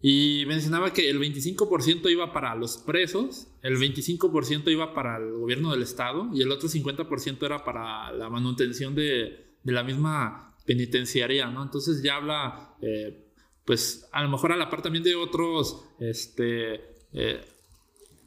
y 0.00 0.44
mencionaba 0.46 0.94
que 0.94 1.10
el 1.10 1.20
25% 1.20 2.10
iba 2.10 2.32
para 2.32 2.54
los 2.54 2.78
presos, 2.78 3.48
el 3.60 3.76
25% 3.76 4.72
iba 4.72 4.94
para 4.94 5.18
el 5.18 5.30
gobierno 5.32 5.72
del 5.72 5.82
estado 5.82 6.30
y 6.32 6.40
el 6.40 6.50
otro 6.50 6.70
50% 6.70 7.44
era 7.44 7.62
para 7.64 8.10
la 8.12 8.30
manutención 8.30 8.94
de, 8.94 9.56
de, 9.62 9.72
la 9.72 9.82
misma 9.82 10.56
penitenciaría, 10.64 11.50
¿no? 11.50 11.62
Entonces 11.62 12.02
ya 12.02 12.16
habla, 12.16 12.76
eh, 12.80 13.26
pues 13.66 14.08
a 14.12 14.22
lo 14.22 14.30
mejor 14.30 14.52
a 14.52 14.56
la 14.56 14.70
par 14.70 14.80
también 14.80 15.04
de 15.04 15.16
otros, 15.16 15.84
este, 15.98 16.80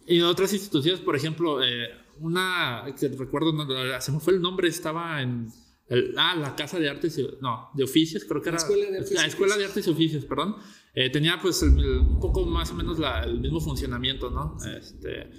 y 0.06 0.22
otras 0.22 0.54
instituciones, 0.54 1.02
por 1.02 1.16
ejemplo, 1.16 1.60
una 2.20 2.86
que 3.00 3.08
recuerdo, 3.10 3.54
se 4.00 4.12
me 4.12 4.20
fue 4.20 4.34
el 4.34 4.42
nombre, 4.42 4.68
estaba 4.68 5.22
en 5.22 5.50
ah, 6.18 6.36
la 6.36 6.56
Casa 6.56 6.80
de 6.80 6.90
Artes, 6.90 7.18
y, 7.18 7.28
no, 7.42 7.70
de 7.74 7.84
Oficios, 7.84 8.24
creo 8.26 8.42
que 8.42 8.50
era. 8.50 8.58
La 8.58 8.64
Escuela 9.26 9.58
de 9.58 9.66
Artes, 9.66 9.88
y 9.88 9.90
Oficios, 9.90 10.26
perdón. 10.26 10.56
Eh, 10.96 11.10
tenía 11.10 11.40
pues 11.42 11.62
un 11.64 12.20
poco 12.20 12.46
más 12.46 12.72
o 12.72 12.76
menos 12.76 13.00
el 13.24 13.40
mismo 13.40 13.60
funcionamiento, 13.60 14.30
¿no? 14.30 14.58
Este, 14.78 15.32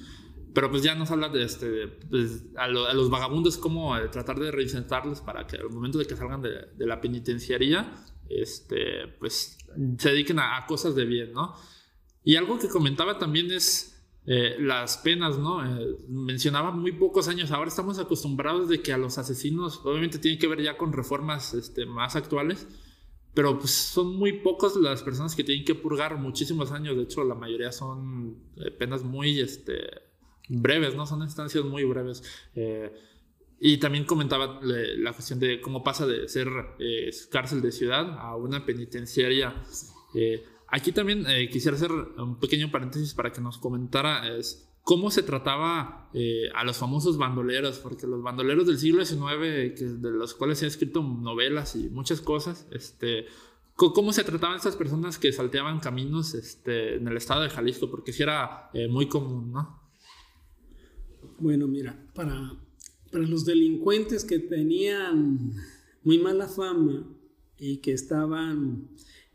pero 0.54 0.70
pues 0.70 0.82
ya 0.82 0.94
nos 0.94 1.10
habla 1.10 1.28
de 1.28 1.44
este, 1.44 1.88
pues, 2.08 2.44
a, 2.56 2.68
los 2.68 3.10
vagabundos 3.10 3.56
cómo 3.56 3.96
eh, 3.96 4.08
tratar 4.08 4.38
de 4.38 4.50
reinsertarlos 4.50 5.20
para 5.20 5.46
que 5.46 5.56
al 5.56 5.70
momento 5.70 5.98
de 5.98 6.06
que 6.06 6.16
salgan 6.16 6.42
de, 6.42 6.68
la 6.78 7.00
penitenciaría, 7.00 7.92
este, 8.28 9.08
pues 9.18 9.58
se 9.98 10.10
dediquen 10.10 10.38
a, 10.38 10.64
cosas 10.66 10.94
de 10.94 11.04
bien, 11.04 11.32
¿no? 11.32 11.54
Y 12.22 12.36
algo 12.36 12.58
que 12.58 12.68
comentaba 12.68 13.18
también 13.18 13.50
es 13.50 13.93
eh, 14.26 14.56
las 14.58 14.98
penas, 14.98 15.38
¿no? 15.38 15.64
Eh, 15.64 15.96
mencionaba 16.08 16.70
muy 16.70 16.92
pocos 16.92 17.28
años, 17.28 17.50
ahora 17.50 17.68
estamos 17.68 17.98
acostumbrados 17.98 18.68
de 18.68 18.82
que 18.82 18.92
a 18.92 18.98
los 18.98 19.18
asesinos, 19.18 19.80
obviamente 19.84 20.18
tiene 20.18 20.38
que 20.38 20.48
ver 20.48 20.62
ya 20.62 20.76
con 20.76 20.92
reformas 20.92 21.54
este, 21.54 21.86
más 21.86 22.16
actuales, 22.16 22.66
pero 23.34 23.58
pues 23.58 23.72
son 23.72 24.16
muy 24.16 24.32
pocos 24.40 24.76
las 24.76 25.02
personas 25.02 25.34
que 25.34 25.44
tienen 25.44 25.64
que 25.64 25.74
purgar 25.74 26.18
muchísimos 26.18 26.70
años, 26.72 26.96
de 26.96 27.02
hecho 27.02 27.24
la 27.24 27.34
mayoría 27.34 27.72
son 27.72 28.38
penas 28.78 29.02
muy, 29.02 29.40
este, 29.40 30.04
breves, 30.48 30.94
¿no? 30.94 31.06
Son 31.06 31.22
instancias 31.22 31.64
muy 31.64 31.84
breves. 31.84 32.22
Eh, 32.54 32.92
y 33.60 33.78
también 33.78 34.04
comentaba 34.04 34.60
la 34.62 35.12
cuestión 35.12 35.38
de 35.38 35.60
cómo 35.60 35.82
pasa 35.82 36.06
de 36.06 36.28
ser 36.28 36.48
eh, 36.78 37.10
cárcel 37.30 37.62
de 37.62 37.72
ciudad 37.72 38.18
a 38.18 38.36
una 38.36 38.66
penitenciaria. 38.66 39.54
Eh, 40.14 40.44
aquí 40.74 40.92
también 40.92 41.24
quisiera 41.50 41.76
hacer 41.76 41.90
un 41.92 42.38
pequeño 42.40 42.70
paréntesis 42.70 43.14
para 43.14 43.32
que 43.32 43.40
nos 43.40 43.58
comentara 43.58 44.22
cómo 44.82 45.10
se 45.10 45.22
trataba 45.22 46.10
a 46.54 46.64
los 46.64 46.76
famosos 46.76 47.16
bandoleros, 47.16 47.78
porque 47.78 48.06
los 48.06 48.22
bandoleros 48.22 48.66
del 48.66 48.78
siglo 48.78 49.04
XIX, 49.04 50.00
de 50.02 50.10
los 50.10 50.34
cuales 50.34 50.58
se 50.58 50.64
han 50.64 50.70
escrito 50.70 51.02
novelas 51.02 51.76
y 51.76 51.88
muchas 51.90 52.20
cosas, 52.20 52.66
este, 52.72 53.26
¿Cómo 53.76 54.12
se 54.12 54.22
trataban 54.22 54.56
estas 54.56 54.76
personas 54.76 55.18
que 55.18 55.32
salteaban 55.32 55.80
caminos 55.80 56.34
este, 56.34 56.94
en 56.94 57.08
el 57.08 57.16
estado 57.16 57.42
de 57.42 57.50
Jalisco? 57.50 57.90
Porque 57.90 58.12
sí 58.12 58.22
era 58.22 58.70
muy 58.88 59.08
común, 59.08 59.50
¿no? 59.50 59.80
Bueno, 61.40 61.66
mira, 61.66 62.06
para, 62.14 62.56
para 63.10 63.26
los 63.26 63.44
delincuentes 63.44 64.24
que 64.24 64.38
tenían 64.38 65.52
muy 66.04 66.18
mala 66.18 66.46
fama 66.46 67.04
y 67.58 67.78
que 67.78 67.92
estaban 67.92 68.90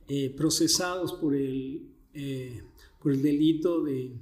eh, 0.10 0.34
procesados 0.36 1.14
por 1.14 1.36
el, 1.36 1.88
eh, 2.14 2.64
por 3.00 3.12
el 3.12 3.22
delito 3.22 3.84
de 3.84 4.14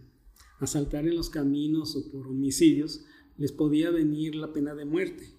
asaltar 0.59 1.07
en 1.07 1.15
los 1.15 1.29
caminos 1.29 1.95
o 1.95 2.11
por 2.11 2.27
homicidios, 2.27 3.05
les 3.37 3.51
podía 3.51 3.89
venir 3.89 4.35
la 4.35 4.51
pena 4.51 4.75
de 4.75 4.85
muerte. 4.85 5.29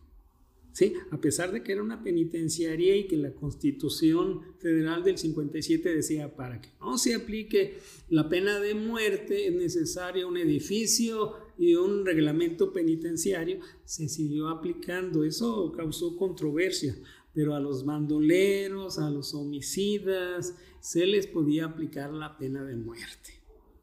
¿Sí? 0.73 0.95
A 1.11 1.21
pesar 1.21 1.51
de 1.51 1.63
que 1.63 1.73
era 1.73 1.83
una 1.83 2.05
penitenciaría 2.05 2.97
y 2.97 3.09
que 3.09 3.17
la 3.17 3.35
Constitución 3.35 4.43
Federal 4.59 5.03
del 5.03 5.19
57 5.19 5.93
decía 5.93 6.37
para 6.37 6.61
que 6.61 6.69
no 6.81 6.97
se 6.99 7.15
aplique 7.15 7.79
la 8.09 8.29
pena 8.29 8.61
de 8.61 8.75
muerte 8.75 9.49
es 9.49 9.55
necesario 9.55 10.29
un 10.29 10.37
edificio 10.37 11.35
y 11.59 11.75
un 11.75 12.07
reglamento 12.07 12.73
penitenciario, 12.73 13.59
se 13.85 14.09
siguió 14.09 14.49
aplicando. 14.49 15.25
Eso 15.25 15.73
causó 15.73 16.17
controversia, 16.17 16.97
pero 17.35 17.55
a 17.55 17.61
los 17.61 17.85
bandoleros, 17.85 18.99
a 18.99 19.11
los 19.11 19.35
homicidas, 19.35 20.55
se 20.81 21.07
les 21.07 21.27
podía 21.27 21.67
aplicar 21.67 22.13
la 22.13 22.37
pena 22.37 22.65
de 22.65 22.77
muerte. 22.77 23.35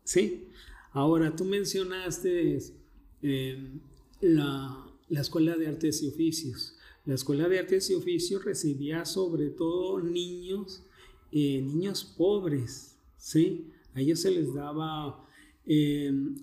¿Sí? 0.04 0.50
Ahora, 0.92 1.36
tú 1.36 1.46
mencionaste 1.46 2.60
eh, 3.22 3.80
la, 4.22 4.92
Escuela 5.10 5.56
de 5.56 5.68
Artes 5.68 6.02
y 6.04 6.08
Oficios. 6.08 6.78
La 7.06 7.16
Escuela 7.16 7.48
de 7.48 7.60
Artes 7.60 7.90
y 7.90 7.96
Oficios 7.96 8.44
recibía 8.44 9.06
sobre 9.06 9.50
todo 9.50 10.00
niños, 10.02 10.84
eh, 11.32 11.62
niños 11.62 12.04
pobres, 12.04 12.98
¿sí? 13.18 13.72
A 13.94 14.02
ellos 14.02 14.20
se 14.20 14.32
les 14.32 14.54
daba 14.54 15.22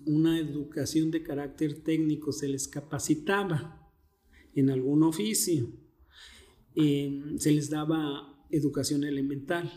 una 0.05 0.37
educación 0.37 1.09
de 1.09 1.23
carácter 1.23 1.81
técnico, 1.81 2.33
se 2.33 2.49
les 2.49 2.67
capacitaba 2.67 3.89
en 4.53 4.69
algún 4.69 5.03
oficio, 5.03 5.71
em, 6.75 7.37
se 7.39 7.51
les 7.51 7.69
daba 7.69 8.45
educación 8.49 9.03
elemental. 9.03 9.71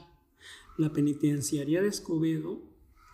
La 0.79 0.93
penitenciaría 0.93 1.83
de 1.83 1.89
Escobedo 1.89 2.63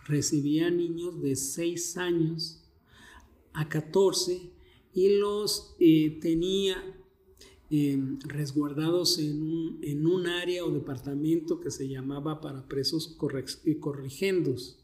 recibía 0.05 0.69
niños 0.69 1.21
de 1.21 1.35
6 1.35 1.97
años 1.97 2.63
a 3.53 3.69
14 3.69 4.51
y 4.93 5.17
los 5.17 5.75
eh, 5.79 6.19
tenía 6.21 6.77
em, 7.69 8.19
resguardados 8.19 9.17
en 9.19 9.41
un, 9.41 9.79
en 9.81 10.05
un, 10.05 10.27
área 10.27 10.65
o 10.65 10.71
departamento 10.71 11.59
que 11.59 11.71
se 11.71 11.87
llamaba 11.87 12.41
para 12.41 12.67
presos 12.67 13.17
corrigendos. 13.79 14.79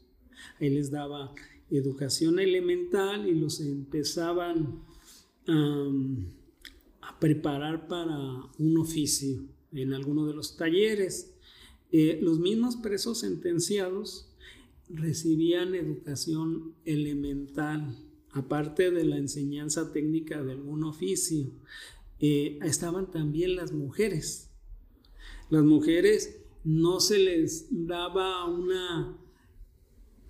Ahí 0.58 0.70
les 0.70 0.90
daba 0.90 1.34
educación 1.70 2.40
elemental 2.40 3.28
y 3.28 3.34
los 3.34 3.60
empezaban 3.60 4.82
a 5.46 5.88
preparar 7.20 7.86
para 7.86 8.50
un 8.58 8.78
oficio 8.78 9.44
en 9.72 9.92
alguno 9.92 10.26
de 10.26 10.34
los 10.34 10.56
talleres. 10.56 11.34
Eh, 11.92 12.18
los 12.22 12.40
mismos 12.40 12.76
presos 12.76 13.20
sentenciados 13.20 14.32
recibían 14.88 15.74
educación 15.74 16.74
elemental, 16.84 17.96
aparte 18.32 18.90
de 18.90 19.04
la 19.04 19.18
enseñanza 19.18 19.92
técnica 19.92 20.42
de 20.42 20.52
algún 20.52 20.82
oficio. 20.84 21.50
Eh, 22.18 22.58
estaban 22.62 23.10
también 23.10 23.54
las 23.54 23.72
mujeres. 23.72 24.50
Las 25.50 25.64
mujeres 25.64 26.40
no 26.64 27.00
se 27.00 27.18
les 27.18 27.66
daba 27.70 28.46
una 28.46 29.16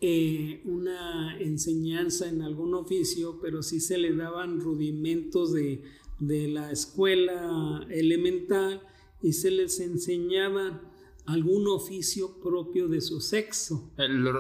eh, 0.03 0.63
una 0.65 1.39
enseñanza 1.39 2.27
en 2.27 2.41
algún 2.41 2.73
oficio, 2.73 3.39
pero 3.43 3.63
sí 3.63 3.81
se 3.81 3.99
le 3.99 4.17
daban 4.17 4.59
rudimentos 4.59 5.53
de, 5.53 5.83
la 6.21 6.71
escuela 6.71 7.87
elemental 7.91 8.83
y 9.23 9.33
se 9.33 9.51
les 9.51 9.81
enseñaba 9.81 10.81
algún 11.27 11.69
oficio 11.69 12.41
propio 12.41 12.89
de 12.89 13.01
su 13.01 13.21
sexo. 13.21 13.93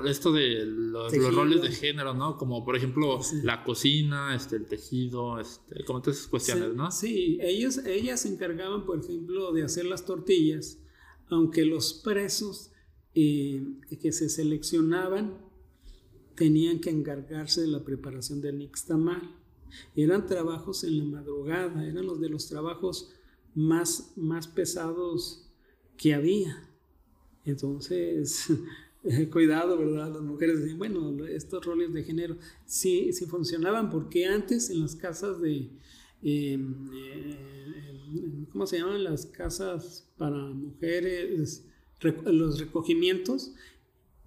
esto 0.06 0.32
de 0.32 0.64
los, 0.64 1.12
roles 1.34 1.62
de 1.62 1.70
género, 1.70 2.14
¿no? 2.14 2.36
Como 2.36 2.64
por 2.64 2.76
ejemplo 2.76 3.20
la 3.42 3.62
cocina, 3.62 4.34
este, 4.34 4.56
el 4.56 4.66
tejido, 4.66 5.38
este, 5.38 5.84
como 5.84 6.00
todas 6.00 6.18
esas 6.18 6.28
cuestiones, 6.28 6.74
¿no? 6.74 6.90
Sí, 6.90 7.38
ellos, 7.40 7.78
ellas 7.78 8.22
se 8.22 8.28
encargaban, 8.28 8.84
por 8.86 9.00
ejemplo, 9.00 9.52
de 9.52 9.62
hacer 9.62 9.86
las 9.86 10.04
tortillas, 10.04 10.78
aunque 11.28 11.64
los 11.64 11.94
presos 11.94 12.72
eh, 13.14 13.64
que 14.00 14.12
se 14.12 14.28
seleccionaban 14.28 15.38
tenían 16.34 16.80
que 16.80 16.90
encargarse 16.90 17.60
de 17.60 17.68
la 17.68 17.84
preparación 17.84 18.40
del 18.40 18.58
nixtamal. 18.58 19.36
Eran 19.94 20.26
trabajos 20.26 20.84
en 20.84 20.98
la 20.98 21.04
madrugada, 21.04 21.86
eran 21.86 22.06
los 22.06 22.20
de 22.20 22.28
los 22.28 22.48
trabajos 22.48 23.12
más, 23.54 24.12
más 24.16 24.46
pesados 24.48 25.50
que 25.96 26.14
había. 26.14 26.68
Entonces, 27.44 28.48
cuidado, 29.32 29.78
¿verdad? 29.78 30.12
Las 30.12 30.22
mujeres 30.22 30.60
decían, 30.60 30.78
bueno, 30.78 31.24
estos 31.26 31.64
roles 31.64 31.92
de 31.92 32.04
género 32.04 32.36
sí, 32.66 33.12
sí 33.12 33.26
funcionaban, 33.26 33.90
porque 33.90 34.26
antes 34.26 34.70
en 34.70 34.80
las 34.80 34.94
casas 34.94 35.40
de, 35.40 35.70
em, 36.22 36.90
eh, 36.94 38.46
¿cómo 38.52 38.66
se 38.66 38.78
llaman? 38.78 39.04
Las 39.04 39.26
casas 39.26 40.10
para 40.16 40.36
mujeres, 40.36 41.66
los 42.24 42.58
recogimientos, 42.58 43.54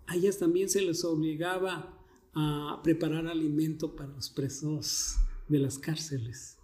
a 0.05 0.15
ellas 0.15 0.37
también 0.37 0.69
se 0.69 0.81
les 0.81 1.03
obligaba 1.03 1.99
a 2.35 2.81
preparar 2.83 3.27
alimento 3.27 3.95
para 3.95 4.11
los 4.11 4.29
presos 4.29 5.17
de 5.47 5.59
las 5.59 5.79
cárceles. 5.79 6.57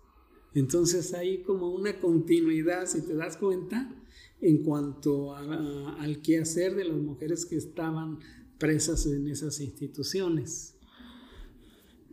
Entonces 0.53 1.13
hay 1.13 1.43
como 1.43 1.69
una 1.69 1.99
continuidad, 1.99 2.85
si 2.87 3.01
te 3.05 3.13
das 3.13 3.37
cuenta, 3.37 3.93
en 4.41 4.63
cuanto 4.63 5.35
al 5.35 6.21
quehacer 6.21 6.75
de 6.75 6.85
las 6.85 6.97
mujeres 6.97 7.45
que 7.45 7.55
estaban 7.55 8.19
presas 8.57 9.05
en 9.05 9.27
esas 9.27 9.59
instituciones. 9.59 10.75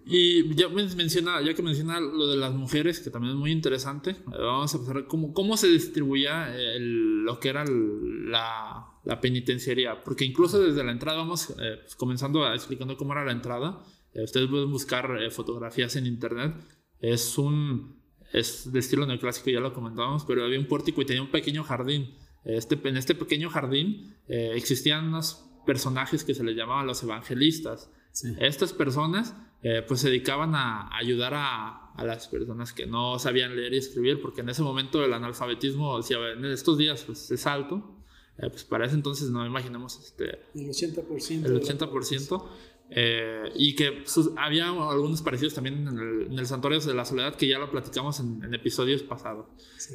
Y 0.08 0.54
ya, 0.54 0.68
menciona, 0.68 1.42
ya 1.42 1.52
que 1.52 1.62
menciona 1.62 1.98
lo 1.98 2.28
de 2.28 2.36
las 2.36 2.54
mujeres, 2.54 3.00
que 3.00 3.10
también 3.10 3.34
es 3.34 3.38
muy 3.40 3.50
interesante, 3.50 4.10
eh, 4.10 4.38
vamos 4.38 4.72
a 4.72 4.78
pasar 4.78 5.06
cómo, 5.08 5.32
cómo 5.32 5.56
se 5.56 5.66
distribuía 5.66 6.54
lo 6.78 7.40
que 7.40 7.48
era 7.48 7.64
la, 7.64 8.86
la, 9.04 9.20
penitenciaría. 9.20 10.04
Porque 10.04 10.24
incluso 10.24 10.62
desde 10.62 10.84
la 10.84 10.92
entrada, 10.92 11.18
vamos 11.18 11.50
eh, 11.58 11.78
pues, 11.82 11.96
comenzando 11.96 12.46
explicando 12.54 12.96
cómo 12.96 13.14
era 13.14 13.24
la 13.24 13.32
entrada. 13.32 13.82
Eh, 14.16 14.24
ustedes 14.24 14.48
pueden 14.48 14.70
buscar 14.70 15.30
fotografías 15.30 15.96
en 15.96 16.06
internet. 16.06 16.54
Es 16.98 17.38
un 17.38 18.04
es 18.32 18.72
de 18.72 18.80
estilo 18.80 19.06
neoclásico, 19.06 19.50
ya 19.50 19.60
lo 19.60 19.72
comentábamos, 19.72 20.24
pero 20.24 20.44
había 20.44 20.58
un 20.58 20.66
pórtico 20.66 21.00
y 21.00 21.06
tenía 21.06 21.22
un 21.22 21.30
pequeño 21.30 21.62
jardín. 21.62 22.14
Este, 22.44 22.76
en 22.88 22.96
este 22.96 23.14
pequeño 23.14 23.50
jardín 23.50 24.16
existían 24.28 25.06
unos 25.06 25.46
personajes 25.64 26.24
que 26.24 26.34
se 26.34 26.42
les 26.42 26.56
llamaban 26.56 26.86
los 26.86 27.02
evangelistas. 27.02 27.90
Estas 28.38 28.72
personas 28.72 29.34
eh, 29.62 29.82
pues 29.86 30.00
se 30.00 30.08
dedicaban 30.08 30.54
a 30.54 30.88
ayudar 30.96 31.34
a, 31.34 31.92
a, 31.92 32.04
las 32.04 32.28
personas 32.28 32.72
que 32.72 32.86
no 32.86 33.18
sabían 33.18 33.56
leer 33.56 33.74
y 33.74 33.78
escribir, 33.78 34.22
porque 34.22 34.40
en 34.40 34.48
ese 34.48 34.62
momento 34.62 35.04
el 35.04 35.12
analfabetismo, 35.12 36.00
si 36.02 36.14
en 36.14 36.44
estos 36.46 36.78
días 36.78 37.02
pues, 37.04 37.30
es 37.30 37.46
alto, 37.46 37.96
eh, 38.38 38.48
pues 38.48 38.64
para 38.64 38.86
ese 38.86 38.94
entonces 38.94 39.28
no 39.30 39.44
imaginemos 39.44 39.98
este, 39.98 40.40
el 40.54 40.68
80%. 40.68 41.46
El 41.46 41.60
80%. 41.60 42.48
Eh, 42.90 43.50
y 43.56 43.74
que 43.74 44.04
había 44.36 44.68
algunos 44.68 45.20
parecidos 45.22 45.54
también 45.54 45.88
en 45.88 46.38
el, 46.38 46.46
Santuario 46.46 46.80
de 46.80 46.94
la 46.94 47.04
Soledad, 47.04 47.34
que 47.34 47.48
ya 47.48 47.58
lo 47.58 47.70
platicamos 47.70 48.20
en, 48.20 48.54
episodios 48.54 49.02
pasados. 49.02 49.46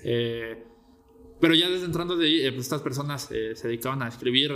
Eh, 0.04 0.64
pero 1.40 1.56
ya 1.56 1.70
desde 1.70 1.86
entrando 1.86 2.18
de 2.18 2.28
ahí, 2.28 2.52
pues 2.52 2.64
estas 2.64 2.82
personas 2.82 3.24
se 3.24 3.68
dedicaban 3.68 4.04
a 4.04 4.08
escribir 4.08 4.52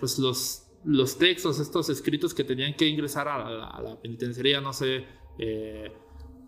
pues 0.00 0.18
los, 0.18 0.66
los 0.84 1.16
textos, 1.16 1.60
estos 1.60 1.88
escritos 1.90 2.34
que 2.34 2.42
tenían 2.42 2.74
que 2.74 2.88
ingresar 2.88 3.28
a 3.28 3.48
la, 3.80 4.00
penitenciaría, 4.02 4.60
no 4.60 4.72
sé, 4.72 5.04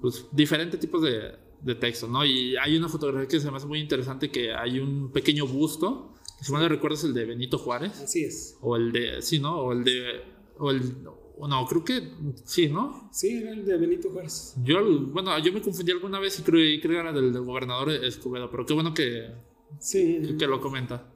pues 0.00 0.26
diferentes 0.32 0.80
tipos 0.80 1.02
de, 1.02 1.36
de 1.60 1.74
textos, 1.76 2.10
¿no? 2.10 2.24
Y 2.24 2.56
hay 2.56 2.76
una 2.76 2.88
fotografía 2.88 3.28
que 3.28 3.38
se 3.38 3.48
me 3.48 3.58
hace 3.58 3.66
muy 3.66 3.78
interesante, 3.78 4.28
que 4.28 4.52
hay 4.52 4.80
un 4.80 5.12
pequeño 5.12 5.46
busto 5.46 6.16
si 6.40 6.52
mal 6.52 6.62
no 6.62 6.68
recuerdo 6.68 6.96
es 6.96 7.04
el 7.04 7.14
de 7.14 7.24
Benito 7.24 7.58
Juárez. 7.58 8.00
Así 8.00 8.24
es. 8.24 8.56
O 8.60 8.76
el 8.76 8.92
de, 8.92 9.22
sí, 9.22 9.38
¿no? 9.38 9.58
O 9.58 9.72
el 9.72 9.84
de, 9.84 10.22
o 10.58 10.70
el, 10.70 10.82
no, 11.38 11.66
creo 11.66 11.84
que 11.84 12.12
sí, 12.44 12.68
¿no? 12.68 13.08
Sí, 13.12 13.36
era 13.36 13.50
el 13.50 13.64
de 13.64 13.76
Benito 13.76 14.10
Juárez. 14.10 14.54
Yo, 14.64 14.78
bueno, 15.08 15.38
yo 15.38 15.52
me 15.52 15.60
confundí 15.60 15.92
alguna 15.92 16.18
vez 16.18 16.38
y 16.38 16.42
creo, 16.42 16.80
que 16.80 16.88
era 16.88 17.12
del, 17.12 17.32
del, 17.32 17.42
gobernador 17.42 17.90
Escobedo, 17.90 18.50
pero 18.50 18.64
qué 18.64 18.74
bueno 18.74 18.94
que, 18.94 19.32
sí, 19.78 20.36
que, 20.38 20.46
lo 20.46 20.60
comenta. 20.60 21.12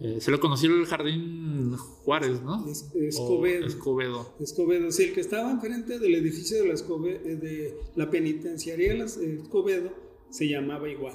Eh, 0.00 0.18
se 0.20 0.30
lo 0.30 0.40
conoció 0.40 0.74
el 0.74 0.86
Jardín 0.86 1.76
Juárez, 1.76 2.42
¿no? 2.42 2.66
Escobedo. 2.66 3.66
Escobedo. 3.66 4.34
Escobedo, 4.40 4.90
sí, 4.90 5.04
el 5.04 5.12
que 5.12 5.20
estaba 5.20 5.50
enfrente 5.50 5.98
del 5.98 6.14
edificio 6.14 6.62
de 6.62 6.68
la, 6.68 6.74
Escobedo, 6.74 7.20
eh, 7.24 7.36
de 7.36 7.76
la 7.96 8.10
penitenciaría 8.10 8.94
Escobedo 9.04 9.92
se 10.30 10.48
llamaba 10.48 10.88
igual. 10.88 11.14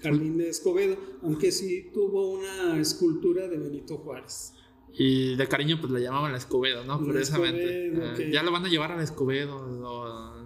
Jardín 0.00 0.38
de 0.38 0.48
Escobedo, 0.48 0.96
aunque 1.22 1.52
sí 1.52 1.90
tuvo 1.92 2.30
una 2.30 2.80
escultura 2.80 3.48
de 3.48 3.56
Benito 3.58 3.98
Juárez. 3.98 4.52
Y 4.94 5.36
de 5.36 5.46
cariño 5.46 5.78
pues 5.80 5.92
le 5.92 6.00
llamaban 6.00 6.32
la 6.32 6.38
Escobedo, 6.38 6.84
¿no? 6.84 6.98
Curiosamente. 6.98 7.88
Eh, 7.88 8.30
ya 8.32 8.42
lo 8.42 8.50
van 8.50 8.64
a 8.64 8.68
llevar 8.68 8.92
al 8.92 9.00
Escobedo. 9.00 10.36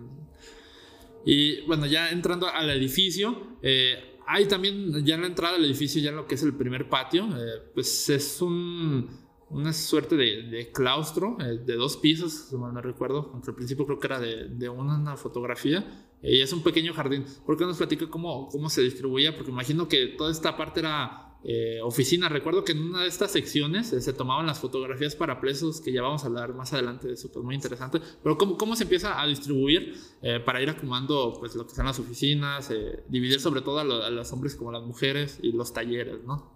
Y 1.24 1.60
bueno, 1.62 1.86
ya 1.86 2.10
entrando 2.10 2.48
al 2.48 2.68
edificio, 2.70 3.58
eh, 3.62 4.18
hay 4.26 4.46
también 4.46 5.04
ya 5.04 5.14
en 5.14 5.22
la 5.22 5.26
entrada 5.28 5.56
al 5.56 5.64
edificio, 5.64 6.02
ya 6.02 6.12
lo 6.12 6.26
que 6.26 6.34
es 6.34 6.42
el 6.42 6.54
primer 6.54 6.88
patio, 6.88 7.26
eh, 7.26 7.62
pues 7.72 8.10
es 8.10 8.42
un, 8.42 9.08
una 9.48 9.72
suerte 9.72 10.16
de, 10.16 10.70
claustro 10.72 11.36
de 11.38 11.74
dos 11.74 11.96
pisos, 11.96 12.32
si 12.50 12.56
mal 12.56 12.74
no 12.74 12.80
recuerdo, 12.80 13.30
aunque 13.32 13.50
al 13.50 13.56
principio 13.56 13.86
creo 13.86 14.00
que 14.00 14.06
era 14.06 14.20
de, 14.20 14.48
de 14.48 14.68
una 14.68 15.16
fotografía 15.16 16.08
y 16.22 16.40
es 16.40 16.52
un 16.52 16.62
pequeño 16.62 16.94
jardín. 16.94 17.24
¿Por 17.44 17.56
qué 17.56 17.64
nos 17.64 17.76
platica 17.76 18.08
cómo, 18.08 18.48
cómo 18.48 18.70
se 18.70 18.82
distribuía? 18.82 19.34
Porque 19.34 19.50
imagino 19.50 19.88
que 19.88 20.06
toda 20.06 20.30
esta 20.30 20.56
parte 20.56 20.80
era 20.80 21.31
eh, 21.44 21.80
oficina. 21.82 22.28
Recuerdo 22.28 22.64
que 22.64 22.72
en 22.72 22.82
una 22.82 23.02
de 23.02 23.08
estas 23.08 23.32
secciones 23.32 23.92
eh, 23.92 24.00
se 24.00 24.12
tomaban 24.12 24.46
las 24.46 24.60
fotografías 24.60 25.16
para 25.16 25.40
presos, 25.40 25.80
que 25.80 25.92
ya 25.92 26.00
vamos 26.00 26.22
a 26.22 26.28
hablar 26.28 26.54
más 26.54 26.72
adelante 26.72 27.08
de 27.08 27.14
eso, 27.14 27.32
pues 27.32 27.44
muy 27.44 27.54
interesante. 27.54 28.00
Pero 28.22 28.38
cómo, 28.38 28.56
cómo 28.56 28.76
se 28.76 28.84
empieza 28.84 29.20
a 29.20 29.26
distribuir 29.26 29.94
eh, 30.22 30.40
para 30.44 30.62
ir 30.62 30.70
acumulando 30.70 31.34
pues, 31.38 31.54
lo 31.56 31.66
que 31.66 31.74
son 31.74 31.86
las 31.86 31.98
oficinas, 31.98 32.72
dividir 33.08 33.40
sobre 33.40 33.60
todo 33.60 33.80
a, 33.80 33.84
los 33.84 34.32
hombres 34.32 34.54
como 34.54 34.70
las 34.70 34.84
mujeres 34.84 35.40
y 35.42 35.52
los 35.52 35.72
talleres, 35.72 36.22
¿no? 36.24 36.52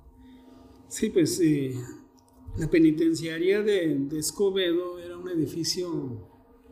Sí, 0.88 1.10
pues 1.10 1.42
la 2.56 2.70
penitenciaría 2.70 3.62
de, 3.62 3.96
de 3.98 4.18
Escobedo 4.18 5.00
era 5.00 5.16
un 5.18 5.28
edificio 5.28 6.28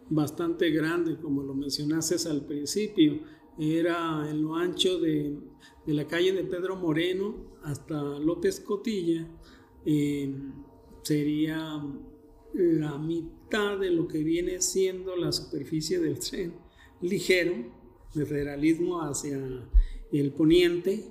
bastante 0.08 0.70
grande, 0.70 1.16
como 1.16 1.42
lo 1.42 1.54
mencionaste 1.54 2.28
al 2.28 2.46
principio. 2.46 3.20
Era 3.58 4.28
en 4.28 4.42
lo 4.42 4.56
ancho 4.56 4.98
de, 4.98 5.38
la 5.86 6.06
calle 6.06 6.32
de 6.32 6.44
Pedro 6.44 6.76
Moreno 6.76 7.58
hasta 7.62 8.00
López 8.18 8.60
Cotilla. 8.60 9.28
Eh, 9.86 10.34
sería 11.02 11.82
la 12.54 12.98
mitad 12.98 13.78
de 13.78 13.90
lo 13.90 14.08
que 14.08 14.22
viene 14.22 14.60
siendo 14.60 15.16
la 15.16 15.32
superficie 15.32 16.00
del 16.00 16.18
tren 16.18 16.54
ligero, 17.00 17.54
de 18.14 18.26
federalismo 18.26 19.02
hacia 19.02 19.38
el 20.12 20.32
poniente. 20.32 21.04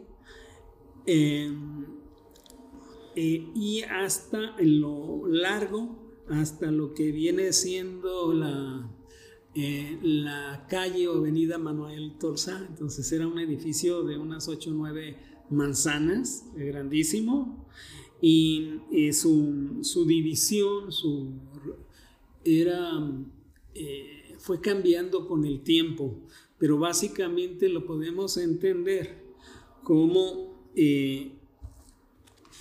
Eh, 1.05 1.51
y 3.15 3.83
hasta 3.83 4.55
en 4.57 4.81
lo 4.81 5.27
largo 5.27 6.03
hasta 6.29 6.71
lo 6.71 6.93
que 6.93 7.11
viene 7.11 7.51
siendo 7.53 8.33
la, 8.33 8.89
eh, 9.55 9.99
la 10.01 10.65
calle 10.67 11.07
o 11.07 11.17
avenida 11.17 11.59
Manuel 11.59 12.17
Torza. 12.17 12.65
Entonces 12.67 13.11
era 13.11 13.27
un 13.27 13.37
edificio 13.37 14.03
de 14.03 14.17
unas 14.17 14.47
8 14.47 14.71
o 14.71 14.73
9 14.73 15.15
manzanas, 15.51 16.45
eh, 16.57 16.65
grandísimo, 16.65 17.67
y 18.19 18.79
su, 19.11 20.05
división 20.07 20.91
su, 20.91 21.33
era, 22.43 23.05
eh, 23.75 24.35
fue 24.39 24.61
cambiando 24.61 25.27
con 25.27 25.45
el 25.45 25.61
tiempo, 25.61 26.21
pero 26.57 26.79
básicamente 26.79 27.67
lo 27.67 27.85
podemos 27.85 28.37
entender 28.37 29.21
como 29.83 30.53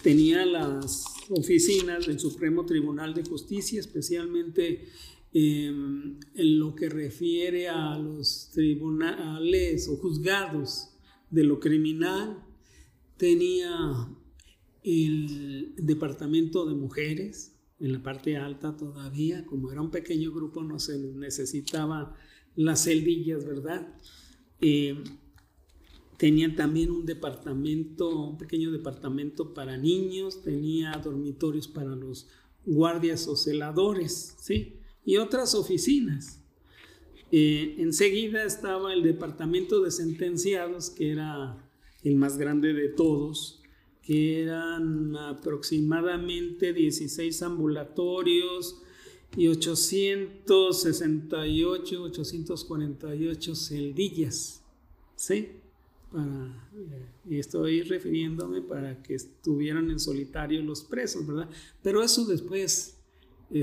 tenía 0.02 0.44
las 0.44 1.04
oficinas 1.30 2.06
del 2.06 2.18
Supremo 2.18 2.66
Tribunal 2.66 3.14
de 3.14 3.22
Justicia, 3.22 3.80
especialmente 3.80 4.88
em, 5.32 6.18
en 6.34 6.58
lo 6.58 6.74
que 6.74 6.88
refiere 6.88 7.68
a 7.68 7.98
los 7.98 8.50
tribunales 8.52 9.88
o 9.88 9.96
juzgados 9.96 10.90
de 11.30 11.44
lo 11.44 11.60
criminal. 11.60 12.44
Tenía 13.16 14.08
el 14.82 15.74
departamento 15.76 16.66
de 16.66 16.74
mujeres 16.74 17.56
en 17.80 17.92
la 17.92 18.02
parte 18.02 18.36
alta 18.36 18.76
todavía, 18.76 19.44
como 19.46 19.72
era 19.72 19.80
un 19.80 19.90
pequeño 19.90 20.32
grupo 20.32 20.62
no 20.62 20.78
se 20.78 20.98
necesitaba 20.98 22.16
las 22.54 22.84
celdillas, 22.84 23.44
¿verdad? 23.44 23.94
Em, 24.60 25.02
Tenía 26.22 26.54
también 26.54 26.92
un 26.92 27.04
departamento, 27.04 28.28
un 28.28 28.38
pequeño 28.38 28.70
departamento 28.70 29.52
para 29.54 29.76
niños, 29.76 30.44
tenía 30.44 30.92
dormitorios 31.02 31.66
para 31.66 31.96
los 31.96 32.28
guardias 32.64 33.26
o 33.26 33.34
celadores, 33.34 34.36
¿sí? 34.38 34.78
Y 35.04 35.16
otras 35.16 35.54
oficinas. 35.54 36.40
Eh, 37.30 37.76
enseguida 37.78 38.44
estaba 38.44 38.92
el 38.92 39.02
departamento 39.02 39.80
de 39.80 39.90
sentenciados, 39.90 40.90
que 40.90 41.12
era 41.12 41.56
el 42.04 42.16
más 42.16 42.36
grande 42.36 42.74
de 42.74 42.88
todos, 42.88 43.62
que 44.02 44.42
eran 44.42 45.16
aproximadamente 45.16 46.72
16 46.72 47.42
ambulatorios 47.42 48.82
y 49.36 49.48
868, 49.48 52.02
848 52.02 53.54
celdillas, 53.54 54.62
¿sí? 55.16 55.48
y 57.28 57.38
estoy 57.38 57.82
refiriéndome 57.82 58.60
para 58.60 59.02
que 59.02 59.14
estuvieran 59.14 59.90
en 59.90 59.98
solitario 59.98 60.62
los 60.62 60.82
presos, 60.82 61.26
¿verdad? 61.26 61.48
Pero 61.82 62.02
eso 62.02 62.26
después 62.26 62.98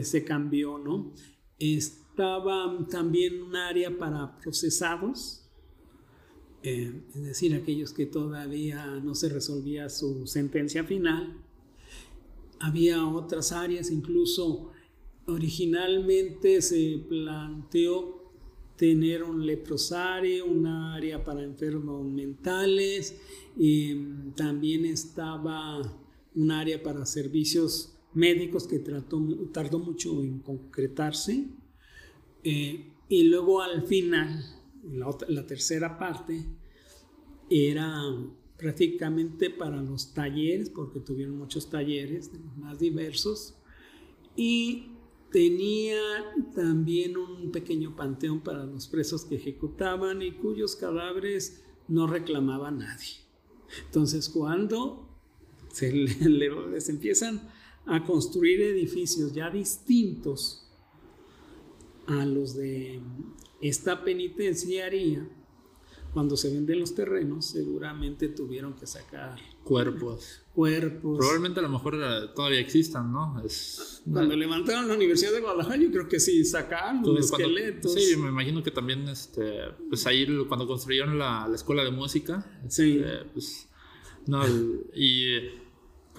se 0.04 0.24
cambió, 0.24 0.78
¿no? 0.78 1.14
Estaba 1.58 2.86
también 2.90 3.42
un 3.42 3.56
área 3.56 3.98
para 3.98 4.38
procesados, 4.38 5.50
eh, 6.64 7.04
es 7.16 7.24
decir, 7.24 7.56
aquellos 7.56 7.94
que 7.94 8.06
todavía 8.06 8.86
no 9.04 9.16
se 9.16 9.30
resolvía 9.30 9.90
su 9.90 10.28
sentencia 10.28 10.84
final. 10.84 11.38
Había 12.60 13.06
otras 13.08 13.52
áreas, 13.52 13.90
incluso 13.92 14.72
originalmente 15.26 16.62
se 16.62 17.04
planteó 17.08 18.20
tener 18.76 19.24
un 19.24 19.46
leprosario, 19.46 20.46
un 20.46 20.66
área 20.66 21.24
para 21.24 21.44
enfermos 21.44 22.06
mentales, 22.06 23.20
también 24.36 24.86
estaba 24.86 25.82
un 26.34 26.52
área 26.52 26.82
para 26.82 27.06
servicios 27.06 27.99
médicos 28.14 28.68
que 28.68 28.80
trató, 28.80 29.22
tardó 29.54 29.80
mucho 29.80 30.22
en 30.24 30.40
concretarse. 30.40 31.48
Eh, 32.44 32.94
y 33.08 33.24
luego 33.24 33.62
al 33.62 33.84
final, 33.84 34.44
la, 34.84 35.16
la, 35.28 35.46
tercera 35.46 35.98
parte, 35.98 36.46
era 37.50 37.94
prácticamente 38.58 39.50
para 39.50 39.82
los 39.82 40.14
talleres, 40.14 40.70
porque 40.70 41.00
tuvieron 41.00 41.38
muchos 41.38 41.70
talleres 41.70 42.32
más 42.58 42.80
diversos. 42.80 43.56
Y 44.36 44.92
Tenía 45.32 46.00
también 46.56 47.16
un 47.16 47.52
pequeño 47.52 47.96
panteón 47.96 48.42
para 48.42 48.66
los 48.66 48.88
presos 48.88 49.26
que 49.26 49.36
ejecutaban 49.36 50.24
y 50.24 50.32
cuyos 50.32 50.76
cadáveres 50.76 51.64
no 51.88 52.08
reclamaba 52.08 52.72
nadie. 52.72 53.18
Entonces, 53.86 54.28
cuando 54.28 55.08
se 55.72 55.92
les 55.94 56.90
empiezan 56.90 57.48
a 57.86 58.04
construir 58.04 58.62
edificios 58.62 59.34
ya 59.34 59.50
distintos 59.50 60.68
a 62.08 62.26
los 62.26 62.56
de 62.56 63.02
esta 63.62 64.04
penitenciaría, 64.04 65.28
cuando 66.14 66.36
se 66.36 66.52
venden 66.52 66.80
los 66.80 66.96
terrenos, 66.96 67.46
seguramente 67.46 68.30
tuvieron 68.30 68.74
que 68.74 68.88
sacar 68.88 69.38
cuerpos. 69.64 70.42
Cuerpos. 70.56 71.20
Probablemente 71.20 71.60
a 71.60 71.64
lo 71.64 71.70
mejor 71.70 71.98
todavía 72.34 72.60
existan, 72.60 73.12
¿no? 73.12 73.42
Es, 73.46 74.02
cuando 74.12 74.36
levantaron 74.36 74.88
la 74.88 74.96
Universidad 74.96 75.32
de 75.32 75.42
Guadalajara, 75.42 75.78
yo 75.78 75.92
creo 75.92 76.08
que 76.08 76.20
sí 76.20 76.44
sacaron 76.44 77.04
los 77.04 77.26
esqueletos. 77.26 77.94
sí, 77.94 78.18
me 78.18 78.30
imagino 78.30 78.64
que 78.64 78.72
también, 78.72 79.08
este, 79.08 79.62
pues 79.88 80.08
ahí 80.08 80.26
cuando 80.48 80.66
construyeron 80.66 81.20
la, 81.20 81.48
la 81.48 81.56
escuela 81.56 81.84
de 81.84 81.92
música, 81.92 82.60
sí. 82.68 82.98
Este, 82.98 83.26
pues, 83.32 83.70
no, 84.26 84.44
y 84.96 85.52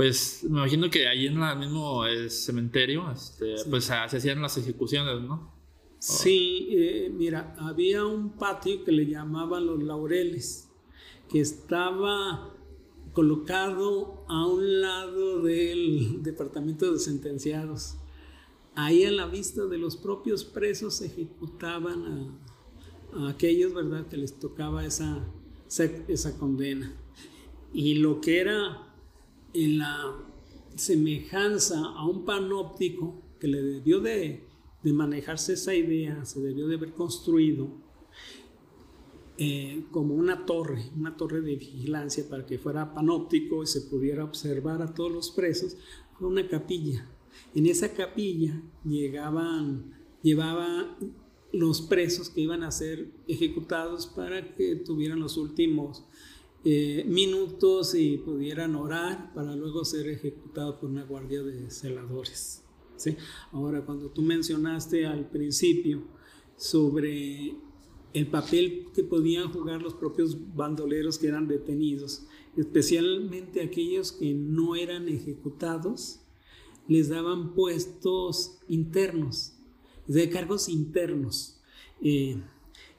pues 0.00 0.44
me 0.44 0.60
imagino 0.60 0.88
que 0.88 1.06
ahí 1.08 1.26
en 1.26 1.42
el 1.42 1.58
mismo 1.58 2.06
eh, 2.06 2.30
cementerio, 2.30 3.10
este, 3.10 3.56
pues 3.68 3.84
se 3.84 3.92
hacían 3.92 4.40
las 4.40 4.56
ejecuciones, 4.56 5.20
¿no? 5.20 5.52
Sí, 5.98 6.68
eh, 6.70 7.12
mira, 7.14 7.54
había 7.58 8.06
un 8.06 8.30
patio 8.38 8.82
que 8.82 8.92
le 8.92 9.04
llamaban 9.04 9.66
los 9.66 9.82
laureles, 9.82 10.70
que 11.28 11.40
estaba 11.40 12.50
colocado 13.12 14.24
a 14.26 14.46
un 14.46 14.80
lado 14.80 15.42
del 15.42 16.22
departamento 16.22 16.90
de 16.90 16.98
sentenciados. 16.98 17.98
Ahí 18.74 19.04
a 19.04 19.10
la 19.10 19.26
vista 19.26 19.66
de 19.66 19.76
los 19.76 19.98
propios 19.98 20.44
presos 20.44 21.02
ejecutaban 21.02 22.38
a, 23.12 23.28
aquellos, 23.28 23.74
¿verdad?, 23.74 24.06
que 24.08 24.16
les 24.16 24.38
tocaba 24.38 24.86
esa, 24.86 25.28
esa, 26.08 26.38
condena. 26.38 26.96
Y 27.74 27.96
lo 27.96 28.22
que 28.22 28.40
era 28.40 28.89
en 29.52 29.78
la 29.78 30.16
semejanza 30.76 31.80
a 31.84 32.06
un 32.06 32.24
panóptico 32.24 33.22
que 33.38 33.48
le 33.48 33.62
debió 33.62 34.00
de 34.00 34.50
de 34.82 34.92
manejarse 34.92 35.54
esa 35.54 35.74
idea, 35.74 36.24
se 36.24 36.40
debió 36.40 36.66
de 36.66 36.76
haber 36.76 36.92
construido 36.92 37.68
eh, 39.36 39.84
como 39.90 40.14
una 40.14 40.46
torre, 40.46 40.90
una 40.96 41.16
torre 41.16 41.40
de 41.40 41.56
vigilancia 41.56 42.28
para 42.28 42.46
que 42.46 42.58
fuera 42.58 42.94
panóptico 42.94 43.62
y 43.62 43.66
se 43.66 43.82
pudiera 43.82 44.24
observar 44.24 44.82
a 44.82 44.94
todos 44.94 45.12
los 45.12 45.30
presos, 45.30 45.76
fue 46.18 46.28
una 46.28 46.46
capilla. 46.48 47.06
En 47.54 47.66
esa 47.66 47.92
capilla 47.92 48.60
llegaban, 48.84 49.94
llevaban 50.22 51.14
los 51.52 51.82
presos 51.82 52.30
que 52.30 52.42
iban 52.42 52.62
a 52.62 52.70
ser 52.70 53.10
ejecutados 53.26 54.06
para 54.06 54.54
que 54.54 54.76
tuvieran 54.76 55.20
los 55.20 55.36
últimos 55.36 56.04
eh, 56.64 57.04
minutos 57.06 57.94
y 57.94 58.18
pudieran 58.18 58.76
orar 58.76 59.32
para 59.34 59.56
luego 59.56 59.84
ser 59.84 60.08
ejecutados 60.08 60.76
por 60.76 60.90
una 60.90 61.04
guardia 61.04 61.42
de 61.42 61.70
celadores. 61.70 62.62
Ahora, 63.52 63.84
cuando 63.84 64.10
tú 64.10 64.22
mencionaste 64.22 65.06
al 65.06 65.30
principio 65.30 66.02
sobre 66.56 67.56
el 68.12 68.26
papel 68.26 68.88
que 68.94 69.04
podían 69.04 69.50
jugar 69.50 69.80
los 69.80 69.94
propios 69.94 70.36
bandoleros 70.54 71.18
que 71.18 71.28
eran 71.28 71.48
detenidos, 71.48 72.26
especialmente 72.56 73.62
aquellos 73.62 74.12
que 74.12 74.34
no 74.34 74.76
eran 74.76 75.08
ejecutados, 75.08 76.20
les 76.88 77.08
daban 77.08 77.54
puestos 77.54 78.58
internos, 78.68 79.54
de 80.06 80.28
cargos 80.28 80.68
internos. 80.68 81.60
Eh, 82.02 82.42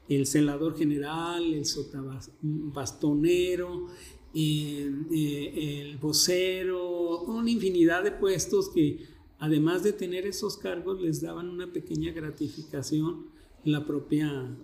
el 0.08 0.26
celador 0.26 0.76
general, 0.76 1.54
el 1.54 1.64
sotabastonero, 1.64 3.86
eh, 4.34 4.92
eh, 5.12 5.80
el 5.82 5.98
vocero, 5.98 7.22
una 7.22 7.50
infinidad 7.50 8.02
de 8.02 8.10
puestos 8.12 8.68
que 8.68 9.12
además 9.42 9.82
de 9.82 9.92
tener 9.92 10.24
esos 10.24 10.56
cargos, 10.56 11.00
les 11.00 11.20
daban 11.20 11.48
una 11.48 11.72
pequeña 11.72 12.12
gratificación 12.12 13.26
la 13.64 13.84
propia 13.84 14.56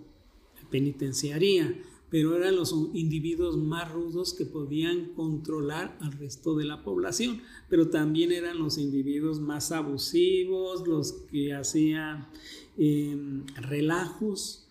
penitenciaría, 0.69 1.77
pero 2.09 2.35
eran 2.35 2.55
los 2.55 2.73
individuos 2.93 3.57
más 3.57 3.91
rudos 3.91 4.33
que 4.33 4.45
podían 4.45 5.13
controlar 5.15 5.97
al 5.99 6.13
resto 6.13 6.55
de 6.55 6.63
la 6.63 6.81
población, 6.81 7.41
pero 7.69 7.89
también 7.89 8.31
eran 8.31 8.57
los 8.57 8.77
individuos 8.77 9.41
más 9.41 9.73
abusivos, 9.73 10.87
los 10.87 11.11
que 11.29 11.53
hacían 11.53 12.29
em, 12.77 13.45
relajos, 13.57 14.68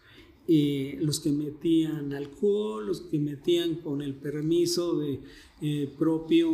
eh, 0.50 0.96
los 1.00 1.20
que 1.20 1.30
metían 1.30 2.14
alcohol, 2.14 2.86
los 2.86 3.02
que 3.02 3.18
metían 3.18 3.76
con 3.76 4.00
el 4.00 4.14
permiso 4.14 4.98
de 4.98 5.20
eh, 5.60 5.92
propio 5.98 6.50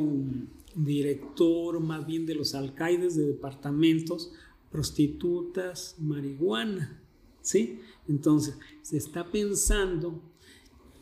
director 0.74 1.78
más 1.78 2.04
bien 2.04 2.26
de 2.26 2.35
los 2.35 2.57
alcaides 2.57 3.16
de 3.16 3.26
departamentos, 3.26 4.33
prostitutas, 4.70 5.94
marihuana, 6.00 7.00
¿sí? 7.40 7.78
Entonces, 8.09 8.59
se 8.83 8.96
está 8.96 9.30
pensando 9.30 10.20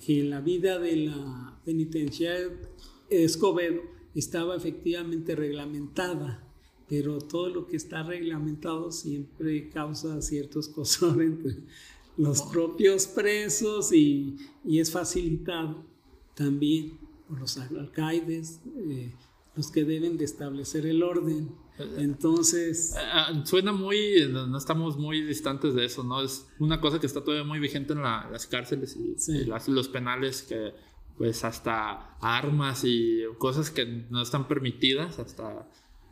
que 0.04 0.22
la 0.22 0.42
vida 0.42 0.78
de 0.78 0.96
la 0.96 1.60
penitenciaria 1.64 2.50
Escobedo 3.08 3.80
estaba 4.14 4.56
efectivamente 4.56 5.34
reglamentada, 5.34 6.46
pero 6.88 7.18
todo 7.18 7.48
lo 7.48 7.66
que 7.66 7.76
está 7.76 8.02
reglamentado 8.02 8.92
siempre 8.92 9.70
causa 9.70 10.20
ciertos 10.20 10.68
cosas 10.76 11.16
entre 11.18 11.56
los 12.16 12.42
propios 12.42 13.06
presos 13.06 13.92
y, 13.92 14.36
es 14.66 14.90
facilitado 14.90 15.84
también 16.34 16.98
por 17.28 17.40
los 17.40 17.56
alcaides, 17.56 18.60
eh, 18.76 19.12
los 19.56 19.70
que 19.70 19.84
deben 19.84 20.16
de 20.16 20.24
establecer 20.24 20.86
el 20.86 21.02
orden. 21.02 21.50
Entonces... 21.96 22.94
Ah, 22.96 23.42
suena 23.44 23.72
muy, 23.72 24.28
no 24.30 24.56
estamos 24.56 24.96
muy 24.96 25.22
distantes 25.22 25.74
de 25.74 25.84
eso, 25.84 26.04
¿no? 26.04 26.22
Es 26.22 26.46
una 26.58 26.80
cosa 26.80 27.00
que 27.00 27.06
está 27.06 27.22
todavía 27.22 27.44
muy 27.44 27.58
vigente 27.58 27.92
en 27.92 28.02
las 28.02 28.46
cárceles 28.46 28.96
y, 28.96 29.44
los 29.70 29.88
penales 29.88 30.42
que 30.42 30.72
pues 31.16 31.44
hasta 31.44 32.16
armas 32.20 32.82
y 32.84 33.20
cosas 33.38 33.70
que 33.70 33.84
no 34.10 34.22
están 34.22 34.48
permitidas, 34.48 35.18
hasta 35.18 35.68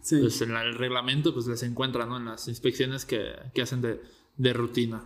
pues, 0.09 0.41
en 0.43 0.51
el 0.51 0.75
reglamento 0.75 1.33
pues 1.33 1.47
les 1.47 1.63
encuentran, 1.63 2.09
¿no? 2.09 2.17
En 2.19 2.27
las 2.27 2.49
inspecciones 2.49 3.05
que, 3.05 3.33
que 3.55 3.63
hacen 3.63 3.81
de, 3.81 4.01
de 4.37 4.53
rutina. 4.53 5.05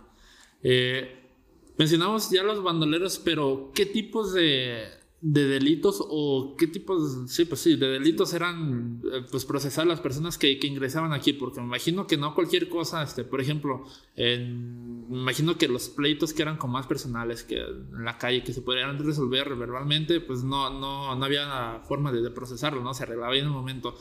Eh, 0.63 1.29
mencionamos 1.77 2.29
ya 2.31 2.43
los 2.43 2.63
bandoleros, 2.63 3.19
pero 3.19 3.71
¿qué 3.73 3.85
tipos 3.85 4.33
de 4.33 4.83
de 5.27 5.47
delitos 5.47 6.05
o 6.07 6.55
qué 6.55 6.67
tipos, 6.67 7.31
sí, 7.31 7.45
pues 7.45 7.59
sí, 7.59 7.77
de 7.77 7.87
delitos 7.87 8.31
eran 8.35 9.01
eh, 9.11 9.25
pues 9.31 9.43
procesar 9.43 9.87
las 9.87 9.99
personas 9.99 10.37
que, 10.37 10.59
ingresaban 10.61 11.13
aquí, 11.13 11.33
porque 11.33 11.61
me 11.61 11.65
imagino 11.65 12.05
que 12.05 12.15
no 12.15 12.35
cualquier 12.35 12.69
cosa, 12.69 13.01
este, 13.01 13.23
por 13.23 13.41
ejemplo, 13.41 13.83
en, 14.15 15.09
me 15.09 15.17
imagino 15.17 15.57
que 15.57 15.67
los 15.67 15.89
pleitos 15.89 16.31
que 16.31 16.43
eran 16.43 16.57
como 16.57 16.73
más 16.73 16.85
personales 16.85 17.43
que 17.43 17.57
en 17.57 18.05
la 18.05 18.19
calle, 18.19 18.43
que 18.43 18.53
se 18.53 18.61
podrían 18.61 19.03
resolver 19.03 19.55
verbalmente, 19.55 20.21
pues 20.21 20.43
no, 20.43 20.69
no, 20.69 21.15
no 21.15 21.25
había 21.25 21.81
forma 21.87 22.11
de, 22.11 22.29
procesarlo, 22.29 22.83
¿no? 22.83 22.93
Se 22.93 23.03
arreglaba 23.03 23.35
en 23.35 23.47
un 23.47 23.53
momento. 23.53 23.95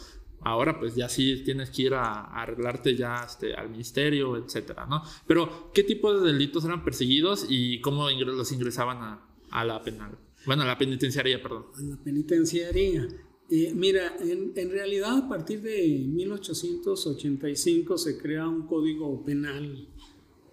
Ahora 0.44 0.78
pues 0.78 0.94
ya 0.94 1.09
sí 1.09 1.42
tienes 1.42 1.70
que 1.70 1.83
ir 1.83 1.94
a, 1.94 2.24
arreglarte 2.24 2.94
ya 2.94 3.24
este, 3.26 3.54
al 3.54 3.70
ministerio, 3.70 4.37
etcétera, 4.37 4.87
¿no? 4.87 5.02
Pero, 5.26 5.70
¿qué 5.72 5.83
tipo 5.83 6.12
de 6.12 6.33
delitos 6.33 6.64
eran 6.64 6.85
perseguidos 6.85 7.46
y 7.48 7.80
cómo 7.80 8.11
los 8.11 8.52
ingresaban 8.52 8.98
a, 8.98 9.26
a 9.50 9.64
la 9.64 9.83
penal? 9.83 10.18
Bueno, 10.46 10.64
la 10.64 10.76
penitenciaría, 10.76 11.42
perdón. 11.42 11.64
La 11.80 11.96
penitenciaría. 11.96 13.09
Eh, 13.50 13.72
mira, 13.74 14.16
en, 14.20 14.70
realidad 14.70 15.16
a 15.16 15.28
partir 15.28 15.62
de 15.62 15.87
1885 16.09 17.98
se 17.98 18.18
crea 18.18 18.48
un 18.48 18.66
código 18.66 19.24
penal 19.24 19.88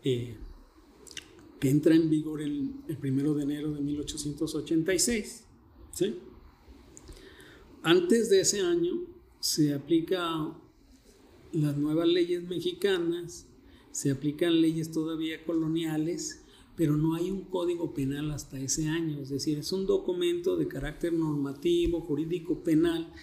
eh, 0.04 0.38
que 1.60 1.70
entra 1.70 1.96
en 1.96 2.10
vigor 2.10 2.42
el, 2.42 2.72
el, 2.88 2.98
primero 2.98 3.34
de 3.34 3.44
enero 3.44 3.72
de 3.72 3.82
1886. 3.82 5.46
¿sí? 5.94 6.20
Antes 7.84 8.30
de 8.30 8.42
ese 8.42 8.62
año 8.62 9.12
se 9.42 9.74
aplica 9.74 10.56
las 11.52 11.76
nuevas 11.76 12.08
leyes 12.08 12.44
mexicanas, 12.44 13.48
se 13.92 14.12
aplican 14.12 14.62
leyes 14.62 14.92
todavía 14.92 15.44
coloniales 15.44 16.42
pero 16.76 16.98
no 16.98 17.16
hay 17.16 17.30
un 17.30 17.42
código 17.42 17.94
penal 17.94 18.32
hasta 18.32 18.60
ese 18.60 18.88
año, 18.88 19.22
es 19.22 19.30
decir, 19.30 19.60
es 19.60 19.72
un 19.72 19.86
documento 19.86 20.58
de 20.58 20.68
carácter 20.68 21.14
normativo, 21.14 22.02
jurídico, 22.02 22.64
penal, 22.64 23.14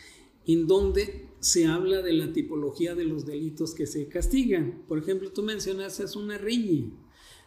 en 0.46 0.66
donde 0.66 1.26
se 1.40 1.66
habla 1.66 2.01
de 2.03 2.12
la 2.12 2.32
tipología 2.32 2.95
de 2.95 3.05
los 3.05 3.26
delitos 3.26 3.74
que 3.74 3.86
se 3.86 4.07
castigan. 4.09 4.84
Por 4.86 4.99
ejemplo, 4.99 5.32
tú 5.32 5.42
mencionaste 5.42 6.05
es 6.05 6.16
una 6.16 6.38
riña. 6.38 6.90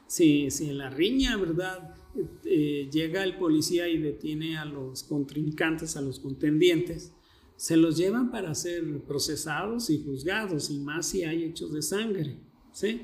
Si, 0.05 0.49
en 0.59 0.77
la 0.77 0.89
riña, 0.89 1.37
¿verdad? 1.37 1.95
Eh, 2.43 2.89
llega 2.91 3.23
el 3.23 3.37
policía 3.37 3.87
y 3.87 3.97
detiene 3.97 4.57
a 4.57 4.65
los 4.65 5.03
contrincantes, 5.03 5.95
a 5.95 6.01
los 6.01 6.19
contendientes, 6.19 7.13
se 7.61 7.77
los 7.77 7.95
llevan 7.95 8.31
para 8.31 8.55
ser 8.55 9.01
procesados 9.01 9.91
y 9.91 10.03
juzgados, 10.03 10.71
y 10.71 10.79
más 10.79 11.05
si 11.05 11.23
hay 11.23 11.43
hechos 11.43 11.71
de 11.71 11.83
sangre, 11.83 12.39
¿sí? 12.71 13.01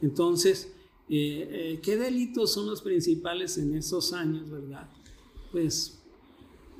Entonces, 0.00 0.72
eh, 1.08 1.48
eh, 1.50 1.80
¿Qué 1.82 1.96
delitos 1.96 2.52
son 2.52 2.66
los 2.66 2.82
principales 2.82 3.58
en 3.58 3.74
esos 3.74 4.12
años, 4.12 4.48
verdad? 4.48 4.88
Pues 5.50 6.00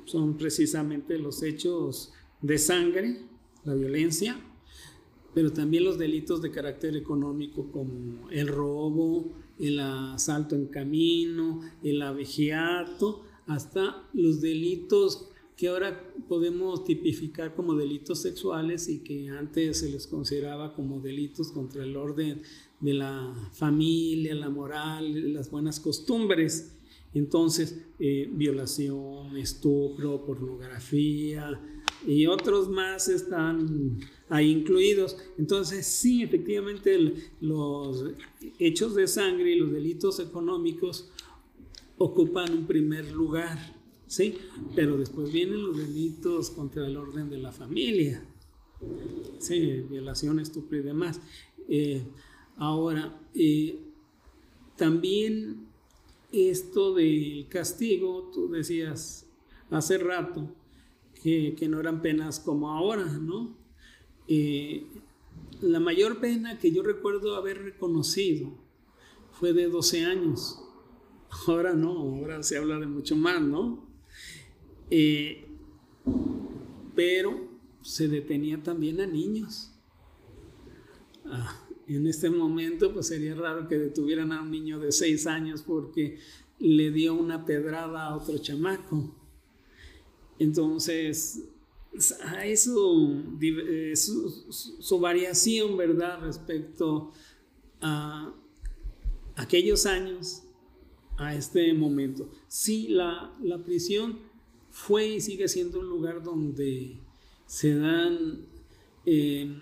son 0.05 0.37
precisamente 0.37 1.17
los 1.19 1.43
hechos 1.43 2.13
de 2.41 2.57
sangre, 2.57 3.25
la 3.65 3.73
violencia, 3.73 4.39
pero 5.33 5.51
también 5.51 5.83
los 5.83 5.97
delitos 5.97 6.41
de 6.41 6.51
carácter 6.51 6.95
económico 6.95 7.69
como 7.73 8.29
el 8.29 8.47
robo, 8.47 9.33
el 9.59 9.81
asalto 9.81 10.55
en 10.55 10.67
camino, 10.67 11.59
el 11.83 12.01
abegiato, 12.01 13.25
hasta 13.47 14.07
los 14.13 14.39
delitos 14.39 15.27
que 15.57 15.67
ahora 15.69 16.13
podemos 16.29 16.85
tipificar 16.85 17.55
como 17.55 17.73
delitos 17.73 18.21
sexuales 18.21 18.87
y 18.87 18.99
que 18.99 19.29
antes 19.29 19.79
se 19.79 19.89
les 19.89 20.05
consideraba 20.05 20.75
como 20.75 20.99
delitos 20.99 21.51
contra 21.51 21.83
el 21.83 21.97
orden 21.97 22.43
de 22.79 22.93
la 22.93 23.33
familia, 23.53 24.35
la 24.35 24.49
moral, 24.49 25.33
las 25.33 25.49
buenas 25.49 25.79
costumbres. 25.79 26.77
Entonces, 27.15 27.81
eh, 27.99 28.29
violación, 28.31 29.35
estupro, 29.35 30.23
pornografía 30.23 31.59
y 32.05 32.27
otros 32.27 32.69
más 32.69 33.07
están 33.07 33.97
ahí 34.29 34.51
incluidos. 34.51 35.17
Entonces, 35.39 35.87
sí, 35.87 36.21
efectivamente, 36.21 37.15
los 37.41 38.05
hechos 38.59 38.93
de 38.93 39.07
sangre 39.07 39.53
y 39.53 39.59
los 39.59 39.71
delitos 39.71 40.19
económicos 40.19 41.09
ocupan 41.97 42.53
un 42.53 42.67
primer 42.67 43.11
lugar. 43.11 43.76
¿Sí? 44.07 44.37
Pero 44.75 44.97
después 44.97 45.31
vienen 45.31 45.61
los 45.61 45.77
delitos 45.77 46.49
contra 46.49 46.85
el 46.85 46.97
orden 46.97 47.29
de 47.29 47.37
la 47.37 47.51
familia, 47.51 48.23
¿sí? 49.39 49.85
Violación, 49.89 50.39
estupro 50.39 50.77
y 50.77 50.81
demás. 50.81 51.21
Eh, 51.67 52.03
ahora, 52.55 53.19
eh, 53.33 53.79
también 54.75 55.67
esto 56.31 56.93
del 56.93 57.47
castigo, 57.49 58.31
tú 58.33 58.49
decías 58.49 59.25
hace 59.69 59.97
rato 59.97 60.53
que, 61.21 61.55
no 61.69 61.79
eran 61.79 62.01
penas 62.01 62.39
como 62.39 62.71
ahora, 62.71 63.05
¿no? 63.05 63.57
Eh, 64.27 64.87
la 65.61 65.79
mayor 65.79 66.19
pena 66.19 66.59
que 66.59 66.71
yo 66.71 66.83
recuerdo 66.83 67.35
haber 67.35 67.63
reconocido 67.63 68.51
fue 69.31 69.53
de 69.53 69.67
12 69.67 70.05
años. 70.05 70.61
Ahora 71.47 71.73
no, 71.73 71.91
ahora 71.91 72.43
se 72.43 72.57
habla 72.57 72.79
de 72.79 72.87
mucho 72.87 73.15
más, 73.15 73.41
¿no? 73.41 73.86
Eh, 74.89 75.45
pero 76.95 77.47
se 77.81 78.07
detenía 78.07 78.61
también 78.61 78.99
a 79.01 79.07
niños. 79.07 79.71
Ah, 81.25 81.67
en 81.87 82.07
este 82.07 82.29
momento, 82.29 82.93
pues 82.93 83.07
sería 83.07 83.35
raro 83.35 83.67
que 83.67 83.77
detuvieran 83.77 84.31
a 84.31 84.41
un 84.41 84.51
niño 84.51 84.79
de 84.79 84.91
seis 84.91 85.25
años 85.25 85.61
porque 85.61 86.19
le 86.59 86.91
dio 86.91 87.13
una 87.13 87.45
pedrada 87.45 88.07
a 88.07 88.15
otro 88.15 88.37
chamaco. 88.39 89.15
Entonces, 90.39 91.43
hay 92.25 92.57
su, 92.57 93.37
eh, 93.41 93.95
su, 93.95 94.99
variación, 94.99 95.77
¿verdad?, 95.77 96.19
respecto 96.21 97.11
a 97.81 98.33
aquellos 99.35 99.85
años, 99.85 100.43
a 101.17 101.33
este 101.35 101.73
momento. 101.73 102.29
Sí, 102.47 102.87
la, 102.89 103.35
la 103.41 103.63
prisión 103.63 104.19
fue 104.77 105.07
y 105.07 105.21
sigue 105.21 105.47
siendo 105.47 105.79
un 105.79 105.89
lugar 105.89 106.21
donde 106.23 106.97
se 107.47 107.75
dan, 107.75 108.45
eh, 109.05 109.59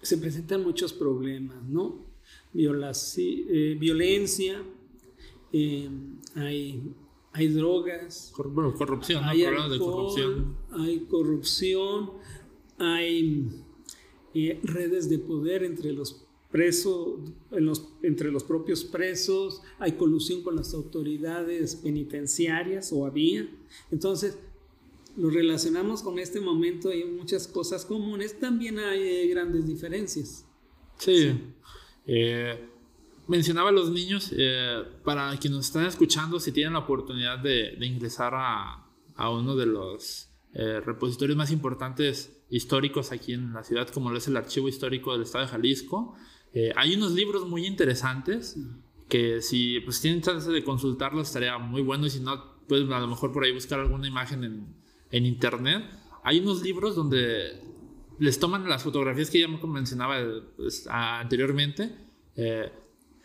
se 0.00 0.16
presentan 0.16 0.64
muchos 0.64 0.94
problemas, 0.94 1.62
¿no? 1.68 2.06
Eh, 2.54 3.76
violencia, 3.78 4.62
eh, 5.52 5.90
hay, 6.34 6.82
hay 7.32 7.48
drogas, 7.48 8.32
corrupción, 8.34 9.24
hay 9.24 9.40
de 9.40 9.78
corrupción. 9.78 10.56
Hay 10.70 11.00
corrupción, 11.00 12.10
hay 12.78 13.50
redes 14.62 15.08
de 15.10 15.18
poder 15.18 15.64
entre 15.64 15.92
los 15.92 16.24
presos, 16.50 17.20
entre 18.02 18.32
los 18.32 18.42
propios 18.42 18.84
presos, 18.84 19.60
hay 19.78 19.92
colusión 19.92 20.42
con 20.42 20.56
las 20.56 20.72
autoridades 20.72 21.76
penitenciarias 21.76 22.92
o 22.92 23.04
había. 23.04 23.46
Entonces, 23.90 24.38
lo 25.16 25.30
relacionamos 25.30 26.02
con 26.02 26.18
este 26.18 26.40
momento, 26.40 26.90
hay 26.90 27.04
muchas 27.04 27.48
cosas 27.48 27.84
comunes, 27.84 28.38
también 28.38 28.78
hay 28.78 29.00
eh, 29.00 29.26
grandes 29.28 29.66
diferencias. 29.66 30.46
Sí. 30.98 31.40
Eh, 32.06 32.68
mencionaba 33.26 33.70
a 33.70 33.72
los 33.72 33.90
niños, 33.90 34.32
eh, 34.36 34.82
para 35.04 35.30
quienes 35.38 35.56
nos 35.56 35.66
están 35.66 35.86
escuchando, 35.86 36.38
si 36.38 36.52
tienen 36.52 36.74
la 36.74 36.80
oportunidad 36.80 37.38
de, 37.38 37.76
ingresar 37.80 38.34
a, 38.34 38.86
a, 39.14 39.30
uno 39.30 39.56
de 39.56 39.66
los 39.66 40.30
repositorios 40.52 41.36
más 41.36 41.50
importantes 41.50 42.40
históricos 42.48 43.12
aquí 43.12 43.34
en 43.34 43.52
la 43.52 43.62
ciudad, 43.62 43.90
como 43.90 44.10
lo 44.10 44.16
es 44.16 44.26
el 44.26 44.38
Archivo 44.38 44.68
Histórico 44.68 45.12
del 45.12 45.22
Estado 45.22 45.44
de 45.44 45.50
Jalisco, 45.50 46.14
hay 46.76 46.94
unos 46.94 47.12
libros 47.12 47.46
muy 47.46 47.66
interesantes 47.66 48.56
que 49.06 49.42
si 49.42 49.80
pues, 49.80 50.00
tienen 50.00 50.22
chance 50.22 50.50
de 50.50 50.64
consultarlos 50.64 51.26
estaría 51.26 51.58
muy 51.58 51.82
bueno 51.82 52.06
y 52.06 52.10
si 52.10 52.20
no, 52.20 52.56
pues 52.66 52.88
a 52.90 53.00
lo 53.00 53.06
mejor 53.06 53.32
por 53.32 53.44
ahí 53.44 53.52
buscar 53.52 53.80
alguna 53.80 54.08
imagen 54.08 54.44
en, 54.44 54.74
en 55.10 55.26
internet, 55.26 55.84
hay 56.22 56.40
unos 56.40 56.62
libros 56.62 56.96
donde 56.96 57.60
les 58.18 58.38
toman 58.38 58.68
las 58.68 58.82
fotografías 58.82 59.30
que 59.30 59.40
ya 59.40 59.48
mencionaba 59.48 60.16
pues, 60.56 60.86
anteriormente, 60.90 61.90
eh, 62.34 62.72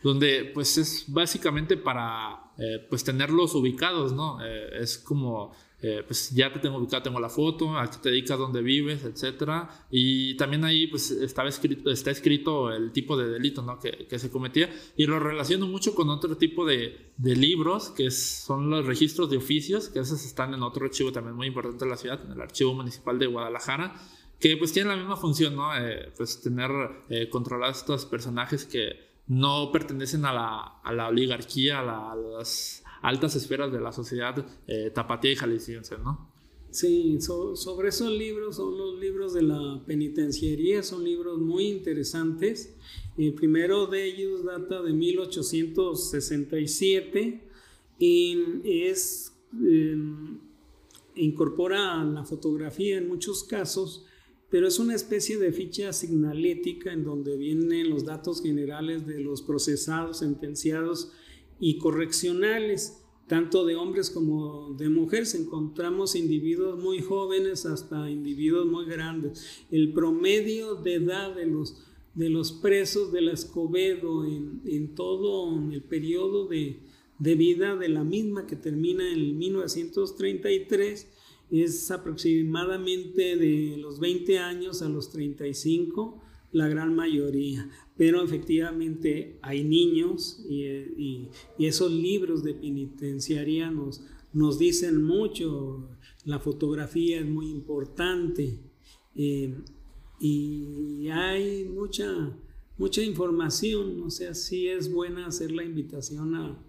donde 0.03 0.51
pues 0.53 0.77
es 0.77 1.05
básicamente 1.07 1.77
para 1.77 2.51
eh, 2.57 2.85
pues 2.89 3.03
tenerlos 3.03 3.55
ubicados, 3.55 4.13
¿no? 4.13 4.43
Eh, 4.43 4.81
es 4.81 4.97
como 4.97 5.53
eh, 5.83 6.03
pues 6.05 6.29
ya 6.31 6.53
te 6.53 6.59
tengo 6.59 6.77
ubicado, 6.77 7.01
tengo 7.01 7.19
la 7.19 7.29
foto, 7.29 7.77
a 7.77 7.89
qué 7.89 7.97
te 7.97 8.09
dedicas, 8.09 8.37
dónde 8.37 8.61
vives, 8.61 9.03
etc. 9.03 9.67
Y 9.89 10.35
también 10.35 10.63
ahí 10.63 10.87
pues 10.87 11.09
estaba 11.09 11.49
escrito, 11.49 11.89
está 11.89 12.11
escrito 12.11 12.71
el 12.71 12.91
tipo 12.91 13.17
de 13.17 13.29
delito 13.29 13.63
¿no? 13.63 13.79
que, 13.79 14.05
que, 14.07 14.19
se 14.19 14.29
cometía 14.29 14.69
y 14.95 15.07
lo 15.07 15.19
relaciono 15.19 15.65
mucho 15.65 15.95
con 15.95 16.09
otro 16.09 16.37
tipo 16.37 16.65
de, 16.65 17.11
de, 17.17 17.35
libros 17.35 17.89
que 17.89 18.11
son 18.11 18.69
los 18.69 18.85
registros 18.85 19.29
de 19.31 19.37
oficios, 19.37 19.89
que 19.89 19.99
esos 19.99 20.23
están 20.23 20.53
en 20.53 20.61
otro 20.61 20.85
archivo 20.85 21.11
también 21.11 21.35
muy 21.35 21.47
importante 21.47 21.85
de 21.85 21.89
la 21.89 21.97
ciudad, 21.97 22.23
en 22.23 22.31
el 22.31 22.41
Archivo 22.41 22.75
Municipal 22.75 23.17
de 23.17 23.25
Guadalajara 23.25 23.95
que 24.39 24.57
pues 24.57 24.73
tienen 24.73 24.89
la 24.89 24.97
misma 24.97 25.15
función, 25.17 25.55
¿no? 25.55 25.77
Eh, 25.77 26.11
pues 26.17 26.41
tener 26.41 26.71
eh, 27.09 27.29
controlados 27.29 27.77
estos 27.77 28.05
personajes 28.05 28.65
que 28.65 29.11
no 29.27 29.71
pertenecen 29.71 30.25
a 30.25 30.33
la, 30.33 30.81
a 30.83 30.91
la 30.93 31.07
oligarquía, 31.07 31.79
a, 31.79 32.11
a 32.11 32.15
las 32.15 32.80
altas 33.01 33.35
esferas 33.35 33.71
de 33.71 33.79
la 33.79 33.91
sociedad 33.91 34.45
eh, 34.67 34.91
tapatía 34.93 35.31
y 35.31 35.35
jalisciense, 35.35 35.97
¿no? 35.97 36.31
Sí, 36.71 37.19
sobre 37.19 37.89
esos 37.89 38.09
libros 38.09 38.55
son 38.55 38.77
los 38.77 38.97
libros 38.97 39.33
de 39.33 39.41
la 39.41 39.83
penitenciaría, 39.85 40.81
son 40.83 41.03
libros 41.03 41.37
muy 41.37 41.67
interesantes. 41.67 42.73
El 43.17 43.33
primero 43.33 43.87
de 43.87 44.05
ellos 44.05 44.45
data 44.45 44.81
de 44.81 44.93
1867 44.93 47.41
y 47.99 48.37
es, 48.63 49.33
em, 49.53 50.39
incorpora 51.15 52.01
la 52.05 52.23
fotografía 52.23 52.97
en 52.97 53.09
muchos 53.09 53.43
casos, 53.43 54.05
pero 54.49 54.65
es 54.65 54.79
una 54.79 54.95
especie 54.95 55.37
de 55.37 55.51
ficha 55.51 55.91
signalética 55.91 56.93
en 56.93 57.03
donde 57.03 57.35
vienen 57.35 57.89
los 57.89 58.05
datos 58.05 58.41
generales 58.41 59.05
de 59.05 59.19
los 59.19 59.41
procesados, 59.41 60.19
sentenciados 60.19 61.11
y 61.61 61.77
correccionales, 61.77 63.01
tanto 63.27 63.65
de 63.65 63.75
hombres 63.75 64.09
como 64.09 64.73
de 64.73 64.89
mujeres. 64.89 65.35
Encontramos 65.35 66.15
individuos 66.15 66.77
muy 66.77 66.99
jóvenes 67.01 67.65
hasta 67.65 68.09
individuos 68.09 68.65
muy 68.65 68.85
grandes. 68.87 69.63
El 69.69 69.93
promedio 69.93 70.75
de 70.75 70.95
edad 70.95 71.33
de 71.35 71.45
los, 71.45 71.85
de 72.15 72.29
los 72.29 72.51
presos 72.51 73.13
de 73.13 73.21
la 73.21 73.31
Escobedo 73.31 74.25
en, 74.25 74.61
en 74.65 74.95
todo 74.95 75.55
el 75.71 75.83
periodo 75.83 76.47
de, 76.47 76.81
de 77.19 77.35
vida 77.35 77.75
de 77.75 77.89
la 77.89 78.03
misma 78.03 78.47
que 78.47 78.55
termina 78.55 79.09
en 79.13 79.37
1933 79.37 81.07
es 81.51 81.91
aproximadamente 81.91 83.35
de 83.37 83.77
los 83.77 83.99
20 83.99 84.39
años 84.39 84.81
a 84.81 84.89
los 84.89 85.11
35 85.11 86.21
la 86.51 86.67
gran 86.67 86.95
mayoría, 86.95 87.69
pero 88.01 88.23
efectivamente 88.23 89.37
hay 89.43 89.63
niños 89.63 90.43
y, 90.49 91.29
esos 91.59 91.91
libros 91.91 92.43
de 92.43 92.55
penitenciaria 92.55 93.69
nos, 93.69 94.57
dicen 94.57 95.03
mucho, 95.03 95.87
la 96.25 96.39
fotografía 96.39 97.19
es 97.19 97.27
muy 97.27 97.51
importante 97.51 98.59
eh, 99.13 99.55
y 100.19 101.09
hay 101.09 101.65
mucha, 101.65 102.35
mucha 102.79 103.03
información, 103.03 104.01
o 104.01 104.09
sea, 104.09 104.33
sí 104.33 104.67
es 104.67 104.91
buena 104.91 105.27
hacer 105.27 105.51
la 105.51 105.63
invitación 105.63 106.33
a, 106.33 106.59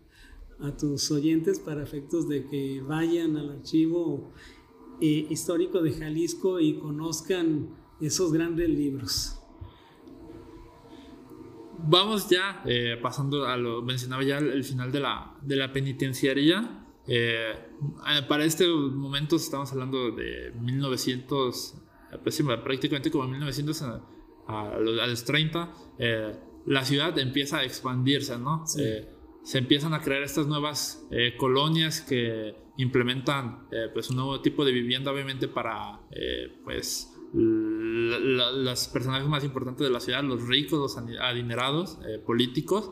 a 0.59 0.76
tus 0.76 1.11
oyentes 1.11 1.59
para 1.59 1.83
efectos 1.83 2.28
de 2.28 2.47
que 2.47 2.83
vayan 2.83 3.39
al 3.39 3.53
archivo 3.53 4.35
eh, 5.01 5.28
histórico 5.30 5.80
de 5.80 5.93
Jalisco 5.93 6.61
y 6.61 6.74
conozcan 6.74 7.70
esos 8.03 8.35
grandes 8.35 8.68
libros. 8.68 9.39
Vamos 11.85 12.28
ya 12.28 12.62
eh, 12.64 12.97
pasando 13.01 13.47
a 13.47 13.57
lo 13.57 13.83
mencionaba 13.83 14.22
ya 14.22 14.39
el, 14.39 14.64
final 14.64 14.93
de 14.93 15.01
la, 15.01 15.37
de 15.43 15.57
la 15.57 15.72
penitenciaría. 15.72 16.85
Eh, 17.07 17.53
eh, 17.53 18.22
para 18.28 18.45
este 18.45 18.68
momento 18.68 19.37
estamos 19.37 19.72
hablando 19.72 20.12
de 20.12 20.53
1900, 20.61 21.74
pues 22.22 22.43
prácticamente 22.62 23.11
como 23.11 23.26
1900 23.26 23.83
a, 24.47 24.78
los 24.78 25.24
30. 25.24 25.72
la 26.66 26.85
ciudad 26.85 27.18
empieza 27.18 27.59
a 27.59 27.64
expandirse, 27.64 28.39
¿no? 28.39 28.64
se 28.66 29.59
empiezan 29.59 29.93
a 29.93 30.01
crear 30.01 30.22
estas 30.22 30.47
nuevas 30.47 31.05
colonias 31.37 32.01
que 32.01 32.55
implementan 32.76 33.66
pues 33.93 34.11
un 34.11 34.16
nuevo 34.16 34.41
tipo 34.41 34.64
de 34.64 34.72
vivienda 34.72 35.11
obviamente 35.11 35.49
para 35.49 36.01
pues 36.64 37.11
las 37.35 38.89
personajes 38.89 39.28
más 39.28 39.45
importantes 39.45 39.87
de 39.87 39.93
la 39.93 40.01
ciudad, 40.01 40.22
los 40.22 40.47
ricos, 40.47 40.78
los 40.78 40.97
adinerados, 41.20 41.99
políticos 42.26 42.91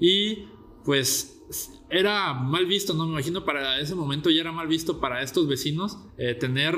y 0.00 0.44
pues 0.84 1.42
era 1.90 2.32
mal 2.34 2.66
visto, 2.66 2.94
¿no? 2.94 3.06
Me 3.06 3.12
imagino 3.12 3.44
para 3.44 3.80
ese 3.80 3.94
momento 3.94 4.30
ya 4.30 4.40
era 4.40 4.52
mal 4.52 4.68
visto 4.68 5.00
para 5.00 5.22
estos 5.22 5.48
vecinos 5.48 5.98
tener 6.38 6.76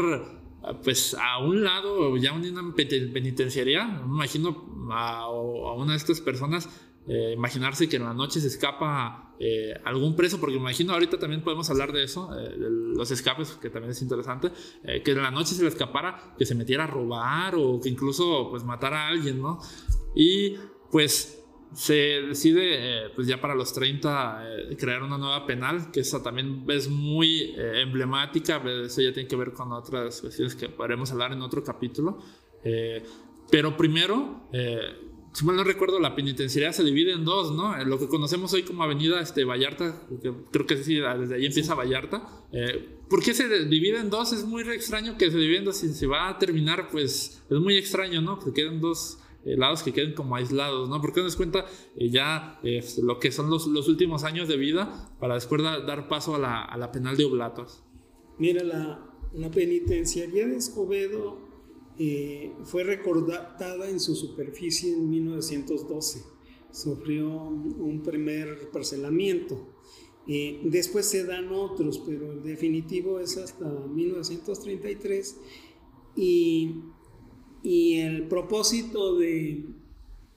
pues 0.82 1.14
a 1.14 1.38
un 1.38 1.62
lado 1.62 2.16
ya 2.16 2.32
una 2.32 2.74
penitenciaría, 2.74 3.86
me 3.86 4.14
imagino 4.14 4.88
a, 4.90 5.30
una 5.30 5.92
de 5.92 5.96
estas 5.96 6.20
personas 6.20 6.68
eh, 7.08 7.32
imaginarse 7.34 7.88
que 7.88 7.96
en 7.96 8.04
la 8.04 8.14
noche 8.14 8.40
se 8.40 8.48
escapa 8.48 9.34
eh, 9.40 9.74
algún 9.84 10.14
preso, 10.14 10.38
porque 10.38 10.56
imagino 10.56 10.92
ahorita 10.92 11.18
también 11.18 11.42
podemos 11.42 11.68
hablar 11.70 11.92
de 11.92 12.04
eso, 12.04 12.30
eh, 12.38 12.50
de 12.50 12.70
los 12.70 13.10
escapes, 13.10 13.52
que 13.60 13.70
también 13.70 13.92
es 13.92 14.02
interesante, 14.02 14.50
que 15.04 15.10
en 15.10 15.22
la 15.22 15.30
noche 15.30 15.54
se 15.54 15.62
le 15.62 15.68
escapara, 15.68 16.34
que 16.38 16.46
se 16.46 16.54
metiera 16.54 16.84
a 16.84 16.86
robar 16.86 17.54
o 17.56 17.80
que 17.80 17.88
incluso 17.88 18.48
pues 18.50 18.64
matara 18.64 19.06
a 19.06 19.08
alguien, 19.08 19.40
¿no? 19.40 19.58
Y 20.14 20.56
pues 20.90 21.38
se 21.72 22.22
decide, 22.22 23.06
eh, 23.06 23.10
pues 23.14 23.26
ya 23.26 23.40
para 23.40 23.54
los 23.54 23.72
30, 23.72 24.42
eh, 24.70 24.76
crear 24.76 25.02
una 25.02 25.18
nueva 25.18 25.46
penal, 25.46 25.90
que 25.90 26.00
esa 26.00 26.22
también 26.22 26.64
es 26.68 26.88
muy 26.88 27.54
eh, 27.56 27.82
emblemática, 27.82 28.62
eso 28.84 29.02
ya 29.02 29.12
tiene 29.12 29.28
que 29.28 29.36
ver 29.36 29.52
con 29.52 29.72
otras 29.72 30.20
cuestiones 30.20 30.54
que 30.54 30.68
podremos 30.68 31.12
hablar 31.12 31.32
en 31.32 31.42
otro 31.42 31.62
capítulo. 31.62 32.18
pero 33.50 33.76
primero, 33.76 34.48
si 35.32 35.44
mal 35.44 35.56
no 35.56 35.64
recuerdo, 35.64 36.00
la 36.00 36.14
penitenciaría 36.14 36.72
se 36.72 36.84
divide 36.84 37.12
en 37.12 37.24
dos, 37.24 37.52
¿no? 37.52 37.76
lo 37.84 37.98
que 37.98 38.08
conocemos 38.08 38.52
hoy 38.52 38.62
como 38.62 38.82
Avenida 38.82 39.20
este, 39.20 39.44
Vallarta, 39.44 40.02
que 40.22 40.32
creo 40.50 40.66
que 40.66 40.76
sí, 40.82 40.96
desde 40.96 41.34
ahí 41.34 41.46
empieza 41.46 41.74
Vallarta. 41.74 42.26
¿Por 43.08 43.22
qué 43.22 43.32
se 43.34 43.48
divide 43.66 44.00
en 44.00 44.10
dos? 44.10 44.32
Es 44.32 44.44
muy 44.44 44.62
extraño 44.62 45.16
que 45.16 45.30
se 45.30 45.38
divida 45.38 45.58
en 45.58 45.64
dos 45.64 45.82
y 45.82 45.88
se 45.92 46.06
va 46.06 46.28
a 46.28 46.38
terminar, 46.38 46.88
pues 46.90 47.42
es 47.48 47.58
muy 47.58 47.76
extraño, 47.76 48.20
¿no? 48.20 48.38
Que 48.38 48.52
queden 48.52 48.80
dos 48.80 49.18
eh, 49.44 49.56
lados 49.56 49.82
que 49.82 49.92
queden 49.92 50.14
como 50.14 50.36
aislados, 50.36 50.88
¿no? 50.90 51.00
Porque 51.00 51.22
nos 51.22 51.36
cuenta 51.36 51.64
eh, 51.96 52.10
ya 52.10 52.58
eh, 52.62 52.84
lo 53.02 53.18
que 53.18 53.32
son 53.32 53.48
los, 53.48 53.66
los, 53.66 53.88
últimos 53.88 54.24
años 54.24 54.46
de 54.46 54.58
vida 54.58 55.10
para 55.20 55.34
después 55.36 55.62
dar 55.62 56.08
paso 56.08 56.34
a 56.34 56.38
la, 56.38 56.62
a 56.64 56.76
la, 56.76 56.92
penal 56.92 57.16
de 57.16 57.24
Oblatos. 57.24 57.82
Mira, 58.36 58.62
la, 58.62 59.08
la 59.32 59.50
penitenciaría 59.50 60.46
de 60.46 60.56
Escobedo 60.56 61.47
fue 62.64 62.84
recordada 62.84 63.88
en 63.88 63.98
su 64.00 64.14
superficie 64.14 64.92
en 64.92 65.10
1912. 65.10 66.22
Sufrió 66.70 67.28
un 67.28 68.02
primer 68.04 68.70
parcelamiento. 68.70 69.74
después 70.26 71.06
se 71.06 71.24
dan 71.24 71.52
otros, 71.52 71.98
pero 72.06 72.32
el 72.32 72.42
definitivo 72.42 73.18
es 73.18 73.36
hasta 73.36 73.68
1933. 73.68 75.36
Y 76.14 76.82
y 77.62 77.98
el 77.98 78.28
propósito 78.28 79.16
de, 79.16 79.64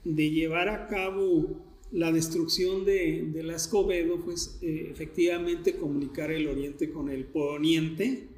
llevar 0.04 0.70
a 0.70 0.88
cabo 0.88 1.64
la 1.92 2.12
destrucción 2.12 2.86
de, 2.86 3.30
de 3.32 3.44
la 3.44 3.56
Escobedo, 3.56 4.20
pues 4.24 4.60
eh, 4.62 4.88
efectivamente 4.92 5.76
comunicar 5.76 6.32
el 6.32 6.48
oriente 6.48 6.92
con 6.92 7.10
el 7.10 7.26
poniente, 7.26 8.30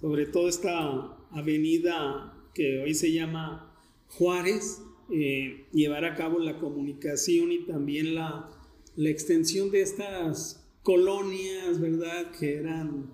sobre 0.00 0.26
todo 0.26 0.48
esta 0.48 1.18
avenida 1.30 2.36
que 2.54 2.80
hoy 2.80 2.94
se 2.94 3.12
llama 3.12 3.74
Juárez, 4.08 4.82
eh, 5.10 5.66
llevar 5.72 6.04
a 6.04 6.14
cabo 6.14 6.38
la 6.38 6.58
comunicación 6.58 7.52
y 7.52 7.66
también 7.66 8.14
la, 8.14 8.50
la 8.96 9.08
extensión 9.08 9.70
de 9.70 9.82
estas 9.82 10.64
colonias, 10.82 11.80
¿verdad? 11.80 12.30
Que 12.32 12.54
eran 12.54 13.12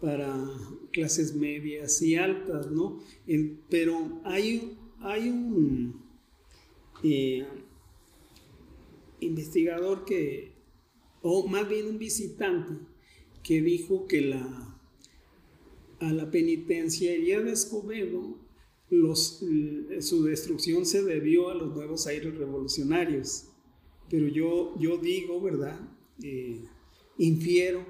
para 0.00 0.48
clases 0.92 1.34
medias 1.34 2.00
y 2.02 2.16
altas, 2.16 2.70
¿no? 2.70 3.00
pero 3.68 4.20
hay, 4.24 4.78
hay 5.00 5.28
un 5.28 6.02
eh, 7.02 7.46
investigador 9.20 10.04
que, 10.04 10.52
o 11.22 11.46
más 11.46 11.68
bien 11.68 11.86
un 11.86 11.98
visitante, 11.98 12.74
que 13.42 13.60
dijo 13.60 14.06
que 14.06 14.22
la, 14.22 14.78
a 16.00 16.12
la 16.12 16.30
penitenciaría 16.30 17.40
de 17.40 17.52
Escobedo 17.52 18.38
los, 18.90 19.44
su 20.00 20.24
destrucción 20.24 20.84
se 20.84 21.02
debió 21.02 21.48
a 21.48 21.54
los 21.54 21.74
nuevos 21.74 22.06
aires 22.06 22.36
revolucionarios. 22.36 23.46
Pero 24.08 24.26
yo, 24.26 24.74
yo 24.78 24.98
digo, 24.98 25.40
¿verdad? 25.40 25.80
Eh, 26.22 26.64
infiero 27.18 27.86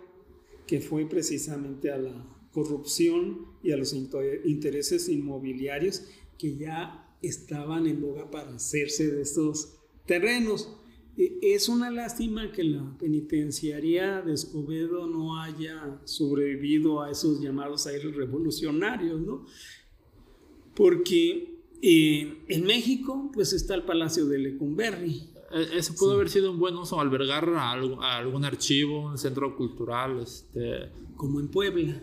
que 0.67 0.81
fue 0.81 1.09
precisamente 1.09 1.91
a 1.91 1.99
la 1.99 2.27
corrupción 2.53 3.47
y 3.63 3.73
a 3.73 3.77
los 3.77 3.93
intereses 3.93 5.09
inmobiliarios 5.09 6.03
que 6.39 6.57
ya 6.57 7.17
estaban 7.23 7.87
en 7.87 8.01
boga 8.01 8.31
para 8.31 8.55
hacerse 8.55 9.11
de 9.11 9.23
estos 9.23 9.79
terrenos. 10.07 10.77
E, 11.17 11.39
es 11.43 11.69
una 11.69 11.91
lástima 11.91 12.53
que 12.53 12.65
la 12.65 12.97
penitenciaría 12.99 14.23
de 14.23 14.35
Escobedo 14.35 15.07
no 15.07 15.41
haya 15.41 16.01
sobrevivido 16.05 17.03
a 17.03 17.11
esos 17.11 17.41
llamados 17.41 17.87
aires 17.87 18.15
revolucionarios, 18.15 19.21
¿no? 19.21 19.47
Porque 20.81 21.61
eh, 21.83 22.43
en 22.49 22.65
México, 22.65 23.31
pues 23.35 23.53
está 23.53 23.75
el 23.75 23.83
Palacio 23.83 24.25
de 24.25 24.39
Lecumberri, 24.39 25.29
e-, 25.53 25.77
eso 25.77 25.95
pudo 25.95 26.15
haber 26.15 26.31
sido 26.31 26.51
un 26.51 26.59
buen 26.59 26.75
uso, 26.75 26.99
albergar 26.99 27.47
a, 27.51 27.73
algún 27.73 28.47
archivo, 28.47 29.11
un 29.11 29.19
centro 29.19 29.55
cultural. 29.59 30.21
Este... 30.21 30.89
Como 31.17 31.39
en 31.39 31.49
Puebla. 31.49 32.03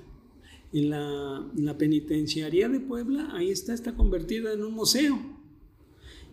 En 0.73 0.91
la, 0.91 1.51
la, 1.55 1.75
penitenciaría 1.75 2.69
de 2.69 2.79
Puebla, 2.79 3.31
ahí 3.33 3.49
está, 3.49 3.73
está 3.73 3.95
convertida 3.95 4.53
en 4.53 4.63
un 4.63 4.73
museo. 4.73 5.17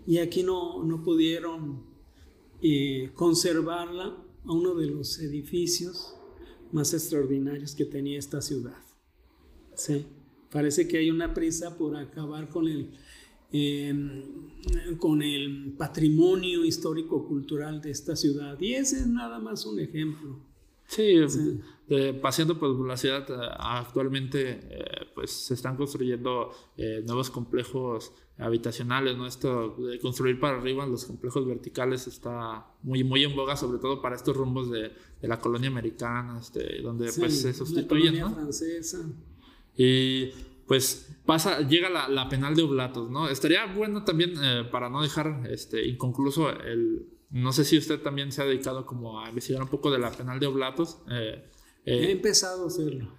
Y 0.06 0.18
aquí 0.18 0.42
no, 0.42 0.84
no 0.84 1.02
pudieron 1.02 1.82
eh, 2.60 3.10
conservarla 3.14 4.22
a 4.44 4.52
uno 4.52 4.74
de 4.74 4.88
los 4.88 5.18
edificios 5.18 6.14
más 6.72 6.92
extraordinarios 6.92 7.74
que 7.74 7.86
tenía 7.86 8.18
esta 8.18 8.42
ciudad. 8.42 8.76
Sí, 9.74 10.04
parece 10.54 10.86
que 10.86 10.98
hay 10.98 11.10
una 11.10 11.34
prisa 11.34 11.76
por 11.76 11.96
acabar 11.96 12.48
con 12.48 12.68
el 12.68 12.90
con 14.98 15.22
el 15.22 15.74
patrimonio 15.78 16.64
histórico-cultural 16.64 17.80
de 17.80 17.90
esta 17.90 18.16
ciudad. 18.16 18.58
Y 18.60 18.74
ese 18.74 19.00
es 19.00 19.06
nada 19.06 19.38
más 19.38 19.64
un 19.64 19.78
ejemplo. 19.78 20.40
Sí, 20.86 21.16
paseando 22.22 22.58
por 22.58 22.86
la 22.86 22.96
ciudad 22.96 23.28
eh, 23.28 23.56
actualmente 23.58 24.60
eh, 24.70 24.84
pues 25.14 25.30
se 25.30 25.54
están 25.54 25.76
construyendo 25.76 26.50
eh, 26.76 27.02
nuevos 27.06 27.30
complejos 27.30 28.12
habitacionales, 28.38 29.16
¿no? 29.16 29.26
Esto 29.26 29.76
de 29.76 29.98
construir 29.98 30.38
para 30.40 30.58
arriba 30.58 30.86
los 30.86 31.04
complejos 31.04 31.46
verticales 31.46 32.06
está 32.06 32.66
muy, 32.82 33.02
muy 33.04 33.24
en 33.24 33.34
boga, 33.34 33.56
sobre 33.56 33.78
todo 33.78 34.02
para 34.02 34.16
estos 34.16 34.36
rumbos 34.36 34.70
de, 34.70 34.92
de 35.20 35.28
la 35.28 35.38
colonia 35.38 35.68
americana, 35.68 36.38
este, 36.40 36.82
donde 36.82 37.10
pues 37.12 37.40
se 37.40 37.52
sustituyen, 37.54 38.14
la 38.14 38.20
colonia 38.20 38.30
francesa. 38.30 39.06
Y 39.76 40.30
pues 40.66 41.16
pasa, 41.26 41.60
llega 41.60 41.88
la, 41.90 42.28
penal 42.28 42.54
de 42.54 42.62
Oblatos, 42.62 43.10
¿no? 43.10 43.28
Estaría 43.28 43.66
bueno 43.66 44.04
también, 44.04 44.34
eh, 44.42 44.64
para 44.70 44.88
no 44.88 45.02
dejar 45.02 45.42
este, 45.50 45.86
inconcluso 45.86 46.50
el... 46.50 47.06
No 47.30 47.52
sé 47.52 47.64
si 47.64 47.76
usted 47.76 48.00
también 48.00 48.30
se 48.30 48.42
ha 48.42 48.44
dedicado 48.44 48.86
como 48.86 49.20
a 49.20 49.28
investigar 49.28 49.62
un 49.62 49.68
poco 49.68 49.90
de 49.90 49.98
la 49.98 50.10
penal 50.12 50.38
de 50.38 50.46
Oblatos. 50.46 50.98
Eh, 51.10 51.44
eh, 51.84 52.06
He 52.06 52.12
empezado 52.12 52.64
a 52.64 52.66
hacerlo. 52.68 53.12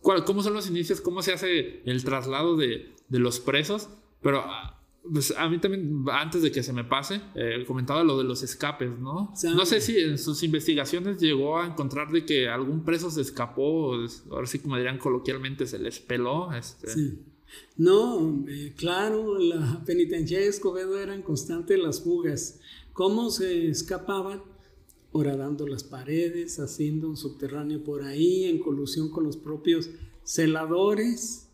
¿Cómo 0.00 0.42
son 0.42 0.54
los 0.54 0.68
inicios? 0.68 1.00
¿Cómo 1.00 1.20
se 1.22 1.32
hace 1.32 1.82
el 1.84 2.02
traslado 2.04 2.56
de, 2.56 2.94
de 3.08 3.18
los 3.18 3.38
presos? 3.38 3.90
Pero 4.22 4.42
ah, 4.46 4.81
pues 5.10 5.34
a 5.36 5.48
mí 5.48 5.58
también, 5.58 6.04
antes 6.12 6.42
de 6.42 6.52
que 6.52 6.62
se 6.62 6.72
me 6.72 6.84
pase, 6.84 7.20
eh, 7.34 7.64
comentaba 7.66 8.04
lo 8.04 8.18
de 8.18 8.24
los 8.24 8.42
escapes, 8.42 8.90
¿no? 8.98 9.32
no 9.54 9.66
sé 9.66 9.80
si 9.80 9.98
en 9.98 10.16
sus 10.16 10.42
investigaciones 10.42 11.20
llegó 11.20 11.58
a 11.58 11.66
encontrar 11.66 12.12
de 12.12 12.24
que 12.24 12.48
algún 12.48 12.84
preso 12.84 13.10
se 13.10 13.20
escapó, 13.20 13.94
ahora 14.30 14.46
sí 14.46 14.60
como 14.60 14.76
dirían 14.76 14.98
coloquialmente, 14.98 15.66
se 15.66 15.78
les 15.78 15.98
peló. 15.98 16.52
Este. 16.52 16.88
Sí. 16.88 17.18
No, 17.76 18.44
eh, 18.48 18.74
claro, 18.76 19.38
la 19.38 19.82
penitenciaria 19.84 20.44
de 20.44 20.50
Escobedo 20.50 20.98
eran 20.98 21.22
constantes 21.22 21.78
las 21.78 22.00
fugas. 22.00 22.60
¿Cómo 22.92 23.30
se 23.30 23.68
escapaban? 23.68 24.42
Horadando 25.10 25.66
las 25.66 25.84
paredes, 25.84 26.58
haciendo 26.58 27.08
un 27.08 27.16
subterráneo 27.16 27.82
por 27.84 28.04
ahí, 28.04 28.44
en 28.44 28.60
colusión 28.60 29.10
con 29.10 29.24
los 29.24 29.36
propios 29.36 29.90
celadores, 30.24 31.48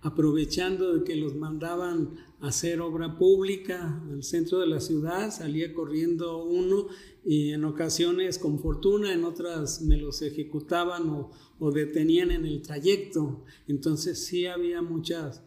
aprovechando 0.00 0.94
de 0.94 1.04
que 1.04 1.16
los 1.16 1.34
mandaban 1.34 2.10
hacer 2.42 2.80
obra 2.80 3.16
pública 3.16 4.02
al 4.10 4.24
centro 4.24 4.58
de 4.58 4.66
la 4.66 4.80
ciudad, 4.80 5.30
salía 5.30 5.72
corriendo 5.72 6.44
uno 6.44 6.88
y 7.24 7.52
en 7.52 7.64
ocasiones 7.64 8.36
con 8.36 8.58
fortuna, 8.58 9.12
en 9.12 9.24
otras 9.24 9.80
me 9.82 9.96
los 9.96 10.22
ejecutaban 10.22 11.08
o, 11.08 11.70
detenían 11.70 12.32
en 12.32 12.44
el 12.44 12.60
trayecto. 12.60 13.44
Entonces 13.68 14.24
sí 14.24 14.46
había 14.46 14.82
muchas, 14.82 15.44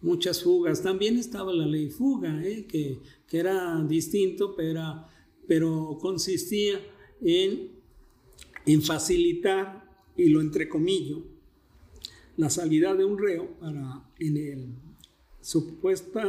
muchas 0.00 0.42
fugas. 0.42 0.82
También 0.82 1.18
estaba 1.18 1.52
la 1.52 1.66
ley 1.66 1.90
fuga, 1.90 2.42
¿eh? 2.42 2.66
que, 2.66 2.98
era 3.30 3.84
distinto, 3.86 4.56
pero, 4.56 5.04
pero 5.46 5.98
consistía 6.00 6.80
en, 7.20 7.72
en 8.64 8.82
facilitar, 8.82 9.86
y 10.16 10.30
lo 10.30 10.40
entrecomillo, 10.40 11.22
la 12.38 12.48
salida 12.48 12.94
de 12.94 13.04
un 13.04 13.18
reo 13.18 13.58
para 13.60 14.08
en 14.18 14.36
el 14.36 14.87
supuesto 15.40 16.20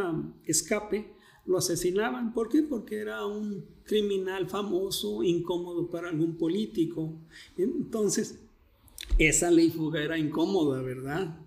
escape 0.46 1.14
lo 1.46 1.58
asesinaban. 1.58 2.34
¿Por 2.34 2.50
qué? 2.50 2.62
Porque 2.64 2.98
era 2.98 3.26
un 3.26 3.66
criminal 3.84 4.48
famoso, 4.48 5.24
incómodo 5.24 5.90
para 5.90 6.10
algún 6.10 6.38
político. 6.38 7.20
Entonces, 7.58 8.40
esa 9.18 9.50
ley 9.50 9.72
fuga 9.72 10.04
era 10.04 10.18
incómoda, 10.18 10.82
¿verdad? 10.82 11.40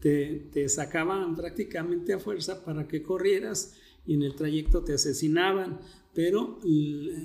Te, 0.00 0.48
te 0.52 0.68
sacaban 0.68 1.36
prácticamente 1.36 2.12
a 2.12 2.18
fuerza 2.18 2.64
para 2.64 2.88
que 2.88 3.02
corrieras 3.02 3.76
y 4.06 4.14
en 4.14 4.22
el 4.22 4.34
trayecto 4.34 4.82
te 4.82 4.94
asesinaban. 4.94 5.80
Pero 6.14 6.58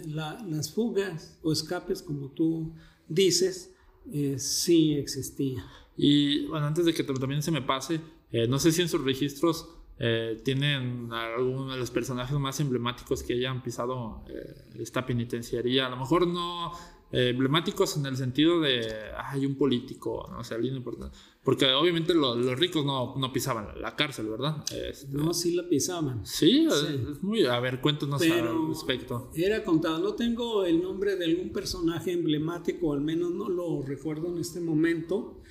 las 0.07 0.73
fugas 0.73 1.37
o 1.43 1.51
escapes, 1.51 2.01
como 2.01 2.29
tú 2.29 2.73
dices, 3.07 3.73
eh, 4.11 4.35
sí 4.39 4.93
existían. 4.93 5.63
Y 5.95 6.45
bueno, 6.47 6.67
antes 6.67 6.85
de 6.85 6.93
que 6.93 7.03
también 7.03 7.43
se 7.43 7.51
me 7.51 7.61
pase, 7.61 8.01
eh, 8.31 8.47
no 8.47 8.57
sé 8.57 8.71
si 8.71 8.81
en 8.81 8.89
sus 8.89 9.03
registros 9.03 9.67
eh, 10.01 10.39
tienen 10.45 11.11
algunos 11.11 11.73
de 11.73 11.77
los 11.77 11.91
personajes 11.91 12.37
más 12.39 12.57
emblemáticos 12.61 13.21
que 13.21 13.33
hayan 13.33 13.61
pisado 13.61 14.23
eh, 14.29 14.79
esta 14.79 15.05
penitenciaría. 15.05 15.87
A 15.87 15.89
lo 15.89 15.97
mejor 15.97 16.25
no 16.25 16.71
eh, 17.11 17.29
emblemáticos 17.29 17.97
en 17.97 18.05
el 18.05 18.15
sentido 18.15 18.61
de 18.61 18.87
hay 19.17 19.45
un 19.45 19.55
político, 19.55 20.29
no 20.31 20.41
sé, 20.45 20.55
alguien 20.55 20.77
importante. 20.77 21.17
Porque 21.43 21.65
obviamente 21.65 22.13
los 22.13 22.57
ricos 22.57 22.85
no, 22.85 23.15
no, 23.17 23.33
pisaban 23.33 23.81
la 23.81 23.97
cárcel, 23.97 24.27
¿verdad? 24.29 24.63
Este, 24.71 25.11
no, 25.11 25.33
sí 25.33 25.53
la 25.53 25.67
pisaban. 25.67 26.25
Sí, 26.25 26.65
Es, 26.65 27.21
muy. 27.21 27.45
A 27.45 27.59
ver, 27.59 27.81
cuéntanos 27.81 28.21
al 28.21 28.69
respecto. 28.69 29.31
Era 29.35 29.65
contado, 29.65 29.99
no 29.99 30.13
tengo 30.13 30.63
el 30.63 30.81
nombre 30.81 31.17
de 31.17 31.25
algún 31.25 31.51
personaje 31.51 32.13
emblemático, 32.13 32.93
al 32.93 33.01
menos 33.01 33.31
no 33.31 33.49
lo 33.49 33.81
recuerdo 33.81 34.31
en 34.31 34.37
este 34.37 34.61
momento, 34.61 35.41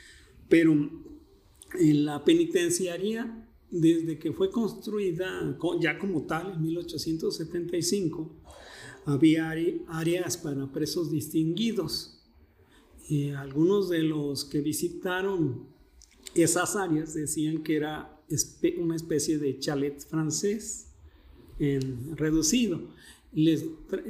pero 0.48 0.72
en 0.72 2.04
la 2.06 2.24
penitenciaría 2.24 3.47
desde 3.70 4.18
que 4.18 4.32
fue 4.32 4.50
construida 4.50 5.56
ya 5.80 5.98
como 5.98 6.22
tal 6.22 6.54
en 6.54 6.62
1875, 6.62 8.30
había 9.04 9.54
áreas 9.88 10.36
para 10.36 10.70
presos 10.72 11.10
distinguidos. 11.10 12.20
Y 13.08 13.30
algunos 13.30 13.88
de 13.88 14.02
los 14.02 14.44
que 14.44 14.60
visitaron 14.60 15.66
esas 16.34 16.76
áreas 16.76 17.14
decían 17.14 17.62
que 17.62 17.76
era 17.76 18.22
una 18.78 18.96
especie 18.96 19.38
de 19.38 19.58
chalet 19.58 19.98
francés 20.00 20.88
en, 21.58 22.16
reducido. 22.16 22.80
Les, 23.32 23.64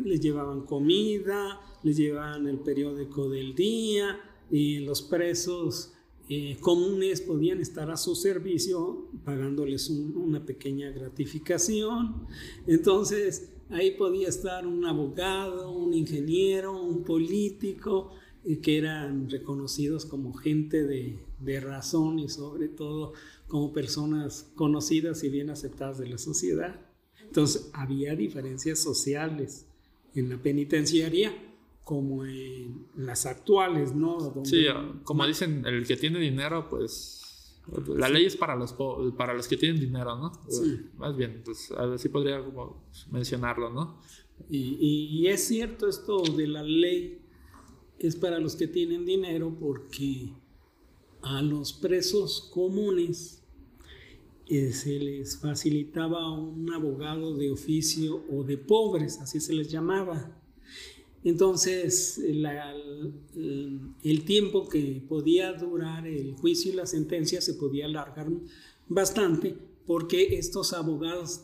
les, 0.05 0.21
llevaban 0.21 0.63
comida, 0.63 1.61
les 1.83 1.97
llevaban 1.97 2.47
el 2.47 2.59
periódico 2.59 3.29
del 3.29 3.55
día 3.55 4.21
y 4.51 4.81
los 4.81 5.03
presos 5.03 5.93
eh, 6.31 6.59
comunes 6.61 7.23
podían 7.23 7.61
estar 7.61 7.91
a 7.91 7.97
su 7.97 8.15
servicio 8.15 9.09
pagándoles 9.25 9.89
una 9.89 10.45
pequeña 10.45 10.91
gratificación. 10.91 12.27
Entonces, 12.67 13.51
ahí 13.71 13.93
podía 13.93 14.29
estar 14.29 14.67
un 14.67 14.85
abogado, 14.85 15.71
un 15.71 15.95
ingeniero, 15.95 16.83
un 16.83 17.03
político, 17.03 18.13
eh, 18.45 18.59
que 18.59 18.77
eran 18.77 19.31
reconocidos 19.31 20.05
como 20.05 20.35
gente 20.35 20.85
de, 20.85 21.19
de 21.41 21.61
razón 21.61 22.19
y 22.19 22.29
sobre 22.29 22.69
todo 22.69 23.15
como 23.47 23.73
personas 23.73 24.51
conocidas 24.55 25.25
y 25.25 25.31
bien 25.31 25.49
aceptadas 25.49 25.99
de 25.99 26.09
la 26.09 26.19
sociedad. 26.19 26.79
Entonces, 27.23 27.71
había 27.73 28.15
diferencias 28.15 28.79
sociales 28.79 29.65
en 30.15 30.29
la 30.29 30.37
penitenciaria 30.37 31.33
como 31.89 32.27
en 32.27 32.87
las 32.97 33.25
actuales, 33.25 33.95
¿no? 33.95 34.45
sí, 34.45 34.67
como 35.05 35.27
dicen, 35.27 35.65
el 35.65 35.87
que 35.87 35.97
tiene 35.97 36.19
dinero, 36.19 36.69
pues 36.69 37.59
la 37.97 38.11
ley 38.11 38.27
es 38.27 38.37
para 38.37 38.55
los, 38.57 38.75
para 39.17 39.33
los 39.33 39.49
que 39.49 39.57
tienen 39.57 39.81
dinero, 39.81 40.15
¿no? 40.19 40.31
Sí. 40.51 40.83
Más 40.99 41.17
bien, 41.17 41.41
pues 41.43 41.71
así 41.71 42.11
podría 42.11 42.45
como 42.45 42.85
mencionarlo, 43.11 43.71
¿no? 43.71 44.03
Y, 44.51 44.77
y, 44.79 45.29
es 45.29 45.49
cierto 45.49 45.89
esto 45.89 46.23
de 46.25 46.47
la 46.47 46.63
ley 46.63 47.23
es 47.99 48.17
para 48.17 48.39
los 48.39 48.55
que 48.55 48.69
tienen 48.69 49.07
dinero 49.07 49.57
porque 49.59 50.35
a 51.23 51.41
los 51.41 51.73
presos 51.73 52.51
comunes 52.53 53.43
eh, 54.47 54.73
se 54.73 54.99
les 54.99 55.39
facilitaba 55.39 56.39
un 56.39 56.71
abogado 56.71 57.35
de 57.35 57.51
oficio 57.51 58.23
o 58.31 58.45
de 58.45 58.59
pobres, 58.59 59.21
así 59.23 59.41
se 59.41 59.55
les 59.55 59.71
llamaba. 59.71 60.38
Entonces, 61.25 62.19
el 62.19 64.25
tiempo 64.25 64.69
que 64.69 65.03
podía 65.09 65.53
durar 65.53 66.07
el 66.07 66.35
juicio 66.35 66.73
y 66.73 66.77
la 66.77 66.87
sentencia 66.87 67.41
se 67.41 67.55
podía 67.55 67.87
alargar 67.87 68.29
bastante 68.89 69.57
porque 69.87 70.39
estos 70.39 70.73
abogados 70.73 71.43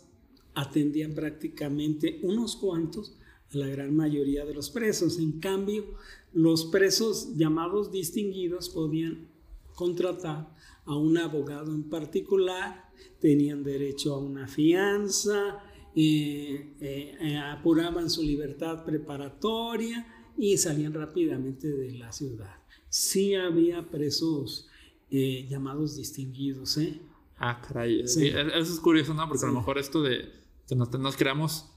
atendían 0.54 1.14
prácticamente 1.14 2.20
unos 2.22 2.56
cuantos 2.56 3.16
a 3.52 3.58
la 3.58 3.66
gran 3.66 3.94
mayoría 3.96 4.44
de 4.44 4.54
los 4.54 4.70
presos. 4.70 5.18
En 5.18 5.40
cambio, 5.40 5.84
los 6.32 6.66
presos 6.66 7.36
llamados 7.36 7.90
distinguidos 7.90 8.68
podían 8.68 9.28
contratar 9.74 10.54
a 10.84 10.96
un 10.96 11.18
abogado 11.18 11.74
en 11.74 11.84
particular, 11.84 12.84
tenían 13.18 13.64
derecho 13.64 14.14
a 14.14 14.18
una 14.18 14.46
fianza, 14.46 15.63
eh, 15.96 16.74
eh, 16.80 17.38
apuraban 17.38 18.10
su 18.10 18.22
libertad 18.22 18.84
preparatoria 18.84 20.32
y 20.36 20.56
salían 20.56 20.92
rápidamente 20.92 21.68
de 21.68 21.92
la 21.92 22.10
ciudad. 22.12 22.56
Sí 22.88 23.34
había 23.36 23.88
presos 23.88 24.68
eh, 25.10 25.46
llamados 25.48 25.96
distinguidos. 25.96 26.78
¿eh? 26.78 27.00
Ah, 27.38 27.60
caray. 27.60 28.00
Eso 28.00 28.20
es 28.20 28.80
curioso, 28.80 29.14
¿no? 29.14 29.28
Porque 29.28 29.44
a 29.44 29.48
lo 29.48 29.54
mejor 29.54 29.78
esto 29.78 30.02
de 30.02 30.32
que 30.68 30.74
nos, 30.74 31.16
creamos 31.16 31.70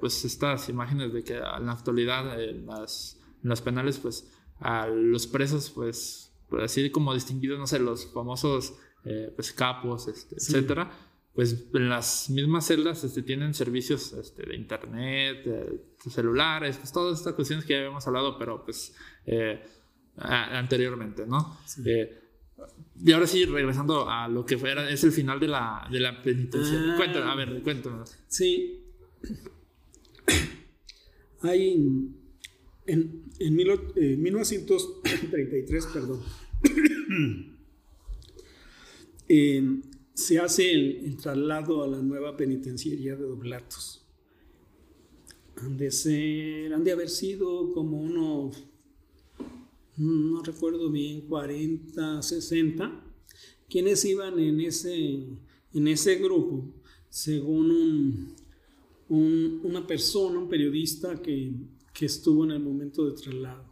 pues 0.00 0.24
estas 0.24 0.68
imágenes 0.68 1.12
de 1.12 1.22
que 1.22 1.34
en 1.36 1.66
la 1.66 1.72
actualidad 1.72 2.42
en 2.42 2.66
las, 2.66 3.20
las 3.42 3.60
penales 3.60 3.98
pues 3.98 4.28
a 4.58 4.88
los 4.88 5.28
presos 5.28 5.70
pues, 5.70 6.32
pues, 6.48 6.64
así 6.64 6.90
como 6.90 7.14
distinguidos, 7.14 7.58
no 7.58 7.66
sé, 7.66 7.78
los 7.78 8.12
famosos 8.12 8.74
pues 9.36 9.52
capos, 9.52 10.08
este, 10.08 10.34
etcétera 10.36 10.90
pues 11.36 11.66
en 11.74 11.88
las 11.90 12.30
mismas 12.30 12.66
celdas 12.66 13.04
este, 13.04 13.22
tienen 13.22 13.52
servicios 13.52 14.14
este, 14.14 14.46
de 14.46 14.56
internet, 14.56 15.44
de, 15.44 15.80
celulares, 16.10 16.78
pues 16.78 16.90
todas 16.92 17.18
estas 17.18 17.34
cuestiones 17.34 17.66
que 17.66 17.74
ya 17.74 17.80
habíamos 17.80 18.06
hablado, 18.06 18.38
pero 18.38 18.64
pues 18.64 18.94
eh, 19.26 19.62
anteriormente, 20.16 21.26
¿no? 21.26 21.58
Eh, 21.84 22.22
y 23.04 23.12
ahora 23.12 23.26
sí, 23.26 23.44
regresando 23.44 24.08
a 24.08 24.28
lo 24.28 24.46
que 24.46 24.56
fuera, 24.56 24.88
es 24.88 25.04
el 25.04 25.12
final 25.12 25.38
de 25.38 25.48
la, 25.48 25.86
de 25.90 26.00
la 26.00 26.22
penitencia. 26.22 26.72
Ah. 26.74 26.94
cuéntanos, 26.96 27.28
a 27.28 27.34
ver, 27.34 27.60
cuéntanos. 27.62 28.16
Sí. 28.28 28.82
Hay 31.42 31.74
en, 32.86 33.24
en, 33.38 33.56
1933, 34.22 35.84
eh, 35.84 35.88
perdón. 35.92 36.22
eh, 39.28 39.80
se 40.16 40.38
hace 40.38 40.72
el, 40.72 41.16
traslado 41.18 41.84
a 41.84 41.86
la 41.86 42.00
nueva 42.00 42.38
penitenciaría 42.38 43.14
de 43.16 43.24
Doblatos. 43.24 44.02
Han 45.56 45.76
de 45.76 45.90
ser, 45.90 46.72
han 46.72 46.82
de 46.84 46.92
haber 46.92 47.10
sido 47.10 47.70
como 47.72 48.00
unos, 48.00 48.56
no 49.98 50.42
recuerdo 50.42 50.90
bien, 50.90 51.20
40, 51.28 52.22
60, 52.22 53.04
quienes 53.68 54.04
iban 54.06 54.38
en 54.38 54.60
ese, 54.62 55.26
en 55.74 55.88
ese 55.88 56.14
grupo, 56.16 56.64
según 57.10 58.34
una 59.10 59.86
persona, 59.86 60.38
un 60.38 60.48
periodista 60.48 61.20
que, 61.20 61.52
que 61.92 62.06
estuvo 62.06 62.44
en 62.44 62.52
el 62.52 62.60
momento 62.60 63.04
de 63.04 63.12
traslado. 63.12 63.66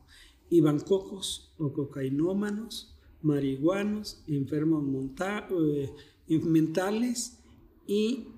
Iban 0.51 0.81
cocos 0.81 1.55
o 1.57 1.73
cocainómanos, 1.73 2.95
marihuanos, 3.23 4.23
enfermos 4.29 4.85
montados, 4.85 5.91
mentales 6.29 7.39
y 7.87 8.29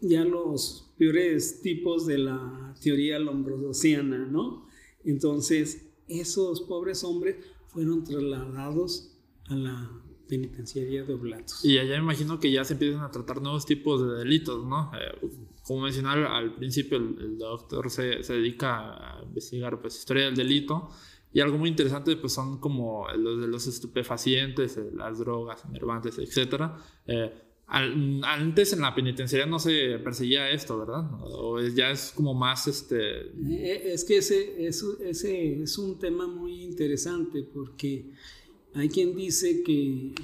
ya 0.00 0.24
los 0.24 0.92
peores 0.96 1.60
tipos 1.62 2.06
de 2.06 2.18
la 2.18 2.74
teoría 2.82 3.18
lombrodociana, 3.18 4.26
¿no? 4.26 4.66
Entonces, 5.04 5.86
esos 6.08 6.62
pobres 6.62 7.04
hombres 7.04 7.36
fueron 7.68 8.04
trasladados 8.04 9.16
a 9.46 9.56
la 9.56 10.02
penitenciaría 10.28 11.04
de 11.04 11.14
Oblatos. 11.14 11.64
Y 11.64 11.78
allá 11.78 11.96
me 11.96 12.02
imagino 12.02 12.38
que 12.38 12.52
ya 12.52 12.64
se 12.64 12.74
empiezan 12.74 13.02
a 13.02 13.10
tratar 13.10 13.40
nuevos 13.40 13.64
tipos 13.64 14.06
de 14.06 14.18
delitos, 14.18 14.66
¿no? 14.66 14.90
Eh, 14.94 15.30
como 15.62 15.82
mencionaba 15.82 16.36
al 16.36 16.54
principio, 16.54 16.98
el, 16.98 17.38
doctor 17.38 17.90
se, 17.90 18.22
se, 18.22 18.34
dedica 18.34 19.18
a 19.18 19.22
investigar 19.22 19.80
pues, 19.80 19.98
historia 19.98 20.26
del 20.26 20.34
delito 20.34 20.90
y 21.32 21.40
algo 21.40 21.58
muy 21.58 21.68
interesante 21.68 22.16
pues 22.16 22.32
son 22.32 22.58
como 22.58 23.06
los 23.16 23.40
de 23.40 23.48
los 23.48 23.66
estupefacientes, 23.66 24.76
eh, 24.76 24.90
las 24.94 25.18
drogas, 25.18 25.64
enervantes, 25.68 26.18
etc. 26.18 26.62
Eh, 27.06 27.32
antes 27.70 28.72
en 28.72 28.80
la 28.80 28.94
penitenciaría 28.94 29.46
no 29.46 29.58
se 29.58 29.98
perseguía 29.98 30.50
esto, 30.50 30.78
¿verdad? 30.78 31.04
O 31.22 31.60
ya 31.60 31.90
es 31.90 32.12
como 32.14 32.32
más 32.32 32.66
este... 32.66 33.26
Eh, 33.26 33.92
es 33.92 34.04
que 34.04 34.16
ese, 34.18 34.66
ese 34.66 35.62
es 35.62 35.76
un 35.76 35.98
tema 35.98 36.26
muy 36.26 36.62
interesante 36.62 37.42
porque 37.42 38.10
hay 38.74 38.88
quien 38.88 39.14
dice 39.14 39.62
que 39.62 40.14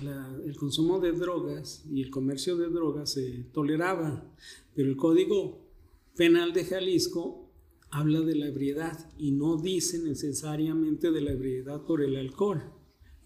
el 0.47 0.57
consumo 0.57 1.01
de 1.01 1.13
drogas 1.13 1.85
y 1.93 2.01
el 2.01 2.11
comercio 2.11 2.57
de 2.57 2.71
drogas 2.71 3.13
se 3.13 3.45
toleraba, 3.53 4.25
pero 4.75 4.89
el 4.89 4.97
Código 4.97 5.61
Penal 6.17 6.55
de 6.55 6.65
Jalisco 6.65 7.44
habla 7.95 8.23
de 8.23 8.35
la 8.35 8.49
ebriedad 8.49 9.09
y 9.19 9.31
no 9.31 9.57
dice 9.57 10.01
necesariamente 10.01 11.13
de 11.13 11.21
la 11.21 11.31
ebriedad 11.31 11.85
por 11.85 12.03
el 12.03 12.17
alcohol. 12.17 12.61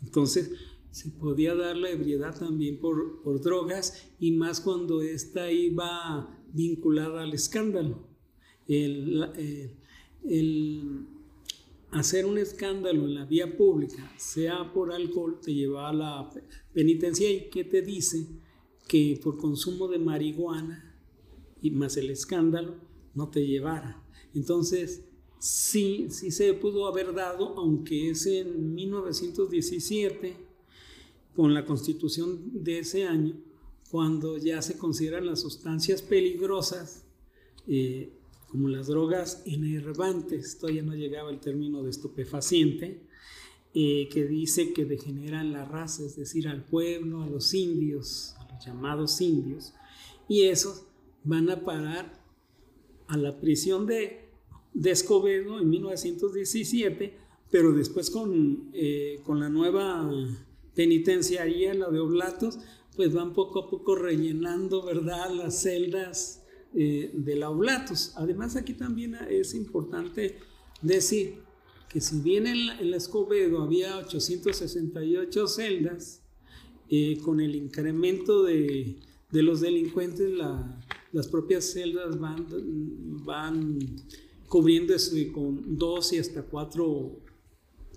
Entonces, 0.02 0.52
se 0.90 1.08
podía 1.08 1.54
dar 1.54 1.74
la 1.74 1.90
ebriedad 1.90 2.38
también 2.38 2.78
por, 2.78 3.22
por 3.22 3.40
drogas 3.40 4.10
y 4.20 4.32
más 4.32 4.60
cuando 4.60 5.00
ésta 5.00 5.50
iba 5.50 6.38
vinculada 6.52 7.22
al 7.22 7.32
escándalo. 7.32 8.06
El, 8.66 9.72
el, 10.24 11.06
hacer 11.90 12.26
un 12.26 12.36
escándalo 12.36 13.06
en 13.06 13.14
la 13.14 13.24
vía 13.24 13.56
pública, 13.56 14.12
sea 14.18 14.70
por 14.74 14.92
alcohol, 14.92 15.40
te 15.42 15.54
lleva 15.54 15.88
a 15.88 15.94
la 15.94 16.30
penitencia 16.74 17.30
y 17.30 17.48
que 17.48 17.64
te 17.64 17.80
dice 17.80 18.26
que 18.86 19.18
por 19.24 19.38
consumo 19.38 19.88
de 19.88 19.98
marihuana 19.98 20.94
y 21.62 21.70
más 21.70 21.96
el 21.96 22.10
escándalo 22.10 22.74
no 23.14 23.30
te 23.30 23.46
llevara. 23.46 24.04
Entonces, 24.38 25.02
sí, 25.40 26.06
sí 26.10 26.30
se 26.30 26.54
pudo 26.54 26.86
haber 26.86 27.12
dado, 27.12 27.58
aunque 27.58 28.10
es 28.10 28.24
en 28.26 28.72
1917 28.74 30.36
con 31.34 31.54
la 31.54 31.64
constitución 31.64 32.62
de 32.64 32.78
ese 32.80 33.04
año, 33.04 33.34
cuando 33.90 34.38
ya 34.38 34.62
se 34.62 34.78
consideran 34.78 35.26
las 35.26 35.40
sustancias 35.40 36.02
peligrosas, 36.02 37.04
eh, 37.66 38.12
como 38.48 38.68
las 38.68 38.86
drogas 38.86 39.42
enervantes, 39.44 40.58
todavía 40.58 40.82
no 40.82 40.94
llegaba 40.94 41.30
el 41.30 41.40
término 41.40 41.82
de 41.82 41.90
estupefaciente, 41.90 43.02
eh, 43.74 44.08
que 44.12 44.24
dice 44.24 44.72
que 44.72 44.84
degeneran 44.84 45.52
la 45.52 45.64
raza, 45.64 46.04
es 46.04 46.16
decir, 46.16 46.46
al 46.48 46.64
pueblo, 46.64 47.22
a 47.22 47.26
los 47.26 47.52
indios, 47.54 48.34
a 48.38 48.52
los 48.52 48.64
llamados 48.64 49.20
indios, 49.20 49.74
y 50.28 50.44
esos 50.44 50.84
van 51.24 51.50
a 51.50 51.64
parar 51.64 52.18
a 53.08 53.16
la 53.16 53.40
prisión 53.40 53.86
de, 53.86 54.27
de 54.78 54.92
Escobedo 54.92 55.58
en 55.58 55.68
1917, 55.68 57.12
pero 57.50 57.72
después 57.72 58.10
con, 58.10 58.70
eh, 58.72 59.20
con 59.24 59.40
la 59.40 59.48
nueva 59.48 60.08
penitenciaría, 60.74 61.74
la 61.74 61.90
de 61.90 61.98
Oblatos, 61.98 62.60
pues 62.94 63.12
van 63.12 63.32
poco 63.32 63.64
a 63.64 63.70
poco 63.70 63.96
rellenando, 63.96 64.84
¿verdad?, 64.84 65.30
las 65.30 65.62
celdas 65.62 66.44
eh, 66.74 67.10
de 67.12 67.34
la 67.34 67.50
Oblatos. 67.50 68.12
Además, 68.14 68.54
aquí 68.54 68.74
también 68.74 69.16
es 69.28 69.52
importante 69.54 70.38
decir 70.80 71.40
que 71.88 72.00
si 72.00 72.20
bien 72.20 72.46
en 72.46 72.90
la, 72.90 72.96
Escobedo 72.96 73.62
había 73.62 73.98
868 73.98 75.48
celdas, 75.48 76.22
eh, 76.88 77.18
con 77.24 77.40
el 77.40 77.56
incremento 77.56 78.44
de, 78.44 79.00
los 79.32 79.60
delincuentes, 79.60 80.30
las 81.12 81.26
propias 81.26 81.64
celdas 81.64 82.18
van, 82.20 82.46
van 83.24 83.78
cubriéndose 84.48 85.30
con 85.32 85.76
dos 85.76 86.12
y 86.12 86.18
hasta 86.18 86.42
cuatro 86.42 87.20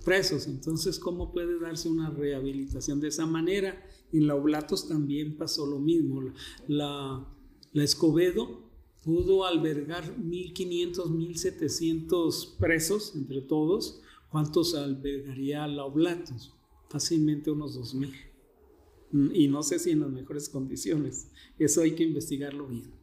presos. 0.03 0.47
Entonces, 0.47 0.99
¿cómo 0.99 1.31
puede 1.31 1.59
darse 1.59 1.89
una 1.89 2.09
rehabilitación 2.09 2.99
de 2.99 3.09
esa 3.09 3.25
manera? 3.25 3.81
En 4.11 4.27
la 4.27 4.35
Oblatos 4.35 4.87
también 4.87 5.37
pasó 5.37 5.65
lo 5.65 5.79
mismo. 5.79 6.21
La, 6.67 7.25
Escobedo 7.73 8.69
pudo 9.03 9.45
albergar 9.45 10.03
1.500, 10.17 11.05
1.700 11.07 12.57
presos 12.57 13.13
entre 13.15 13.41
todos. 13.41 14.01
¿Cuántos 14.29 14.75
albergaría 14.75 15.67
la 15.67 15.85
Oblatos? 15.85 16.53
Fácilmente 16.89 17.51
unos 17.51 17.77
2.000. 17.77 19.33
Y 19.33 19.47
no 19.47 19.63
sé 19.63 19.79
si 19.79 19.91
en 19.91 20.01
las 20.01 20.09
mejores 20.09 20.49
condiciones. 20.49 21.27
Eso 21.57 21.81
hay 21.81 21.95
que 21.95 22.03
investigarlo 22.03 22.67
bien. 22.67 23.00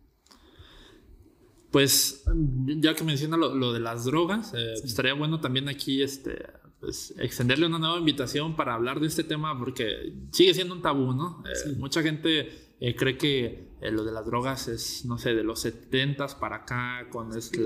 Pues 1.70 2.24
ya 2.66 2.94
que 2.94 3.04
menciona 3.04 3.36
lo, 3.36 3.72
de 3.72 3.80
las 3.80 4.04
drogas, 4.04 4.54
eh, 4.54 4.72
estaría 4.82 5.12
bueno 5.12 5.40
también 5.40 5.68
aquí 5.68 6.02
este, 6.02 6.46
pues, 6.80 7.14
extenderle 7.18 7.66
una 7.66 7.78
nueva 7.78 7.98
invitación 7.98 8.56
para 8.56 8.74
hablar 8.74 9.00
de 9.00 9.06
este 9.06 9.22
tema 9.22 9.58
porque 9.58 10.14
sigue 10.32 10.54
siendo 10.54 10.74
un 10.74 10.80
tabú, 10.80 11.12
¿no? 11.12 11.44
Eh, 11.46 11.72
mucha 11.76 12.02
gente 12.02 12.74
eh, 12.80 12.96
cree 12.96 13.18
que 13.18 13.68
lo 13.82 14.02
de 14.02 14.12
las 14.12 14.24
drogas 14.24 14.66
es, 14.68 15.04
no 15.04 15.18
sé, 15.18 15.34
de 15.34 15.44
los 15.44 15.60
70 15.60 16.26
para 16.40 16.56
acá, 16.56 17.06
con 17.10 17.36
este, 17.36 17.60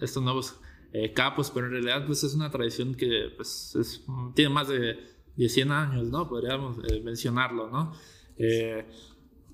estos 0.00 0.22
nuevos 0.22 0.56
capos, 1.14 1.50
pero 1.50 1.66
en 1.66 1.72
realidad 1.72 2.06
pues 2.06 2.22
es 2.22 2.34
una 2.34 2.50
tradición 2.50 2.94
que 2.94 3.32
pues, 3.36 3.76
tiene 4.34 4.54
más 4.54 4.68
de, 4.68 5.12
100 5.36 5.72
años, 5.72 6.06
¿no? 6.06 6.28
Podríamos 6.28 6.78
mencionarlo, 7.02 7.68
¿no? 7.68 7.92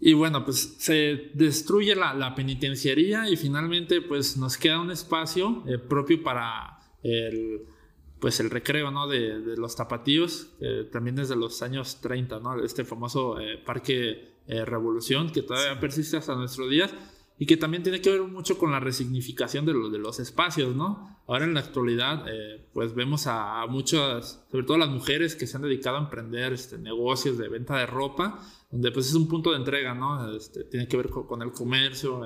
Y 0.01 0.15
bueno, 0.15 0.45
pues 0.45 0.77
se 0.79 1.31
destruye 1.35 1.95
la, 1.95 2.15
la, 2.15 2.35
penitenciaría 2.35 3.29
y 3.29 3.37
finalmente 3.37 4.01
pues 4.01 4.37
nos 4.37 4.57
queda 4.57 4.81
un 4.81 4.91
espacio 4.91 5.63
propio 5.89 6.23
para 6.23 6.79
el 7.03 7.63
pues 8.19 8.39
el 8.39 8.51
recreo, 8.51 8.91
¿no? 8.91 9.09
De, 9.09 9.41
de 9.41 9.57
los 9.57 9.77
tapatíos, 9.77 10.53
también 10.93 11.17
desde 11.17 11.37
los 11.37 11.63
años 11.63 12.03
30, 12.03 12.41
¿no? 12.41 12.63
Este 12.63 12.85
famoso 12.85 13.41
eh, 13.41 13.57
Parque 13.65 14.31
eh, 14.47 14.65
Revolución 14.65 15.31
que 15.31 15.43
todavía 15.43 15.79
persiste 15.79 16.17
hasta 16.17 16.35
nuestros 16.35 16.69
días 16.69 16.93
y 17.39 17.47
que 17.47 17.57
también 17.57 17.85
tiene 17.85 18.01
que 18.01 18.11
ver 18.11 18.23
mucho 18.23 18.59
con 18.59 18.73
la 18.73 18.81
resignificación 18.81 19.65
de, 19.65 19.73
de 19.73 19.99
los 19.99 20.19
espacios, 20.19 20.75
¿no? 20.75 21.23
Ahora 21.29 21.45
en 21.45 21.55
la 21.55 21.61
actualidad, 21.61 22.25
eh, 22.27 22.67
pues 22.75 22.93
vemos 22.97 23.29
a, 23.29 23.65
muchas, 23.69 24.45
sobre 24.51 24.65
todo 24.65 24.77
las 24.77 24.89
mujeres 24.89 25.37
que 25.37 25.47
se 25.47 25.57
han 25.57 25.63
dedicado 25.63 25.99
a 25.99 26.01
emprender 26.01 26.53
este, 26.53 26.79
negocios 26.79 27.39
de 27.39 27.49
venta 27.49 27.77
de 27.77 27.87
ropa, 27.87 28.41
donde 28.71 28.93
pues 28.93 29.09
es 29.09 29.14
un 29.14 29.27
punto 29.27 29.51
de 29.51 29.57
entrega, 29.57 29.95
¿no? 29.95 30.35
Este, 30.35 30.64
tiene 30.64 30.87
que 30.87 30.97
ver 30.97 31.11
con, 31.11 31.43
el 31.43 31.53
comercio 31.53 32.23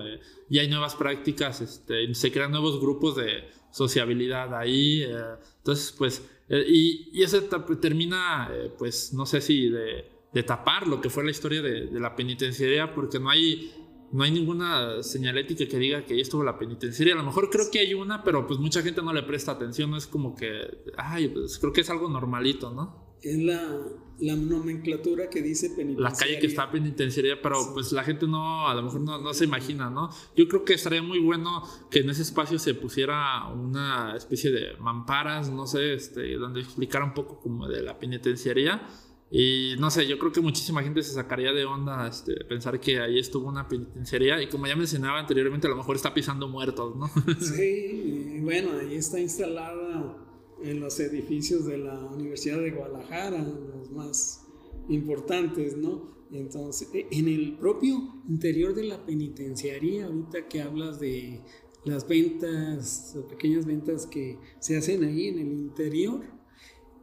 y 0.51 0.59
hay 0.59 0.69
nuevas 0.69 0.95
prácticas, 0.95 1.61
este, 1.63 2.15
se 2.15 2.31
crean 2.31 2.51
nuevos 2.51 2.81
grupos 2.81 3.17
de 3.17 3.45
sociabilidad 3.71 4.55
ahí. 4.55 5.03
Eh, 5.03 5.15
entonces, 5.59 5.95
pues, 5.97 6.23
eh, 6.49 6.65
y, 6.67 7.11
y, 7.13 7.23
eso 7.23 7.43
termina, 7.81 8.51
eh, 8.53 8.71
pues, 8.79 9.15
no 9.15 9.25
sé 9.25 9.41
si 9.41 9.71
de, 9.71 10.05
de, 10.33 10.43
tapar 10.43 10.87
lo 10.87 11.01
que 11.01 11.09
fue 11.09 11.25
la 11.25 11.31
historia 11.31 11.63
de, 11.63 11.87
de, 11.87 12.01
la 12.01 12.15
penitenciaría, 12.15 12.95
porque 12.95 13.19
no 13.19 13.31
hay, 13.31 13.73
no 14.13 14.23
hay 14.23 14.31
ninguna 14.31 15.03
señalética 15.03 15.67
que 15.67 15.79
diga 15.79 16.05
que 16.05 16.13
ahí 16.13 16.21
estuvo 16.21 16.45
la 16.45 16.59
penitenciaría. 16.59 17.15
A 17.15 17.19
lo 17.19 17.25
mejor 17.25 17.49
creo 17.49 17.71
que 17.73 17.79
hay 17.79 17.95
una, 17.95 18.23
pero 18.23 18.47
pues 18.47 18.61
mucha 18.61 18.83
gente 18.83 19.01
no 19.01 19.15
le 19.15 19.23
presta 19.23 19.53
atención, 19.53 19.95
es 19.95 20.07
como 20.07 20.37
que, 20.37 20.61
ay, 20.99 21.29
pues 21.29 21.59
creo 21.59 21.73
que 21.73 21.81
es 21.81 21.89
algo 21.89 22.11
normalito, 22.11 22.71
¿no? 22.71 23.17
Es 23.23 23.39
la, 23.39 23.81
la 24.21 24.37
nomenclatura 24.37 25.29
que 25.29 25.43
dice 25.43 25.71
penitenciaria. 25.71 26.11
La 26.11 26.17
calle 26.17 26.39
que 26.39 26.47
está 26.47 26.71
penitenciaria, 26.71 27.41
pero 27.41 27.73
pues 27.73 27.93
la 27.93 28.05
gente 28.05 28.27
no, 28.27 28.69
a 28.69 28.75
lo 28.75 28.83
mejor 28.83 29.01
no, 29.01 29.19
no, 29.19 29.35
se 29.35 29.45
imagina, 29.45 29.91
¿no? 29.91 30.11
Yo 30.37 30.47
creo 30.49 30.65
que 30.65 30.75
estaría 30.75 31.03
muy 31.03 31.19
bueno 31.19 31.63
que 31.91 32.01
en 32.01 32.11
ese 32.11 32.23
espacio 32.23 32.59
se 32.59 32.75
pusiera 32.75 33.49
una 33.49 34.17
especie 34.17 34.51
de 34.51 34.77
mamparas, 34.79 35.51
no 35.51 35.67
sé, 35.67 35.95
este, 35.95 36.35
donde 36.37 36.61
explicara 36.61 37.05
un 37.05 37.15
poco 37.15 37.41
como 37.41 37.69
de 37.69 37.83
la 37.83 37.99
penitenciaría. 37.99 38.87
Y 39.31 39.75
no 39.79 39.91
sé, 39.91 40.07
yo 40.07 40.19
creo 40.19 40.31
que 40.31 40.41
muchísima 40.41 40.83
gente 40.83 41.03
se 41.03 41.13
sacaría 41.13 41.53
de 41.53 41.65
onda 41.65 42.07
este, 42.07 42.45
pensar 42.45 42.79
que 42.79 43.01
ahí 43.01 43.19
estuvo 43.19 43.49
una 43.49 43.67
penitenciaría 43.67 44.41
y 44.41 44.49
como 44.49 44.67
ya 44.67 44.77
mencionaba 44.77 45.19
anteriormente, 45.19 45.67
a 45.67 45.71
lo 45.71 45.77
mejor 45.77 45.97
está 45.97 46.15
pisando 46.15 46.47
muertos, 46.47 46.95
¿no? 46.95 47.11
Sí, 47.41 48.39
bueno, 48.43 48.71
ahí 48.79 48.95
está 48.95 49.19
instalada 49.19 50.34
en 50.65 50.81
los 50.81 50.99
edificios 50.99 51.67
de 51.67 51.79
la 51.79 51.99
Universidad 52.07 52.61
de 52.61 52.71
Guadalajara, 52.71 53.43
los 53.43 53.91
más 53.91 54.47
importantes, 54.89 55.77
¿no? 55.77 56.15
Entonces, 56.33 56.89
e, 56.93 57.07
en 57.11 57.29
el 57.29 57.57
propio 57.59 58.23
interior 58.29 58.75
de 58.75 58.85
la 58.85 59.05
penitenciaría, 59.05 60.07
ahorita 60.07 60.49
que 60.49 60.63
hablas 60.63 60.99
de 60.99 61.43
las 61.85 62.09
ventas, 62.09 63.17
pequeñas 63.29 63.67
ventas 63.67 64.07
que 64.07 64.39
se 64.59 64.77
hacen 64.77 65.05
ahí 65.05 65.29
en 65.29 65.39
el 65.39 65.53
interior, 65.53 66.23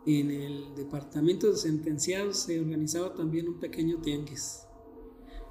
en 0.06 0.32
el 0.32 0.76
departamento 0.76 1.52
de 1.52 1.58
sentenciados 1.58 2.38
se 2.38 2.60
organizaba 2.60 3.14
también 3.14 3.48
un 3.48 3.60
pequeño 3.60 4.02
tianguis, 4.02 4.64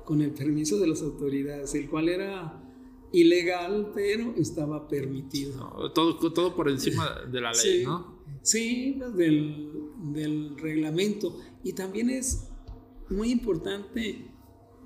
con 0.04 0.20
el 0.20 0.32
permiso 0.32 0.80
de 0.80 0.88
las 0.88 1.02
autoridades, 1.02 1.74
el 1.76 1.88
cual 1.88 2.08
era 2.08 2.69
ilegal, 3.12 3.92
pero 3.94 4.34
estaba 4.36 4.88
permitido. 4.88 5.92
todo, 5.92 6.32
todo 6.32 6.54
por 6.54 6.68
encima 6.68 7.22
de 7.30 7.40
la 7.40 7.52
ley, 7.52 7.84
¿no? 7.84 8.20
Sí, 8.42 8.98
del, 9.16 9.70
del, 10.12 10.56
reglamento. 10.58 11.38
Y 11.62 11.72
también 11.72 12.10
es 12.10 12.48
muy 13.08 13.30
importante 13.30 14.30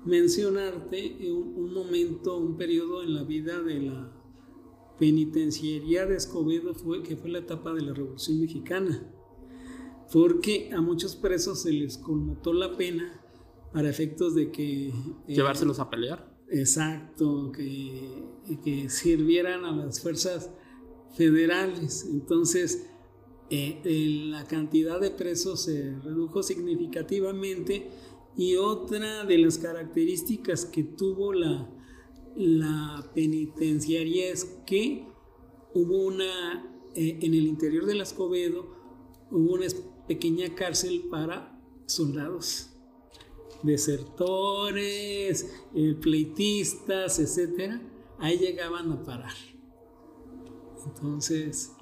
mencionarte 0.03 1.31
un, 1.31 1.53
un, 1.55 1.73
momento, 1.73 2.37
un 2.37 2.57
periodo 2.57 3.03
en 3.03 3.13
la 3.13 3.23
vida 3.23 3.61
de 3.61 3.79
la 3.79 4.11
penitenciaría 4.99 6.05
de 6.05 6.15
Escobedo, 6.15 6.73
fue, 6.73 7.03
que 7.03 7.15
fue 7.15 7.29
la 7.29 7.39
etapa 7.39 7.73
de 7.73 7.81
la 7.81 7.93
Revolución 7.93 8.39
Mexicana, 8.39 9.11
porque 10.11 10.71
a 10.73 10.81
muchos 10.81 11.15
presos 11.15 11.61
se 11.61 11.73
les 11.73 11.97
conmutó 11.97 12.53
la 12.53 12.77
pena 12.77 13.21
para 13.73 13.89
efectos 13.89 14.35
de 14.35 14.51
que... 14.51 14.93
Llevárselos 15.27 15.79
a 15.79 15.89
pelear. 15.89 16.34
Exacto, 16.49 17.51
que, 17.51 18.23
que 18.63 18.89
sirvieran 18.89 19.65
a 19.65 19.75
las 19.75 20.01
fuerzas 20.01 20.49
federales. 21.15 22.07
Entonces, 22.09 22.87
la 23.49 24.45
cantidad 24.45 24.99
de 24.99 25.11
presos 25.11 25.63
se 25.63 25.95
redujo 25.99 26.43
significativamente 26.43 27.89
y 28.35 28.55
otra 28.55 29.23
de 29.23 29.37
las 29.37 29.57
características 29.57 30.65
que 30.65 30.83
tuvo 30.83 31.33
la, 31.33 31.69
la 32.35 33.11
penitenciaria 33.13 34.29
es 34.29 34.45
que 34.65 35.07
hubo 35.73 36.05
una, 36.05 36.65
eh, 36.95 37.19
en 37.21 37.33
el 37.33 37.47
interior 37.47 37.85
de 37.85 37.95
la 37.95 38.03
Escobedo, 38.03 38.75
hubo 39.31 39.53
una 39.53 39.67
pequeña 40.07 40.53
cárcel 40.53 41.05
para 41.09 41.61
soldados, 41.85 42.74
desertores, 43.65 45.53
eh, 45.73 45.95
pleitistas, 46.01 47.19
etc. 47.19 47.81
Ahí 48.19 48.37
llegaban 48.37 48.91
a 48.91 49.03
parar. 49.03 49.33
Entonces, 50.85 51.73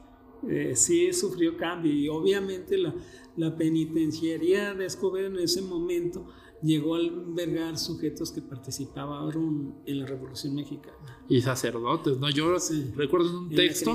eh, 0.47 0.75
sí 0.75 1.11
sufrió 1.13 1.57
cambio 1.57 1.93
y 1.93 2.07
obviamente 2.09 2.77
la, 2.77 2.93
la 3.35 3.55
penitenciaría 3.55 4.73
de 4.73 4.85
Escobedo 4.85 5.27
en 5.27 5.39
ese 5.39 5.61
momento 5.61 6.25
llegó 6.63 6.95
a 6.95 6.99
albergar 6.99 7.77
sujetos 7.77 8.31
que 8.31 8.41
participaron 8.41 9.75
en 9.85 9.99
la 9.99 10.05
Revolución 10.05 10.55
Mexicana. 10.55 10.95
Y 11.27 11.41
sacerdotes, 11.41 12.17
¿no? 12.17 12.29
Yo 12.29 12.55
recuerdo 12.95 13.29
en 13.29 13.35
un 13.35 13.49
texto, 13.49 13.93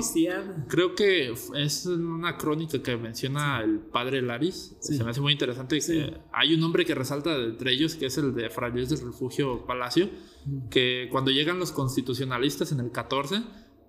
creo 0.67 0.95
que 0.95 1.33
es 1.55 1.85
una 1.85 2.37
crónica 2.37 2.81
que 2.81 2.95
menciona 2.97 3.61
el 3.61 3.79
padre 3.79 4.21
Laris, 4.21 4.75
se 4.79 5.03
me 5.03 5.09
hace 5.09 5.21
muy 5.21 5.33
interesante, 5.33 5.79
hay 6.31 6.53
un 6.53 6.59
nombre 6.59 6.85
que 6.85 6.95
resalta 6.95 7.35
entre 7.35 7.73
ellos, 7.73 7.95
que 7.95 8.05
es 8.05 8.17
el 8.17 8.33
de 8.33 8.49
Fray 8.49 8.71
del 8.71 8.87
Refugio 8.87 9.65
Palacio, 9.65 10.09
que 10.69 11.07
cuando 11.11 11.31
llegan 11.31 11.59
los 11.59 11.71
constitucionalistas 11.71 12.71
en 12.71 12.79
el 12.79 12.91
14, 12.91 13.43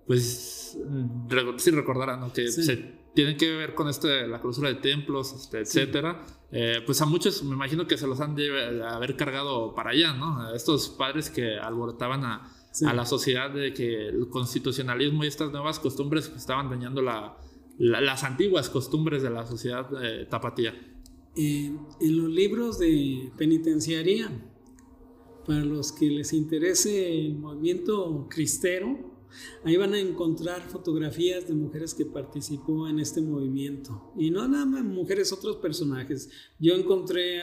pues 0.07 0.77
sí 1.57 1.71
recordarán 1.71 2.19
¿no? 2.19 2.33
que 2.33 2.47
se 2.51 3.00
tienen 3.13 3.37
que 3.37 3.51
ver 3.55 3.73
con 3.73 3.89
esto 3.89 4.07
de 4.07 4.27
la 4.27 4.39
clausura 4.39 4.69
de 4.69 4.75
templos, 4.75 5.33
este, 5.33 5.59
etcétera. 5.59 6.25
Eh, 6.51 6.81
pues 6.85 7.01
a 7.01 7.05
muchos 7.05 7.43
me 7.43 7.53
imagino 7.55 7.87
que 7.87 7.97
se 7.97 8.07
los 8.07 8.19
han 8.21 8.35
de 8.35 8.83
haber 8.83 9.15
cargado 9.15 9.73
para 9.75 9.91
allá, 9.91 10.13
¿no? 10.13 10.41
A 10.41 10.55
estos 10.55 10.89
padres 10.89 11.29
que 11.29 11.57
alborotaban 11.57 12.23
a, 12.23 12.51
a, 12.85 12.93
la 12.93 13.05
sociedad 13.05 13.51
de 13.51 13.73
que 13.73 14.07
el 14.07 14.27
constitucionalismo 14.29 15.23
y 15.23 15.27
estas 15.27 15.51
nuevas 15.51 15.79
costumbres 15.79 16.31
estaban 16.35 16.69
dañando 16.69 17.01
la, 17.01 17.37
las 17.77 18.23
antiguas 18.23 18.69
costumbres 18.69 19.23
de 19.23 19.29
la 19.29 19.45
sociedad 19.45 19.87
eh, 20.01 20.25
tapatía. 20.29 20.73
en 21.35 22.17
los 22.17 22.29
libros 22.29 22.79
de 22.79 23.31
penitenciaría, 23.37 24.29
para 25.45 25.65
los 25.65 25.91
que 25.91 26.05
les 26.05 26.33
interese 26.33 27.25
el 27.25 27.37
movimiento 27.37 28.27
cristero, 28.29 29.10
Ahí 29.63 29.77
van 29.77 29.93
a 29.93 29.99
encontrar 29.99 30.61
fotografías 30.69 31.47
de 31.47 31.53
mujeres 31.53 31.93
que 31.93 32.05
participó 32.05 32.87
en 32.87 32.99
este 32.99 33.21
movimiento. 33.21 34.11
Y 34.17 34.31
no 34.31 34.47
nada 34.47 34.65
más 34.65 34.83
mujeres, 34.83 35.31
otros 35.31 35.57
personajes. 35.57 36.29
Yo 36.59 36.75
encontré 36.75 37.41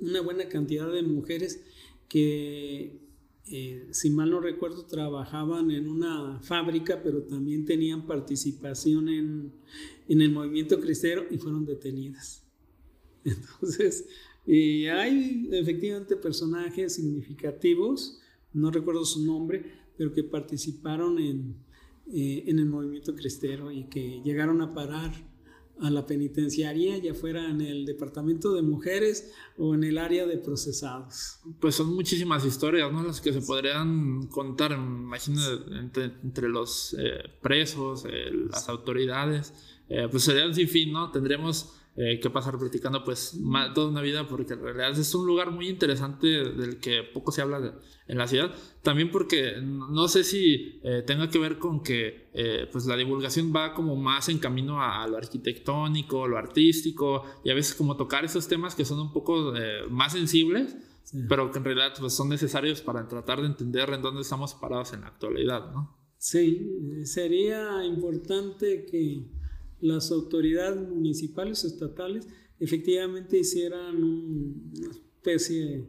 una 0.00 0.20
buena 0.20 0.48
cantidad 0.48 0.90
de 0.90 1.02
mujeres 1.02 1.64
que, 2.08 3.00
eh, 3.46 3.88
si 3.90 4.10
mal 4.10 4.30
no 4.30 4.40
recuerdo, 4.40 4.86
trabajaban 4.86 5.70
en 5.70 5.88
una 5.88 6.40
fábrica, 6.40 7.02
pero 7.02 7.22
también 7.22 7.64
tenían 7.64 8.06
participación 8.06 9.08
en, 9.08 9.52
en 10.08 10.20
el 10.20 10.32
movimiento 10.32 10.80
cristero 10.80 11.26
y 11.30 11.38
fueron 11.38 11.64
detenidas. 11.64 12.44
Entonces, 13.24 14.06
hay 14.46 15.48
efectivamente 15.52 16.16
personajes 16.16 16.94
significativos, 16.94 18.20
no 18.52 18.70
recuerdo 18.70 19.04
su 19.04 19.24
nombre, 19.24 19.83
pero 19.96 20.12
que 20.12 20.24
participaron 20.24 21.18
en, 21.18 21.56
eh, 22.12 22.44
en 22.46 22.58
el 22.58 22.66
movimiento 22.66 23.14
cristero 23.14 23.70
y 23.70 23.84
que 23.84 24.20
llegaron 24.24 24.60
a 24.62 24.74
parar 24.74 25.12
a 25.80 25.90
la 25.90 26.06
penitenciaría, 26.06 26.98
ya 26.98 27.14
fuera 27.14 27.50
en 27.50 27.60
el 27.60 27.84
departamento 27.84 28.54
de 28.54 28.62
mujeres 28.62 29.32
o 29.58 29.74
en 29.74 29.82
el 29.82 29.98
área 29.98 30.24
de 30.26 30.38
procesados. 30.38 31.40
Pues 31.60 31.74
son 31.74 31.94
muchísimas 31.94 32.44
historias, 32.44 32.92
¿no? 32.92 33.02
Las 33.02 33.20
que 33.20 33.32
se 33.32 33.40
podrían 33.40 34.28
contar, 34.28 34.72
imagino, 34.72 35.40
entre, 35.80 36.12
entre 36.22 36.48
los 36.48 36.94
eh, 36.98 37.24
presos, 37.42 38.04
las 38.50 38.68
autoridades, 38.68 39.52
eh, 39.88 40.06
pues 40.10 40.22
serían 40.22 40.54
sin 40.54 40.68
fin, 40.68 40.92
¿no? 40.92 41.10
Tendríamos 41.10 41.72
eh, 41.96 42.18
que 42.18 42.28
pasar 42.28 42.58
platicando 42.58 43.04
pues 43.04 43.38
toda 43.72 43.88
una 43.88 44.02
vida 44.02 44.26
porque 44.26 44.54
en 44.54 44.62
realidad 44.62 44.98
es 44.98 45.14
un 45.14 45.26
lugar 45.26 45.52
muy 45.52 45.68
interesante 45.68 46.26
del 46.26 46.80
que 46.80 47.04
poco 47.04 47.30
se 47.30 47.40
habla 47.40 47.78
en 48.08 48.18
la 48.18 48.26
ciudad. 48.26 48.52
También 48.82 49.12
porque 49.12 49.60
no 49.62 50.08
sé 50.08 50.24
si 50.24 50.80
eh, 50.82 51.04
tenga 51.06 51.30
que 51.30 51.38
ver 51.38 51.58
con 51.58 51.84
que 51.84 52.30
eh, 52.34 52.68
pues 52.72 52.86
la 52.86 52.96
divulgación 52.96 53.52
va 53.54 53.74
como 53.74 53.94
más 53.94 54.28
en 54.28 54.40
camino 54.40 54.82
a, 54.82 55.06
lo 55.06 55.16
arquitectónico, 55.16 56.26
lo 56.26 56.36
artístico 56.36 57.24
y 57.44 57.50
a 57.50 57.54
veces 57.54 57.76
como 57.76 57.96
tocar 57.96 58.24
esos 58.24 58.48
temas 58.48 58.74
que 58.74 58.84
son 58.84 58.98
un 58.98 59.12
poco 59.12 59.52
más 59.88 60.14
sensibles. 60.14 60.76
pero 61.28 61.52
que 61.52 61.58
en 61.58 61.64
realidad 61.64 61.92
pues, 62.00 62.12
son 62.12 62.28
necesarios 62.28 62.80
para 62.80 63.06
tratar 63.06 63.40
de 63.40 63.46
entender 63.46 63.88
en 63.90 64.02
dónde 64.02 64.22
estamos 64.22 64.52
parados 64.54 64.94
en 64.94 65.02
la 65.02 65.08
actualidad, 65.08 65.70
¿no? 65.70 65.96
Sí, 66.18 67.04
sería 67.04 67.84
importante 67.84 68.84
que 68.86 69.28
las 69.84 70.10
autoridades 70.10 70.88
municipales 70.88 71.62
o 71.62 71.66
estatales 71.66 72.26
efectivamente 72.58 73.38
hicieran 73.38 74.02
una 74.02 74.90
especie, 74.90 75.84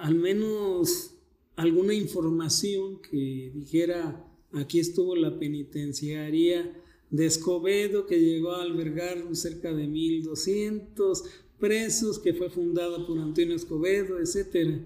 al 0.00 0.14
menos 0.14 1.16
alguna 1.54 1.92
información 1.92 3.02
que 3.02 3.52
dijera, 3.54 4.26
aquí 4.52 4.80
estuvo 4.80 5.14
la 5.16 5.38
penitenciaría 5.38 6.82
de 7.10 7.26
Escobedo, 7.26 8.06
que 8.06 8.18
llegó 8.20 8.52
a 8.52 8.62
albergar 8.62 9.18
cerca 9.36 9.74
de 9.74 9.86
1.200 9.86 11.22
presos, 11.58 12.18
que 12.18 12.32
fue 12.32 12.48
fundada 12.48 13.06
por 13.06 13.18
Antonio 13.18 13.54
Escobedo, 13.54 14.18
etc. 14.18 14.80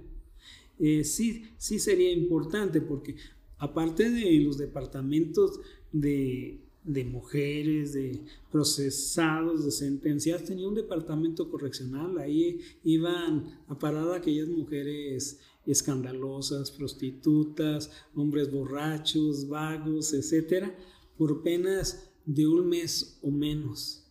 Eh, 0.80 1.04
sí, 1.04 1.44
sí 1.56 1.78
sería 1.78 2.10
importante, 2.10 2.80
porque 2.80 3.14
aparte 3.58 4.10
de 4.10 4.40
los 4.40 4.58
departamentos 4.58 5.60
de 5.92 6.63
de 6.84 7.04
mujeres, 7.04 7.94
de 7.94 8.20
procesados, 8.52 9.64
de 9.64 9.70
sentenciados, 9.70 10.44
tenía 10.44 10.68
un 10.68 10.74
departamento 10.74 11.50
correccional, 11.50 12.18
ahí 12.18 12.60
iban 12.84 13.58
a 13.68 13.78
parar 13.78 14.12
aquellas 14.12 14.48
mujeres 14.48 15.40
escandalosas, 15.66 16.70
prostitutas, 16.70 17.90
hombres 18.14 18.50
borrachos, 18.52 19.48
vagos, 19.48 20.12
etcétera, 20.12 20.76
por 21.16 21.42
penas 21.42 22.10
de 22.26 22.46
un 22.46 22.68
mes 22.68 23.18
o 23.22 23.30
menos. 23.30 24.04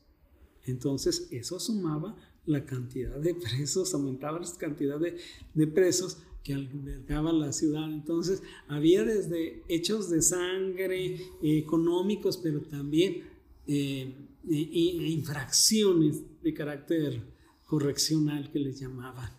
Entonces, 0.65 1.27
eso 1.31 1.59
sumaba 1.59 2.15
la 2.45 2.65
cantidad 2.65 3.19
de 3.19 3.35
presos, 3.35 3.93
aumentaba 3.93 4.39
la 4.39 4.57
cantidad 4.57 4.99
de, 4.99 5.17
de 5.53 5.67
presos 5.67 6.17
que 6.43 6.53
albergaba 6.53 7.31
la 7.31 7.53
ciudad. 7.53 7.91
Entonces 7.91 8.43
había 8.67 9.03
desde 9.03 9.63
hechos 9.67 10.09
de 10.09 10.21
sangre, 10.21 11.19
económicos, 11.41 12.37
pero 12.37 12.61
también 12.61 13.23
eh, 13.65 14.13
infracciones 14.45 16.21
de 16.41 16.53
carácter 16.53 17.21
correccional 17.65 18.51
que 18.51 18.59
les 18.59 18.79
llamaban. 18.79 19.31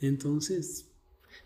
Entonces 0.00 0.90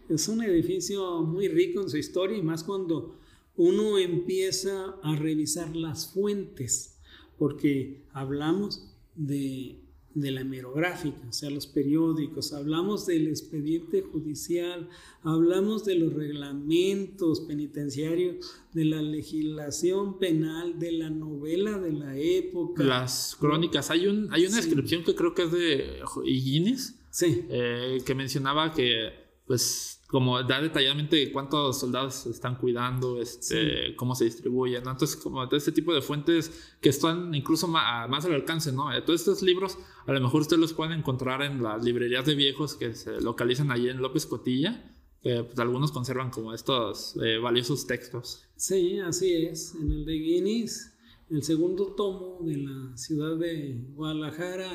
es 0.08 0.28
un 0.28 0.42
edificio 0.42 1.22
muy 1.22 1.48
rico 1.48 1.82
en 1.82 1.90
su 1.90 1.98
historia 1.98 2.38
y 2.38 2.42
más 2.42 2.64
cuando 2.64 3.18
uno 3.56 3.98
empieza 3.98 4.96
a 5.02 5.16
revisar 5.16 5.74
las 5.76 6.12
fuentes, 6.12 6.98
porque 7.38 8.04
hablamos 8.12 8.94
de 9.14 9.85
de 10.16 10.30
la 10.30 10.40
hemerográfica, 10.40 11.20
o 11.28 11.32
sea, 11.32 11.50
los 11.50 11.66
periódicos, 11.66 12.54
hablamos 12.54 13.04
del 13.04 13.28
expediente 13.28 14.00
judicial, 14.00 14.88
hablamos 15.22 15.84
de 15.84 15.96
los 15.96 16.14
reglamentos 16.14 17.40
penitenciarios, 17.40 18.36
de 18.72 18.86
la 18.86 19.02
legislación 19.02 20.18
penal, 20.18 20.78
de 20.78 20.92
la 20.92 21.10
novela 21.10 21.78
de 21.78 21.92
la 21.92 22.16
época. 22.16 22.82
Las 22.82 23.36
crónicas, 23.38 23.90
hay, 23.90 24.06
un, 24.06 24.32
hay 24.32 24.46
una 24.46 24.56
descripción 24.56 25.04
que 25.04 25.14
creo 25.14 25.34
que 25.34 25.42
es 25.42 25.52
de 25.52 26.00
Higgins, 26.24 26.98
sí. 27.10 27.44
Eh, 27.50 27.98
que 28.06 28.14
mencionaba 28.14 28.72
que, 28.72 29.10
pues, 29.46 29.95
como 30.06 30.42
da 30.42 30.60
detalladamente 30.60 31.32
cuántos 31.32 31.80
soldados 31.80 32.26
están 32.26 32.56
cuidando, 32.56 33.20
este, 33.20 33.96
cómo 33.96 34.14
se 34.14 34.24
distribuyen, 34.24 34.78
Entonces, 34.86 35.16
como 35.16 35.44
este 35.44 35.72
tipo 35.72 35.92
de 35.92 36.00
fuentes 36.00 36.74
que 36.80 36.88
están 36.88 37.34
incluso 37.34 37.66
más, 37.66 38.08
más, 38.08 38.24
al 38.24 38.34
alcance, 38.34 38.72
¿no? 38.72 38.92
Eh, 38.92 39.02
todos 39.02 39.20
estos 39.20 39.42
libros, 39.42 39.78
a 40.06 40.12
lo 40.12 40.20
mejor 40.20 40.42
ustedes 40.42 40.60
los 40.60 40.72
pueden 40.72 40.98
encontrar 40.98 41.42
en 41.42 41.62
las 41.62 41.84
librerías 41.84 42.24
de 42.24 42.34
viejos 42.34 42.74
que 42.74 42.94
se 42.94 43.20
localizan 43.20 43.70
allí 43.72 43.88
en 43.88 44.00
López 44.00 44.26
Cotilla, 44.26 44.94
que 45.22 45.42
pues, 45.42 45.58
algunos 45.58 45.90
conservan 45.90 46.30
como 46.30 46.54
estos 46.54 47.16
eh, 47.22 47.38
valiosos 47.38 47.86
textos. 47.86 48.44
Sí, 48.56 49.00
así 49.00 49.46
es. 49.46 49.74
En 49.74 49.90
el 49.90 50.04
de 50.04 50.12
Guinness 50.12 50.92
el 51.30 51.42
segundo 51.42 51.94
tomo 51.94 52.38
de 52.42 52.56
la 52.58 52.96
ciudad 52.96 53.36
de 53.36 53.84
Guadalajara, 53.94 54.72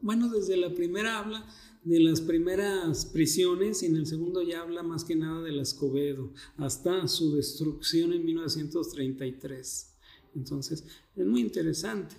bueno, 0.00 0.30
desde 0.30 0.56
la 0.56 0.72
primera 0.72 1.18
habla 1.18 1.46
de 1.84 2.00
las 2.00 2.20
primeras 2.20 3.06
prisiones 3.06 3.82
y 3.82 3.86
en 3.86 3.96
el 3.96 4.06
segundo 4.06 4.42
ya 4.42 4.60
habla 4.62 4.82
más 4.82 5.04
que 5.04 5.16
nada 5.16 5.42
de 5.42 5.52
la 5.52 5.62
Escobedo, 5.62 6.32
hasta 6.56 7.08
su 7.08 7.34
destrucción 7.34 8.12
en 8.12 8.24
1933. 8.24 9.96
Entonces, 10.34 10.84
es 11.16 11.26
muy 11.26 11.40
interesante. 11.40 12.16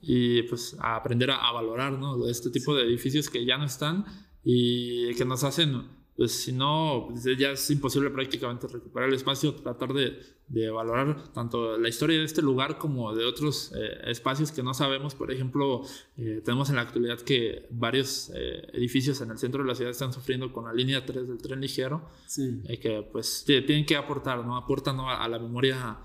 Y 0.00 0.42
pues 0.42 0.76
a 0.78 0.96
aprender 0.96 1.30
a, 1.30 1.52
valorar, 1.52 1.98
¿no? 1.98 2.28
Este 2.28 2.50
tipo 2.50 2.74
de 2.74 2.84
edificios 2.84 3.30
que 3.30 3.44
ya 3.44 3.56
no 3.58 3.64
están 3.64 4.04
y 4.44 5.14
que 5.14 5.24
nos 5.24 5.42
hacen 5.42 5.95
pues 6.16 6.32
si 6.32 6.52
no, 6.52 7.08
pues, 7.10 7.24
ya 7.38 7.50
es 7.50 7.70
imposible 7.70 8.08
prácticamente 8.10 8.66
recuperar 8.66 9.10
el 9.10 9.14
espacio, 9.14 9.54
tratar 9.54 9.92
de, 9.92 10.18
de 10.48 10.70
valorar 10.70 11.30
tanto 11.34 11.76
la 11.76 11.88
historia 11.88 12.18
de 12.18 12.24
este 12.24 12.40
lugar 12.40 12.78
como 12.78 13.14
de 13.14 13.26
otros 13.26 13.72
eh, 13.76 14.10
espacios 14.10 14.50
que 14.50 14.62
no 14.62 14.72
sabemos. 14.72 15.14
Por 15.14 15.30
ejemplo, 15.30 15.82
eh, 16.16 16.40
tenemos 16.42 16.70
en 16.70 16.76
la 16.76 16.82
actualidad 16.82 17.20
que 17.20 17.66
varios 17.70 18.30
eh, 18.34 18.66
edificios 18.72 19.20
en 19.20 19.30
el 19.30 19.38
centro 19.38 19.62
de 19.62 19.68
la 19.68 19.74
ciudad 19.74 19.90
están 19.90 20.12
sufriendo 20.12 20.52
con 20.52 20.64
la 20.64 20.72
línea 20.72 21.04
3 21.04 21.28
del 21.28 21.38
tren 21.38 21.60
ligero, 21.60 22.08
sí. 22.26 22.62
que 22.80 23.06
pues 23.12 23.44
tienen 23.44 23.84
que 23.84 23.96
aportar, 23.96 24.44
¿no? 24.46 24.56
Aportan 24.56 24.98
a 25.00 25.28
la 25.28 25.38
memoria 25.38 25.98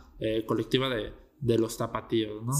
colectiva 0.45 0.87
de, 0.87 1.13
de, 1.39 1.57
los 1.57 1.77
tapatíos, 1.77 2.43
¿no? 2.43 2.51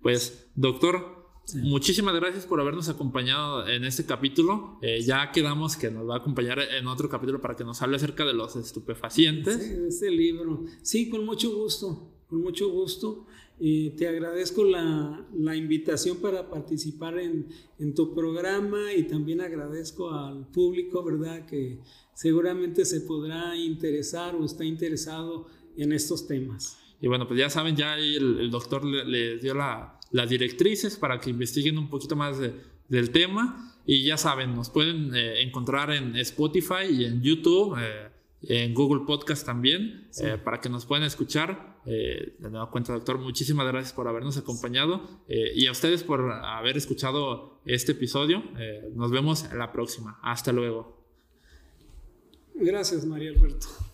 Pues, 0.00 0.50
doctor, 0.54 1.17
Muchísimas 1.54 2.14
gracias 2.14 2.46
por 2.46 2.60
habernos 2.60 2.88
acompañado 2.88 3.66
en 3.66 3.84
este 3.84 4.04
capítulo. 4.04 4.78
Eh, 4.82 5.00
ya 5.00 5.30
quedamos 5.32 5.76
que 5.76 5.90
nos 5.90 6.08
va 6.08 6.16
a 6.16 6.18
acompañar 6.18 6.58
en 6.60 6.86
otro 6.86 7.08
capítulo 7.08 7.40
para 7.40 7.56
que 7.56 7.64
nos 7.64 7.80
hable 7.80 7.96
acerca 7.96 8.24
de 8.24 8.34
los 8.34 8.56
estupefacientes. 8.56 9.56
Sí, 9.56 9.74
este 9.88 10.10
libro. 10.10 10.64
Sí, 10.82 11.08
con 11.08 11.24
mucho 11.24 11.54
gusto, 11.54 12.12
con 12.28 12.42
mucho 12.42 12.68
gusto. 12.70 13.26
Eh, 13.60 13.94
te 13.96 14.06
agradezco 14.06 14.62
la, 14.62 15.26
la, 15.34 15.56
invitación 15.56 16.18
para 16.18 16.48
participar 16.48 17.18
en, 17.18 17.48
en, 17.80 17.92
tu 17.92 18.14
programa 18.14 18.92
y 18.94 19.02
también 19.02 19.40
agradezco 19.40 20.12
al 20.12 20.46
público, 20.46 21.02
¿verdad? 21.02 21.44
Que 21.44 21.80
seguramente 22.14 22.84
se 22.84 23.00
podrá 23.00 23.56
interesar 23.56 24.36
o 24.36 24.44
está 24.44 24.64
interesado 24.64 25.48
en 25.76 25.92
estos 25.92 26.28
temas. 26.28 26.78
Y 27.00 27.08
bueno, 27.08 27.26
pues 27.26 27.40
ya 27.40 27.50
saben, 27.50 27.74
ya 27.74 27.96
el, 27.96 28.38
el 28.38 28.50
doctor 28.50 28.84
le, 28.84 29.04
le 29.04 29.38
dio 29.38 29.54
la, 29.54 29.97
las 30.10 30.30
directrices 30.30 30.96
para 30.96 31.20
que 31.20 31.30
investiguen 31.30 31.78
un 31.78 31.88
poquito 31.88 32.16
más 32.16 32.38
del 32.38 33.10
tema. 33.10 33.74
Y 33.86 34.04
ya 34.04 34.16
saben, 34.16 34.54
nos 34.54 34.70
pueden 34.70 35.14
eh, 35.14 35.42
encontrar 35.42 35.90
en 35.90 36.14
Spotify 36.16 36.84
y 36.90 37.04
en 37.06 37.22
YouTube, 37.22 37.76
eh, 37.78 38.10
en 38.42 38.74
Google 38.74 39.04
Podcast 39.06 39.46
también, 39.46 40.08
eh, 40.22 40.36
para 40.42 40.60
que 40.60 40.68
nos 40.68 40.86
puedan 40.86 41.04
escuchar. 41.04 41.78
de 41.86 42.50
nueva 42.50 42.70
cuenta, 42.70 42.92
doctor, 42.92 43.18
muchísimas 43.18 43.66
gracias 43.66 43.94
por 43.94 44.08
habernos 44.08 44.36
acompañado 44.36 45.08
y 45.26 45.66
a 45.66 45.72
ustedes 45.72 46.02
por 46.02 46.30
haber 46.30 46.76
escuchado 46.76 47.62
este 47.64 47.92
episodio. 47.92 48.42
nos 48.94 49.10
vemos 49.10 49.44
en 49.50 49.56
la 49.56 49.72
próxima. 49.72 50.18
Hasta 50.22 50.52
luego. 50.52 50.98
Gracias, 52.54 53.06
María 53.06 53.30
Alberto. 53.30 53.87